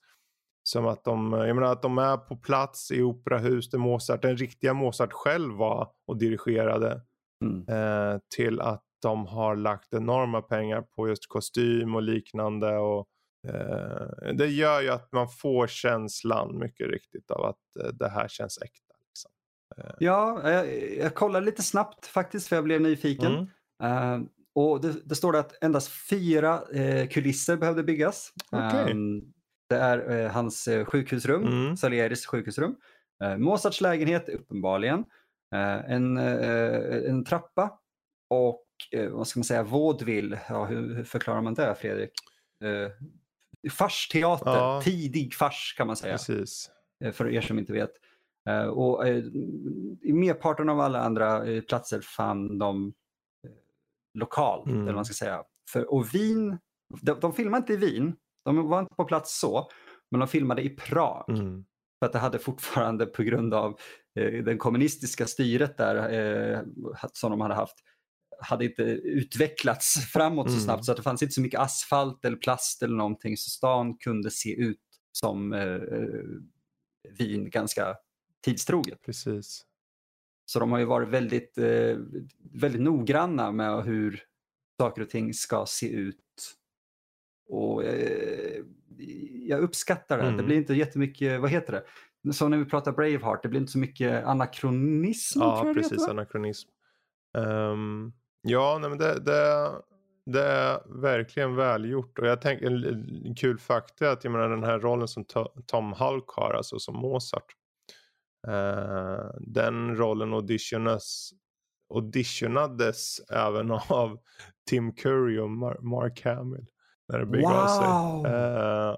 som 0.71 0.87
att 0.87 1.05
de, 1.05 1.33
jag 1.33 1.57
menar, 1.57 1.73
att 1.73 1.83
de 1.83 1.99
är 1.99 2.17
på 2.17 2.37
plats 2.37 2.91
i 2.91 3.03
operahus 3.03 3.71
där 3.71 3.79
Mozart, 3.79 4.23
den 4.23 4.37
riktiga 4.37 4.75
Mozart 4.75 5.13
själv 5.13 5.55
var 5.55 5.91
och 6.07 6.17
dirigerade 6.17 7.03
Mm. 7.45 7.69
eh, 7.69 8.19
till 8.37 8.61
att 8.61 8.85
de 9.03 9.27
har 9.27 9.57
lagt 9.57 9.95
enorma 9.95 10.43
pengar 10.43 10.83
på 10.83 11.09
just 11.09 11.29
kostym 11.29 11.95
och 11.95 12.03
liknande. 12.03 12.77
Och, 12.77 13.07
eh, 13.49 14.33
det 14.35 14.47
gör 14.47 14.81
ju 14.81 14.89
att 14.89 15.13
man 15.13 15.29
får 15.29 15.67
känslan 15.67 16.59
mycket 16.59 16.87
riktigt 16.89 17.31
av 17.31 17.45
att 17.45 17.85
eh, 17.85 17.89
det 17.93 18.09
här 18.09 18.29
känns 18.29 18.59
äkta. 18.59 18.95
Liksom. 19.09 19.31
Ja, 19.99 20.51
jag, 20.51 20.67
jag 20.99 21.15
kollade 21.15 21.47
lite 21.47 21.63
snabbt 21.63 22.07
faktiskt 22.07 22.49
för 22.49 22.57
jag 22.57 22.65
blev 22.65 22.81
nyfiken. 22.81 23.49
Mm. 23.83 24.23
Eh, 24.23 24.29
och 24.55 24.81
det, 24.81 24.93
det 25.05 25.15
står 25.15 25.33
det 25.33 25.39
att 25.39 25.63
endast 25.65 26.09
fyra 26.11 26.63
eh, 26.73 27.09
kulisser 27.09 27.57
behövde 27.57 27.83
byggas. 27.83 28.33
Okej. 28.53 28.91
Ehm, 28.93 29.21
det 29.69 29.77
är 29.77 30.11
eh, 30.25 30.31
hans 30.31 30.69
eh, 30.69 30.85
sjukhusrum, 30.85 31.43
Mm. 31.47 31.77
Salieris 31.77 32.27
sjukhusrum. 32.27 32.77
Eh, 33.25 33.37
Mozarts 33.37 33.81
lägenhet 33.81 34.29
uppenbarligen. 34.29 35.05
Eh, 35.55 35.91
en, 35.93 36.17
eh, 36.17 37.11
en 37.11 37.25
trappa 37.25 37.81
och 38.31 38.65
eh, 38.93 39.09
vad 39.11 39.29
ska 39.29 39.39
man 39.41 39.45
säga, 39.45 39.63
vaudeville. 39.63 40.41
Ja, 40.49 40.65
hur, 40.65 40.95
hur 40.95 41.05
förklarar 41.05 41.41
man 41.43 41.55
det 41.55 41.75
Fredrik? 41.75 42.11
Farsteater, 43.71 44.51
Ja. 44.51 44.81
tidig 44.85 45.35
fars 45.35 45.75
kan 45.77 45.87
man 45.87 45.97
säga 45.97 46.13
Precis. 46.13 46.71
för 47.13 47.29
er 47.31 47.41
som 47.41 47.59
inte 47.59 47.73
vet. 47.73 47.91
Och 48.73 49.09
i 50.03 50.13
merparten 50.13 50.69
av 50.69 50.81
alla 50.81 51.01
andra 51.03 51.45
platser 51.69 52.01
fann 52.01 52.59
de 52.59 52.95
lokalt, 54.19 54.67
Mm. 54.67 54.77
eller 54.79 54.87
vad 54.87 54.95
man 54.95 55.05
ska 55.05 55.15
säga. 55.15 55.43
För, 55.71 55.93
och 55.95 56.15
Wien, 56.15 56.59
de, 57.03 57.21
de 57.21 57.33
filmade 57.33 57.59
inte 57.59 57.73
i 57.73 57.77
Wien, 57.77 58.17
de 58.57 58.69
var 58.69 58.81
inte 58.81 58.95
på 58.95 59.05
plats 59.05 59.41
så, 59.41 59.71
Men 60.11 60.21
de 60.21 60.29
filmade 60.29 60.63
i 60.63 60.69
Prag. 60.69 61.31
Mm. 61.31 61.65
För 61.99 62.07
att 62.07 62.13
det 62.13 62.19
hade 62.19 62.39
fortfarande 62.39 63.07
på 63.07 63.23
grund 63.23 63.55
av 63.55 63.79
eh, 64.21 64.45
det 64.45 64.57
kommunistiska 64.57 65.27
styret 65.27 65.77
där 65.77 65.97
eh, 66.55 66.61
som 67.13 67.31
de 67.31 67.41
hade 67.41 67.55
haft 67.55 67.77
hade 68.41 68.65
inte 68.65 68.83
utvecklats 68.83 69.95
framåt 70.13 70.47
så 70.47 70.53
Mm. 70.53 70.65
snabbt 70.65 70.85
så 70.85 70.91
att 70.93 70.97
det 70.97 71.03
fanns 71.03 71.23
inte 71.23 71.35
så 71.35 71.41
mycket 71.41 71.61
asfalt 71.61 72.25
eller 72.25 72.37
plast 72.37 72.83
eller 72.83 72.97
någonting 72.97 73.37
så 73.37 73.51
stan 73.51 73.99
kunde 73.99 74.31
se 74.31 74.61
ut 74.61 74.81
som 75.13 75.53
eh, 75.53 75.61
eh, 75.63 76.25
Wien 77.19 77.51
ganska 77.51 77.95
tidstroget. 78.45 79.03
Precis. 79.03 79.65
Så 80.45 80.59
de 80.59 80.73
har 80.73 80.79
ju 80.79 80.85
varit 80.85 81.09
väldigt, 81.09 81.59
eh, 81.59 81.97
väldigt 82.61 82.81
noggranna 82.81 83.53
med 83.53 83.85
hur 83.85 84.23
saker 84.81 85.03
och 85.03 85.11
ting 85.11 85.35
ska 85.35 85.65
se 85.67 85.89
ut. 85.89 86.55
Och 87.49 87.85
eh, 87.85 88.63
jag 89.47 89.61
uppskattar 89.61 90.17
det. 90.19 90.23
Det 90.25 90.29
Mm. 90.29 90.47
blir 90.47 90.57
inte 90.57 90.75
jättemycket, 90.75 91.41
vad 91.41 91.51
heter 91.51 91.73
det? 91.73 92.33
Som 92.33 92.51
när 92.51 92.59
vi 92.59 92.65
pratar 92.65 92.93
Braveheart, 92.93 93.43
det 93.43 93.49
blir 93.49 93.61
inte 93.61 93.73
så 93.73 93.79
mycket 93.79 94.25
anakronism. 94.25 95.41
Ja, 95.41 95.65
det 95.65 95.75
precis. 95.75 95.93
heter? 95.93 96.11
Anakronism. 96.11 96.69
Ehm, 97.39 98.13
ja, 98.43 98.79
nej, 98.81 98.91
men 98.91 98.99
det, 98.99 99.21
det, 99.21 99.71
det 100.27 100.43
är 100.43 101.01
verkligen 101.01 101.55
välgjort. 101.57 102.19
Och 102.19 102.27
jag 102.27 102.41
tänker, 102.41 102.67
en, 102.67 103.35
kul 103.35 103.59
fakta 103.59 104.07
är 104.09 104.13
att 104.13 104.25
jag 104.25 104.31
menar, 104.33 104.49
den 104.49 104.65
här 104.65 104.79
rollen 104.79 105.09
som 105.09 105.25
To- 105.25 105.63
Tom 105.67 105.93
Hulk 105.93 106.29
har, 106.29 106.55
alltså 106.55 106.79
som 106.79 106.97
Mozart. 106.97 107.55
eh, 108.49 109.31
den 109.41 109.97
rollen 109.97 110.33
auditionas, 110.35 111.31
auditionades 111.95 113.21
även 113.31 113.71
av 113.89 114.19
Tim 114.71 114.93
Curry 114.93 115.39
och 115.39 115.49
Mar- 115.51 115.81
Mark 115.81 116.25
Hamill. 116.25 116.67
När 117.13 117.19
det 117.19 117.27
begav 117.27 117.67
sig. 117.67 117.87
Wow! 117.87 118.27
Eh, 118.27 118.97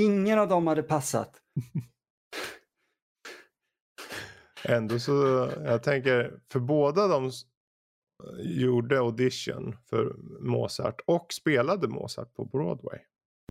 Ingen 0.00 0.38
av 0.38 0.48
dem 0.48 0.66
hade 0.66 0.82
passat. 0.82 1.40
Ändå 4.64 4.98
så, 4.98 5.12
jag 5.64 5.82
tänker, 5.82 6.40
för 6.52 6.60
båda 6.60 7.08
de 7.08 7.30
gjorde 8.38 8.98
audition 8.98 9.76
för 9.90 10.16
Mozart 10.40 11.00
och 11.06 11.32
spelade 11.32 11.88
Mozart 11.88 12.34
på 12.34 12.44
Broadway. 12.44 12.98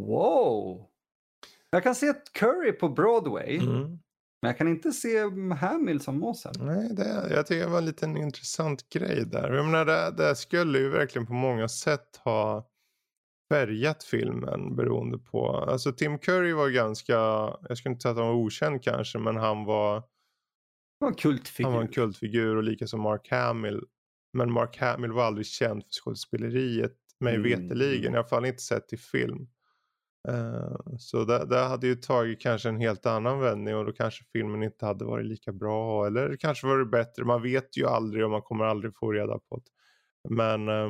Wow! 0.01 0.85
Jag 1.69 1.83
kan 1.83 1.95
se 1.95 2.13
Curry 2.33 2.71
på 2.71 2.89
Broadway, 2.89 3.57
Mm. 3.57 3.81
men 4.41 4.49
jag 4.49 4.57
kan 4.57 4.67
inte 4.67 4.91
se 4.91 5.19
Hamill 5.59 6.01
som 6.01 6.19
Mozart. 6.19 6.57
Nej, 6.59 6.89
det, 6.95 7.27
jag 7.31 7.47
tycker 7.47 7.65
det 7.65 7.71
var 7.71 7.77
en 7.77 7.85
liten 7.85 8.17
intressant 8.17 8.89
grej 8.89 9.25
där. 9.25 9.51
Jag 9.53 9.65
menar, 9.65 9.85
det, 9.85 10.11
det 10.17 10.35
skulle 10.35 10.79
ju 10.79 10.89
verkligen 10.89 11.25
på 11.25 11.33
många 11.33 11.67
sätt 11.67 12.15
ha 12.23 12.69
färgat 13.53 14.03
filmen 14.03 14.75
beroende 14.75 15.17
på. 15.17 15.47
Alltså 15.47 15.91
Tim 15.91 16.19
Curry 16.19 16.53
var 16.53 16.69
ganska, 16.69 17.13
jag 17.69 17.77
skulle 17.77 17.91
inte 17.93 18.01
säga 18.01 18.11
att 18.11 18.17
han 18.17 18.27
var 18.27 18.33
okänd 18.35 18.83
kanske, 18.83 19.19
men 19.19 19.35
han 19.35 19.65
var, 19.65 19.95
Det 19.99 20.05
var 20.99 21.07
en 21.07 21.15
kultfigur. 21.15 21.65
han 21.69 21.73
var 21.73 21.81
en 21.81 21.87
kultfigur 21.91 22.55
och 22.55 22.63
lika 22.63 22.87
som 22.87 23.01
Mark 23.01 23.27
Hamill. 23.31 23.81
Men 24.33 24.51
Mark 24.51 24.77
Hamill 24.77 25.11
var 25.11 25.23
aldrig 25.23 25.45
känd 25.45 25.83
för 25.83 25.89
skådespeleriet, 25.91 26.97
mig 27.19 27.35
Mm. 27.35 27.49
veterligen. 27.49 28.13
I 28.13 28.17
alla 28.17 28.27
fall 28.27 28.45
inte 28.45 28.61
sett 28.63 28.93
i 28.93 28.97
film. 28.97 29.47
Eh, 30.27 30.75
så 30.99 31.23
det, 31.25 31.45
det 31.45 31.59
hade 31.59 31.87
ju 31.87 31.95
tagit 31.95 32.41
kanske 32.41 32.69
en 32.69 32.77
helt 32.79 33.05
annan 33.05 33.39
vändning 33.39 33.75
och 33.75 33.85
då 33.85 33.91
kanske 33.91 34.23
filmen 34.33 34.63
inte 34.63 34.85
hade 34.85 35.05
varit 35.05 35.25
lika 35.25 35.51
bra. 35.53 36.07
Eller 36.07 36.35
kanske 36.35 36.67
varit 36.67 36.91
bättre. 36.91 37.23
Man 37.25 37.41
vet 37.41 37.77
ju 37.77 37.85
aldrig 37.87 38.23
och 38.23 38.31
man 38.31 38.41
kommer 38.41 38.65
aldrig 38.65 38.95
få 38.95 39.11
reda 39.11 39.39
på 39.39 39.57
det. 39.57 39.71
Men 40.35 40.67
eh, 40.69 40.89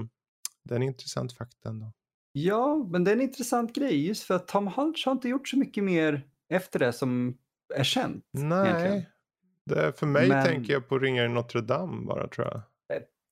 det 0.64 0.74
är 0.74 0.76
en 0.76 0.84
intressant 0.84 1.34
fakta 1.34 1.70
ändå. 1.70 1.94
Ja, 2.36 2.88
men 2.92 3.04
det 3.04 3.12
är 3.12 3.16
en 3.16 3.22
intressant 3.22 3.76
grej 3.76 4.08
just 4.08 4.24
för 4.24 4.34
att 4.34 4.48
Tom 4.48 4.68
Hulce 4.68 5.10
har 5.10 5.12
inte 5.12 5.30
gjort 5.30 5.48
så 5.48 5.58
mycket 5.58 5.84
mer 5.84 6.22
efter 6.50 6.80
det 6.80 6.94
som 6.94 7.38
är 7.76 7.84
känt. 7.84 8.24
egentligen. 8.38 8.92
Nej. 8.94 9.10
Det 9.66 9.80
är, 9.82 9.92
för 9.92 10.06
mig 10.08 10.30
Men- 10.30 10.46
tänker 10.46 10.74
jag 10.74 10.88
på 10.90 11.00
Ringar 11.00 11.26
i 11.26 11.30
Notre 11.30 11.62
Dame 11.62 12.06
bara 12.06 12.28
tror 12.28 12.48
jag. 12.48 12.62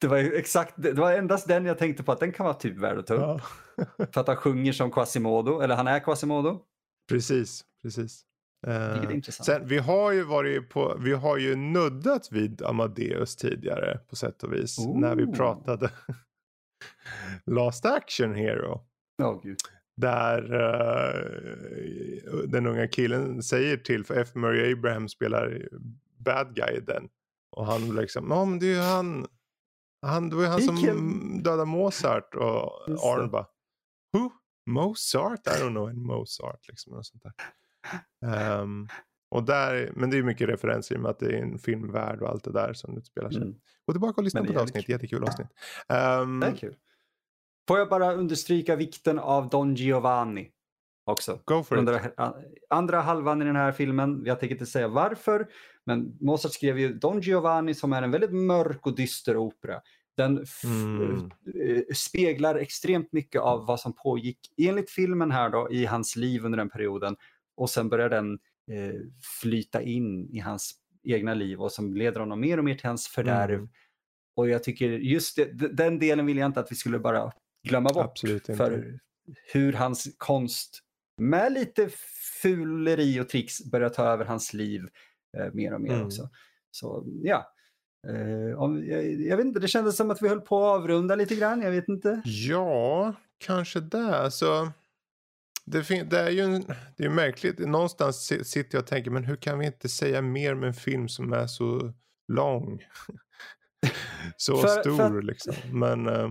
Det 0.02 0.08
var 0.08 0.18
exakt, 0.18 0.74
det 0.78 0.94
var 0.94 1.12
endast 1.14 1.48
den 1.48 1.66
jag 1.66 1.78
tänkte 1.78 2.04
på 2.04 2.12
att 2.12 2.20
den 2.20 2.32
kan 2.32 2.44
vara 2.44 2.54
typ 2.56 2.78
värd 2.78 2.98
att 2.98 3.08
ta 3.08 3.14
upp. 3.14 3.42
Ja. 3.78 3.86
För 4.14 4.22
att 4.22 4.28
han 4.28 4.36
sjunger 4.36 4.72
som 4.74 4.92
Quasimodo, 4.92 5.60
eller 5.60 5.76
han 5.76 5.88
är 5.88 6.00
Quasimodo. 6.00 6.60
precis, 7.10 7.64
precis. 7.82 8.26
Eh, 8.68 9.14
intressant. 9.16 9.46
Sen, 9.46 9.68
vi 9.68 9.78
har 9.78 10.12
ju 10.12 10.24
varit 10.24 10.70
på, 10.70 10.98
vi 11.00 11.14
har 11.14 11.38
ju 11.38 11.56
nuddat 11.56 12.32
vid 12.32 12.62
Amadeus 12.62 13.36
tidigare 13.36 14.00
på 14.10 14.16
sätt 14.16 14.44
och 14.44 14.54
vis. 14.54 14.78
När 14.96 15.16
vi 15.16 15.28
pratade 15.34 15.90
Last 17.46 17.86
Action 17.86 18.36
Hero. 18.36 18.82
Ja, 19.22 19.40
gud. 19.44 19.58
Där 19.96 20.54
eh, 20.54 22.34
den 22.48 22.68
unga 22.68 22.88
killen 22.88 23.44
säger 23.44 23.78
till, 23.78 24.04
för 24.06 24.16
F. 24.20 24.36
Murray 24.36 24.74
Abraham 24.74 25.10
spelar 25.10 25.68
bad 26.18 26.56
guy 26.56 26.80
den. 26.80 27.10
Och 27.52 27.66
han 27.66 27.96
liksom, 27.96 28.28
ja 28.30 28.46
men 28.46 28.60
det 28.60 28.66
är 28.66 28.76
ju 28.76 28.82
han. 28.82 29.28
han 30.02 30.30
det 30.30 30.36
var 30.36 30.44
ju 30.44 30.50
han 30.50 30.62
som 30.62 30.76
Vilken- 30.76 31.44
dödade 31.44 31.66
Mozart. 31.66 32.36
Och. 32.36 32.90
Arn 32.90 33.32
bara, 33.32 33.48
who? 34.14 34.30
Mozart? 34.66 35.48
I 35.48 35.50
don't 35.50 35.70
know 35.70 35.90
en 35.90 36.02
Mozart. 36.04 36.68
Liksom, 36.68 36.94
och 36.94 37.06
sånt 37.06 37.24
där. 37.24 37.34
Ehm, 38.26 38.88
och 39.32 39.44
där, 39.44 39.92
men 39.96 40.10
det 40.10 40.18
är 40.18 40.24
mycket 40.24 40.50
referenser 40.50 40.96
i 40.96 40.98
och 40.98 41.02
med 41.02 41.12
att 41.12 41.20
det 41.20 41.26
är 41.26 41.42
en 41.42 41.60
filmvärld 41.60 42.22
och 42.22 42.30
allt 42.30 42.44
det 42.44 42.52
där 42.52 42.74
som 42.74 42.98
utspelar 42.98 43.30
sig. 43.30 43.42
Mm. 43.42 43.56
Gå 43.86 43.94
tillbaka 43.94 44.14
och 44.18 44.24
lyssna 44.24 44.40
Men 44.40 44.48
på 44.48 44.54
det 44.54 44.58
ett 44.60 44.64
avsnitt, 44.64 44.90
jättekul 44.90 45.24
avsnitt. 45.24 45.48
Ehm, 45.90 46.40
Det 46.40 46.48
är 46.48 46.56
kul. 46.56 46.76
Får 47.68 47.80
jag 47.80 47.90
bara 47.90 48.14
understryka 48.14 48.76
vikten 48.76 49.20
av 49.20 49.50
Don 49.50 49.76
Giovanni 49.76 50.52
också. 51.06 51.40
go 51.46 51.64
for 51.64 51.78
it. 51.78 51.80
Under 51.80 52.12
andra 52.70 53.02
halvan 53.02 53.42
i 53.42 53.46
den 53.46 53.56
här 53.56 53.72
filmen, 53.72 54.24
jag 54.26 54.40
tänker 54.40 54.56
inte 54.56 54.66
säga 54.66 54.88
varför, 54.88 55.48
men 55.86 56.18
Mozart 56.20 56.52
skrev 56.54 56.80
ju 56.80 56.94
Don 56.94 57.22
Giovanni 57.22 57.74
som 57.74 57.94
är 57.94 58.02
en 58.02 58.12
väldigt 58.12 58.34
mörk 58.34 58.86
och 58.88 58.96
dyster 58.96 59.38
opera. 59.38 59.82
Den 60.18 60.46
Mm. 60.64 61.16
eh, 61.16 61.82
speglar 61.96 62.56
extremt 62.56 63.12
mycket 63.12 63.42
av 63.42 63.66
vad 63.66 63.80
som 63.80 63.94
pågick 63.94 64.40
enligt 64.58 64.92
filmen 64.92 65.32
här 65.32 65.50
då 65.50 65.72
i 65.72 65.86
hans 65.86 66.16
liv 66.16 66.46
under 66.46 66.58
den 66.58 66.70
perioden 66.70 67.16
och 67.58 67.70
sen 67.70 67.90
börjar 67.90 68.10
den 68.10 68.34
eh, 68.72 69.00
flyta 69.42 69.82
in 69.82 70.30
i 70.30 70.40
hans 70.40 70.74
egna 71.04 71.34
liv 71.34 71.62
och 71.62 71.72
som 71.72 71.94
leder 71.94 72.20
honom 72.20 72.40
mer 72.40 72.58
och 72.58 72.64
mer 72.64 72.76
till 72.76 72.88
hans 72.88 73.08
fördärv. 73.08 73.54
Mm. 73.56 73.70
Och 74.36 74.50
jag 74.50 74.64
tycker 74.64 74.90
just 74.90 75.36
det, 75.36 75.76
den 75.78 76.00
delen 76.00 76.26
vill 76.26 76.38
jag 76.38 76.46
inte 76.46 76.60
att 76.60 76.72
vi 76.72 76.76
skulle 76.76 77.00
bara 77.00 77.32
glömma 77.64 77.90
bort. 77.90 78.06
Absolut 78.06 78.50
inte. 78.50 78.58
För 78.66 79.00
hur 79.54 79.74
hans 79.74 80.08
konst 80.18 80.80
med 81.18 81.52
lite 81.54 81.90
fuleri 82.42 83.20
och 83.20 83.30
tricks 83.30 83.64
börjar 83.72 83.90
ta 83.90 84.06
över 84.06 84.26
hans 84.26 84.54
liv 84.54 84.82
eh, 85.38 85.54
mer 85.54 85.74
och 85.74 85.82
mer 85.82 85.94
Mm. 85.94 86.06
också. 86.06 86.30
Så 86.72 87.04
ja, 87.24 87.54
eh, 88.08 88.60
om, 88.62 88.86
jag, 88.88 89.06
jag 89.22 89.38
vet 89.38 89.46
inte, 89.46 89.60
det 89.60 89.68
kändes 89.68 89.98
som 89.98 90.12
att 90.12 90.22
vi 90.22 90.28
höll 90.28 90.42
på 90.42 90.58
att 90.66 90.80
avrunda 90.82 91.16
lite 91.16 91.36
grann, 91.36 91.62
jag 91.62 91.72
vet 91.72 91.88
inte. 91.90 92.22
Ja, 92.26 93.14
kanske 93.38 93.80
det. 93.80 94.16
Alltså, 94.18 94.72
det, 95.66 96.04
det 96.10 96.20
är 96.20 96.30
ju 96.30 96.40
en, 96.42 96.66
det 96.98 97.04
är 97.06 97.10
märkligt. 97.10 97.60
Någonstans 97.60 98.26
si- 98.26 98.44
sitter 98.44 98.76
jag 98.78 98.82
och 98.82 98.88
tänker, 98.88 99.12
men 99.12 99.24
hur 99.24 99.36
kan 99.36 99.60
vi 99.60 99.66
inte 99.66 99.90
säga 99.90 100.22
mer 100.22 100.56
med 100.56 100.68
en 100.68 100.74
film 100.74 101.08
som 101.10 101.34
är 101.34 101.48
så 101.48 101.94
lång? 102.28 102.84
så 104.38 104.58
För- 104.58 104.68
stor 104.82 104.98
för 104.98 105.18
att- 105.18 105.24
liksom. 105.26 105.54
Men 105.72 106.08
eh, 106.08 106.30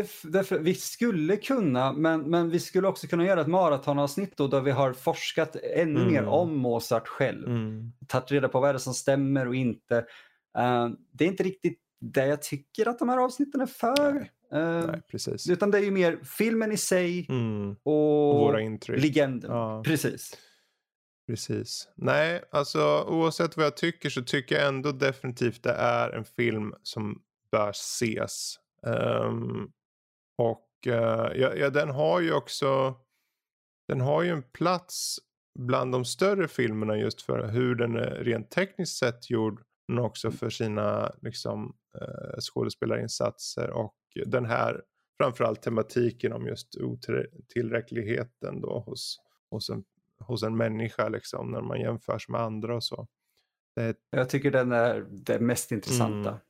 det- 0.00 0.32
Därför, 0.32 0.58
vi 0.58 0.74
skulle 0.74 1.36
kunna, 1.36 1.92
men, 1.92 2.20
men 2.30 2.50
vi 2.50 2.60
skulle 2.60 2.88
också 2.88 3.06
kunna 3.06 3.24
göra 3.24 3.40
ett 3.40 3.46
maratonavsnitt 3.46 4.36
då, 4.36 4.46
där 4.48 4.60
vi 4.60 4.70
har 4.70 4.92
forskat 4.92 5.56
ännu 5.56 6.00
Mm. 6.00 6.12
mer 6.12 6.24
om 6.24 6.56
Mozart 6.56 7.08
själv. 7.08 7.46
mm, 7.46 7.92
tagit 8.08 8.30
reda 8.32 8.48
på 8.48 8.60
vad 8.60 8.68
är 8.68 8.72
det 8.72 8.78
som 8.80 8.94
stämmer 8.94 9.48
och 9.48 9.54
inte. 9.54 9.96
Eh, 10.58 10.88
det 11.12 11.24
är 11.24 11.28
inte 11.28 11.42
riktigt 11.42 11.80
det 12.00 12.26
jag 12.26 12.42
tycker 12.42 12.88
att 12.88 12.98
de 12.98 13.08
här 13.08 13.18
avsnitten 13.18 13.60
är 13.60 13.66
för. 13.66 14.12
Nej. 14.12 14.30
Eh, 14.52 14.86
nej, 14.86 15.02
precis. 15.10 15.50
utan 15.50 15.70
det 15.70 15.78
är 15.78 15.82
ju 15.82 15.90
mer 15.90 16.18
filmen 16.24 16.72
i 16.72 16.76
sig 16.76 17.26
Mm, 17.28 17.70
och, 17.82 18.38
våra 18.38 18.60
intryck. 18.60 19.02
legenden. 19.02 19.50
Ja. 19.50 19.82
Precis. 19.86 20.36
Precis. 21.26 21.88
Nej, 21.96 22.42
alltså 22.52 23.04
oavsett 23.08 23.56
vad 23.56 23.66
jag 23.66 23.76
tycker 23.76 24.10
så 24.10 24.22
tycker 24.22 24.54
jag 24.58 24.68
ändå 24.68 24.92
definitivt 24.92 25.62
det 25.62 25.72
är 25.72 26.10
en 26.10 26.24
film 26.24 26.74
som 26.82 27.22
bör 27.52 27.70
ses. 27.70 28.58
Ehm, 28.86 29.68
och 30.38 30.86
eh, 30.86 31.40
ja, 31.40 31.54
ja, 31.54 31.70
den 31.70 31.90
har 31.90 32.20
ju 32.20 32.32
också, 32.32 32.94
den 33.88 34.00
har 34.00 34.22
ju 34.22 34.30
en 34.30 34.42
plats 34.42 35.18
bland 35.58 35.92
de 35.92 36.04
större 36.04 36.48
filmerna 36.48 36.96
just 36.96 37.22
för 37.22 37.48
hur 37.48 37.74
den 37.74 37.96
är 37.96 38.10
rent 38.10 38.50
tekniskt 38.50 38.98
sett 38.98 39.30
gjord. 39.30 39.62
Men 39.88 39.98
också 39.98 40.30
för 40.30 40.50
sina 40.50 41.12
liksom, 41.22 41.76
eh, 42.00 42.40
skådespelarinsatser 42.40 43.70
och 43.70 43.96
den 44.26 44.44
här 44.44 44.82
framförallt 45.18 45.62
tematiken 45.62 46.32
om 46.32 46.46
just 46.46 46.76
otillräckligheten 46.76 48.60
då 48.60 48.78
hos, 48.78 49.20
hos 49.50 49.70
en 49.70 49.84
hos 50.18 50.42
en 50.42 50.56
människa 50.56 51.08
liksom 51.08 51.50
när 51.50 51.60
man 51.60 51.80
jämförs 51.80 52.28
med 52.28 52.40
andra 52.40 52.76
och 52.76 52.84
så. 52.84 53.06
Det 53.76 53.96
Jag 54.10 54.30
tycker 54.30 54.50
den 54.50 54.72
är 54.72 55.06
det 55.10 55.40
mest 55.40 55.72
intressanta. 55.72 56.28
Mm. 56.28 56.40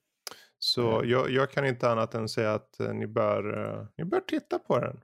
Så 0.59 1.03
jag, 1.05 1.31
jag 1.31 1.51
kan 1.51 1.67
inte 1.67 1.91
annat 1.91 2.15
än 2.15 2.29
säga 2.29 2.55
att 2.55 2.81
eh, 2.81 2.95
ni, 2.95 3.07
bör, 3.07 3.65
eh, 3.65 3.87
ni 3.99 4.05
bör 4.05 4.21
titta 4.21 4.59
på 4.59 4.81
den. 4.81 5.01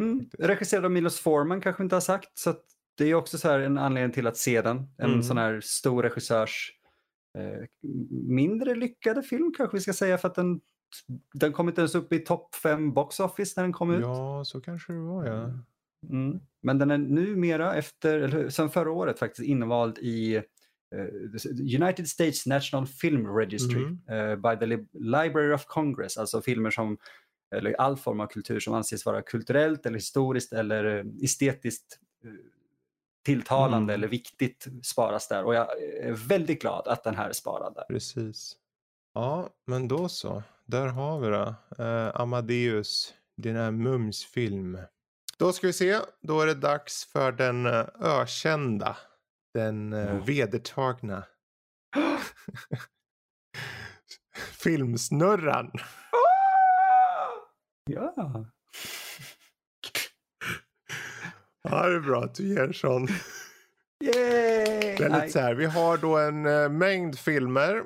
Mm. 0.00 0.26
Regisserad 0.38 0.84
av 0.84 0.90
Milos 0.90 1.20
Forman 1.20 1.60
kanske 1.60 1.82
vi 1.82 1.84
inte 1.84 1.96
har 1.96 2.00
sagt. 2.00 2.38
Så 2.38 2.54
det 2.98 3.04
är 3.04 3.14
också 3.14 3.38
så 3.38 3.48
här 3.48 3.60
en 3.60 3.78
anledning 3.78 4.12
till 4.12 4.26
att 4.26 4.36
se 4.36 4.62
den. 4.62 4.76
En 4.98 5.10
Mm. 5.10 5.22
sån 5.22 5.38
här 5.38 5.60
stor 5.60 6.02
regissörs 6.02 6.72
eh, 7.38 7.66
mindre 8.10 8.74
lyckade 8.74 9.22
film 9.22 9.52
kanske 9.56 9.76
vi 9.76 9.80
ska 9.80 9.92
säga 9.92 10.18
för 10.18 10.28
att 10.28 10.34
den, 10.34 10.60
den 11.34 11.52
kom 11.52 11.68
inte 11.68 11.80
ens 11.80 11.94
upp 11.94 12.12
i 12.12 12.18
topp 12.18 12.54
fem 12.54 12.92
box 12.92 13.20
office 13.20 13.52
när 13.56 13.62
den 13.64 13.72
kom 13.72 13.90
ut. 13.94 14.00
Ja, 14.00 14.44
så 14.44 14.60
kanske 14.60 14.92
det 14.92 14.98
var 14.98 15.26
ja. 15.26 15.50
Mm. 16.10 16.40
Men 16.62 16.78
den 16.78 16.90
är 16.90 16.98
numera 16.98 17.74
efter, 17.74 18.18
eller 18.18 18.48
sen 18.48 18.70
förra 18.70 18.90
året 18.90 19.18
faktiskt 19.18 19.48
invald 19.48 19.98
i 19.98 20.42
United 21.82 22.08
States 22.08 22.46
National 22.46 22.86
Film 22.86 23.36
Registry 23.36 23.80
Mhm. 23.86 24.00
eh, 24.08 24.36
by 24.36 24.58
the 24.60 24.66
Lib- 24.66 24.88
Library 24.92 25.52
of 25.54 25.64
Congress, 25.66 26.18
alltså 26.18 26.42
filmer 26.42 26.70
som, 26.70 26.98
eller 27.54 27.80
all 27.80 27.96
form 27.96 28.20
av 28.20 28.26
kultur 28.26 28.60
som 28.60 28.74
anses 28.74 29.06
vara 29.06 29.22
kulturellt 29.22 29.86
eller 29.86 29.96
historiskt 29.98 30.52
eller 30.52 30.84
eh, 30.98 31.04
estetiskt 31.22 31.98
eh, 32.24 32.30
tilltalande 33.24 33.76
Mm. 33.76 33.94
eller 33.94 34.08
viktigt 34.08 34.66
sparas 34.82 35.28
där 35.28 35.44
och 35.44 35.54
jag 35.54 35.82
är 36.00 36.12
väldigt 36.28 36.60
glad 36.62 36.88
att 36.88 37.04
den 37.04 37.14
här 37.16 37.28
är 37.28 37.32
sparad 37.32 37.74
där. 37.74 37.84
Precis. 37.88 38.56
Ja, 39.14 39.48
men 39.66 39.88
då 39.88 40.08
så. 40.08 40.42
Där 40.66 40.86
har 40.86 41.20
vi 41.20 41.28
det. 41.28 41.54
Eh, 41.84 42.20
Amadeus, 42.20 43.14
din 43.36 43.56
här 43.56 43.70
mumsfilm. 43.70 44.78
Då 45.38 45.52
ska 45.52 45.66
vi 45.66 45.72
se. 45.72 45.98
Då 46.22 46.40
är 46.40 46.46
det 46.46 46.54
dags 46.54 47.04
för 47.04 47.32
den 47.32 47.66
eh, 47.66 47.84
ökända. 48.00 48.96
Den 49.54 49.92
eh, 49.92 49.98
Ja. 50.14 50.20
vedertagna. 50.26 51.24
Filmsnurran. 54.62 55.70
Ja, 57.90 58.14
Ja, 61.64 61.86
det 61.88 61.94
är 61.96 62.00
bra 62.00 62.24
att 62.24 62.34
du 62.34 62.48
ger 62.48 62.64
en 62.64 62.74
sån. 62.74 63.08
Yay! 64.04 65.28
Så 65.30 65.38
här, 65.40 65.54
vi 65.54 65.66
har 65.66 65.96
då 65.96 66.18
en 66.18 66.46
eh, 66.46 66.68
mängd 66.68 67.18
filmer 67.18 67.82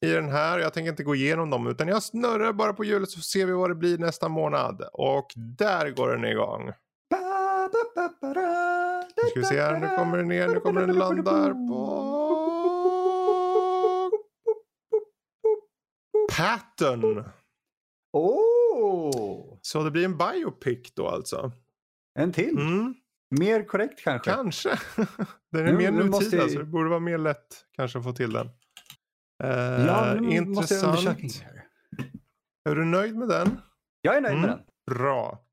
i 0.00 0.08
den 0.12 0.28
här. 0.28 0.58
Jag 0.58 0.72
tänker 0.74 0.90
inte 0.90 1.02
gå 1.04 1.14
igenom 1.14 1.50
dem 1.50 1.66
utan 1.66 1.88
jag 1.88 2.02
snurrar 2.02 2.52
bara 2.52 2.72
på 2.72 2.84
hjulet 2.84 3.10
så 3.10 3.20
ser 3.20 3.46
vi 3.46 3.52
vad 3.52 3.70
det 3.70 3.74
blir 3.74 3.98
nästa 3.98 4.28
månad. 4.28 4.82
Och 4.92 5.26
där 5.36 5.90
går 5.90 6.08
den 6.10 6.24
igång. 6.24 6.72
Ba, 7.10 7.68
ba, 7.94 8.08
ba, 8.20 8.34
Nu 9.22 9.28
ska 9.30 9.40
vi 9.40 9.44
se 9.46 9.60
här, 9.60 9.78
nu 9.80 9.96
kommer 9.96 10.18
den 10.18 10.28
ner, 10.28 10.48
nu 10.48 10.60
kommer 10.60 10.86
den 10.86 10.96
landa 10.96 11.30
här 11.30 11.50
på... 11.68 12.12
Pattern. 16.36 17.24
Åh! 18.12 19.58
Så 19.62 19.82
det 19.84 19.90
blir 19.90 20.04
en 20.04 20.18
biopic 20.18 20.92
då 20.94 21.08
alltså. 21.08 21.52
En 22.18 22.32
till? 22.32 22.56
Mm, 22.58 22.94
Mer 23.40 23.64
korrekt 23.64 24.00
kanske? 24.04 24.30
kanske. 24.30 24.68
Den 25.52 25.66
är 25.66 25.72
Nu- 25.72 25.78
mer 25.78 25.90
nu 25.92 26.04
måste 26.04 26.24
nutida 26.24 26.42
jag- 26.42 26.50
så 26.52 26.58
det 26.58 26.64
borde 26.64 26.88
vara 26.90 27.00
mer 27.00 27.18
lätt 27.18 27.64
kanske 27.72 27.98
att 27.98 28.04
få 28.04 28.12
till 28.12 28.32
den. 28.32 28.46
Eh, 29.44 29.50
Ja, 29.86 30.14
nu 30.20 30.40
måste 30.44 30.74
jag 30.74 30.88
intressant. 30.98 31.44
Är 32.70 32.74
du 32.74 32.84
nöjd 32.84 33.16
med 33.16 33.28
den? 33.28 33.60
Jag 34.00 34.16
är 34.16 34.20
nöjd 34.20 34.34
med 34.36 34.44
Mm. 34.44 34.56
den. 34.86 34.96
Bra. 34.96 35.44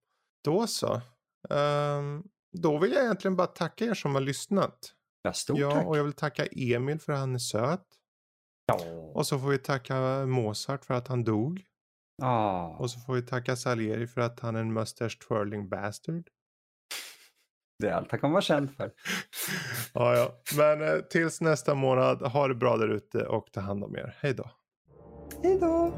Då 0.44 0.68
så. 0.68 1.02
Ehm, 1.50 2.24
då 2.52 2.78
vill 2.78 2.92
jag 2.92 3.04
egentligen 3.04 3.36
bara 3.36 3.48
tacka 3.48 3.86
er 3.86 3.94
som 3.94 4.16
har 4.16 4.22
lyssnat. 4.22 4.94
Ja, 5.22 5.34
stort 5.34 5.60
ja, 5.60 5.72
tack. 5.72 5.88
och 5.88 5.98
jag 5.98 6.04
vill 6.04 6.14
tacka 6.14 6.46
Emil 6.46 7.00
för 7.00 7.14
att 7.14 7.20
han 7.20 7.36
är 7.36 7.40
söt. 7.40 7.86
Ja. 8.66 8.80
Och 9.14 9.28
så 9.28 9.40
får 9.40 9.48
vi 9.48 9.58
tacka 9.58 10.26
Mozart 10.26 10.86
för 10.86 10.94
att 10.94 11.08
han 11.08 11.24
dog. 11.24 11.66
Ah. 12.22 12.68
Och 12.68 12.92
så 12.92 13.00
får 13.00 13.14
vi 13.14 13.22
tacka 13.22 13.56
Salieri 13.56 14.08
för 14.08 14.22
att 14.22 14.40
han 14.40 14.56
är 14.56 14.60
en 14.60 14.74
mustache 14.74 15.18
twirling 15.28 15.70
bastard. 15.70 16.30
Det 17.80 17.90
är 17.90 17.94
allt 17.94 18.12
han 18.12 18.20
kommer 18.20 18.34
vara 18.34 18.42
känd 18.42 18.76
för. 18.76 18.92
Ja, 19.94 20.16
ja. 20.16 20.42
Men 20.58 20.82
eh, 20.82 21.00
tills 21.00 21.42
nästa 21.42 21.76
månad, 21.76 22.22
ha 22.22 22.48
det 22.48 22.56
bra 22.56 22.78
där 22.78 22.88
ute 22.88 23.26
och 23.26 23.52
ta 23.52 23.62
hand 23.62 23.84
om 23.84 23.96
er. 23.96 24.16
Hej 24.20 24.34
då. 24.34 24.52
Hej 25.44 25.60
då! 25.60 25.94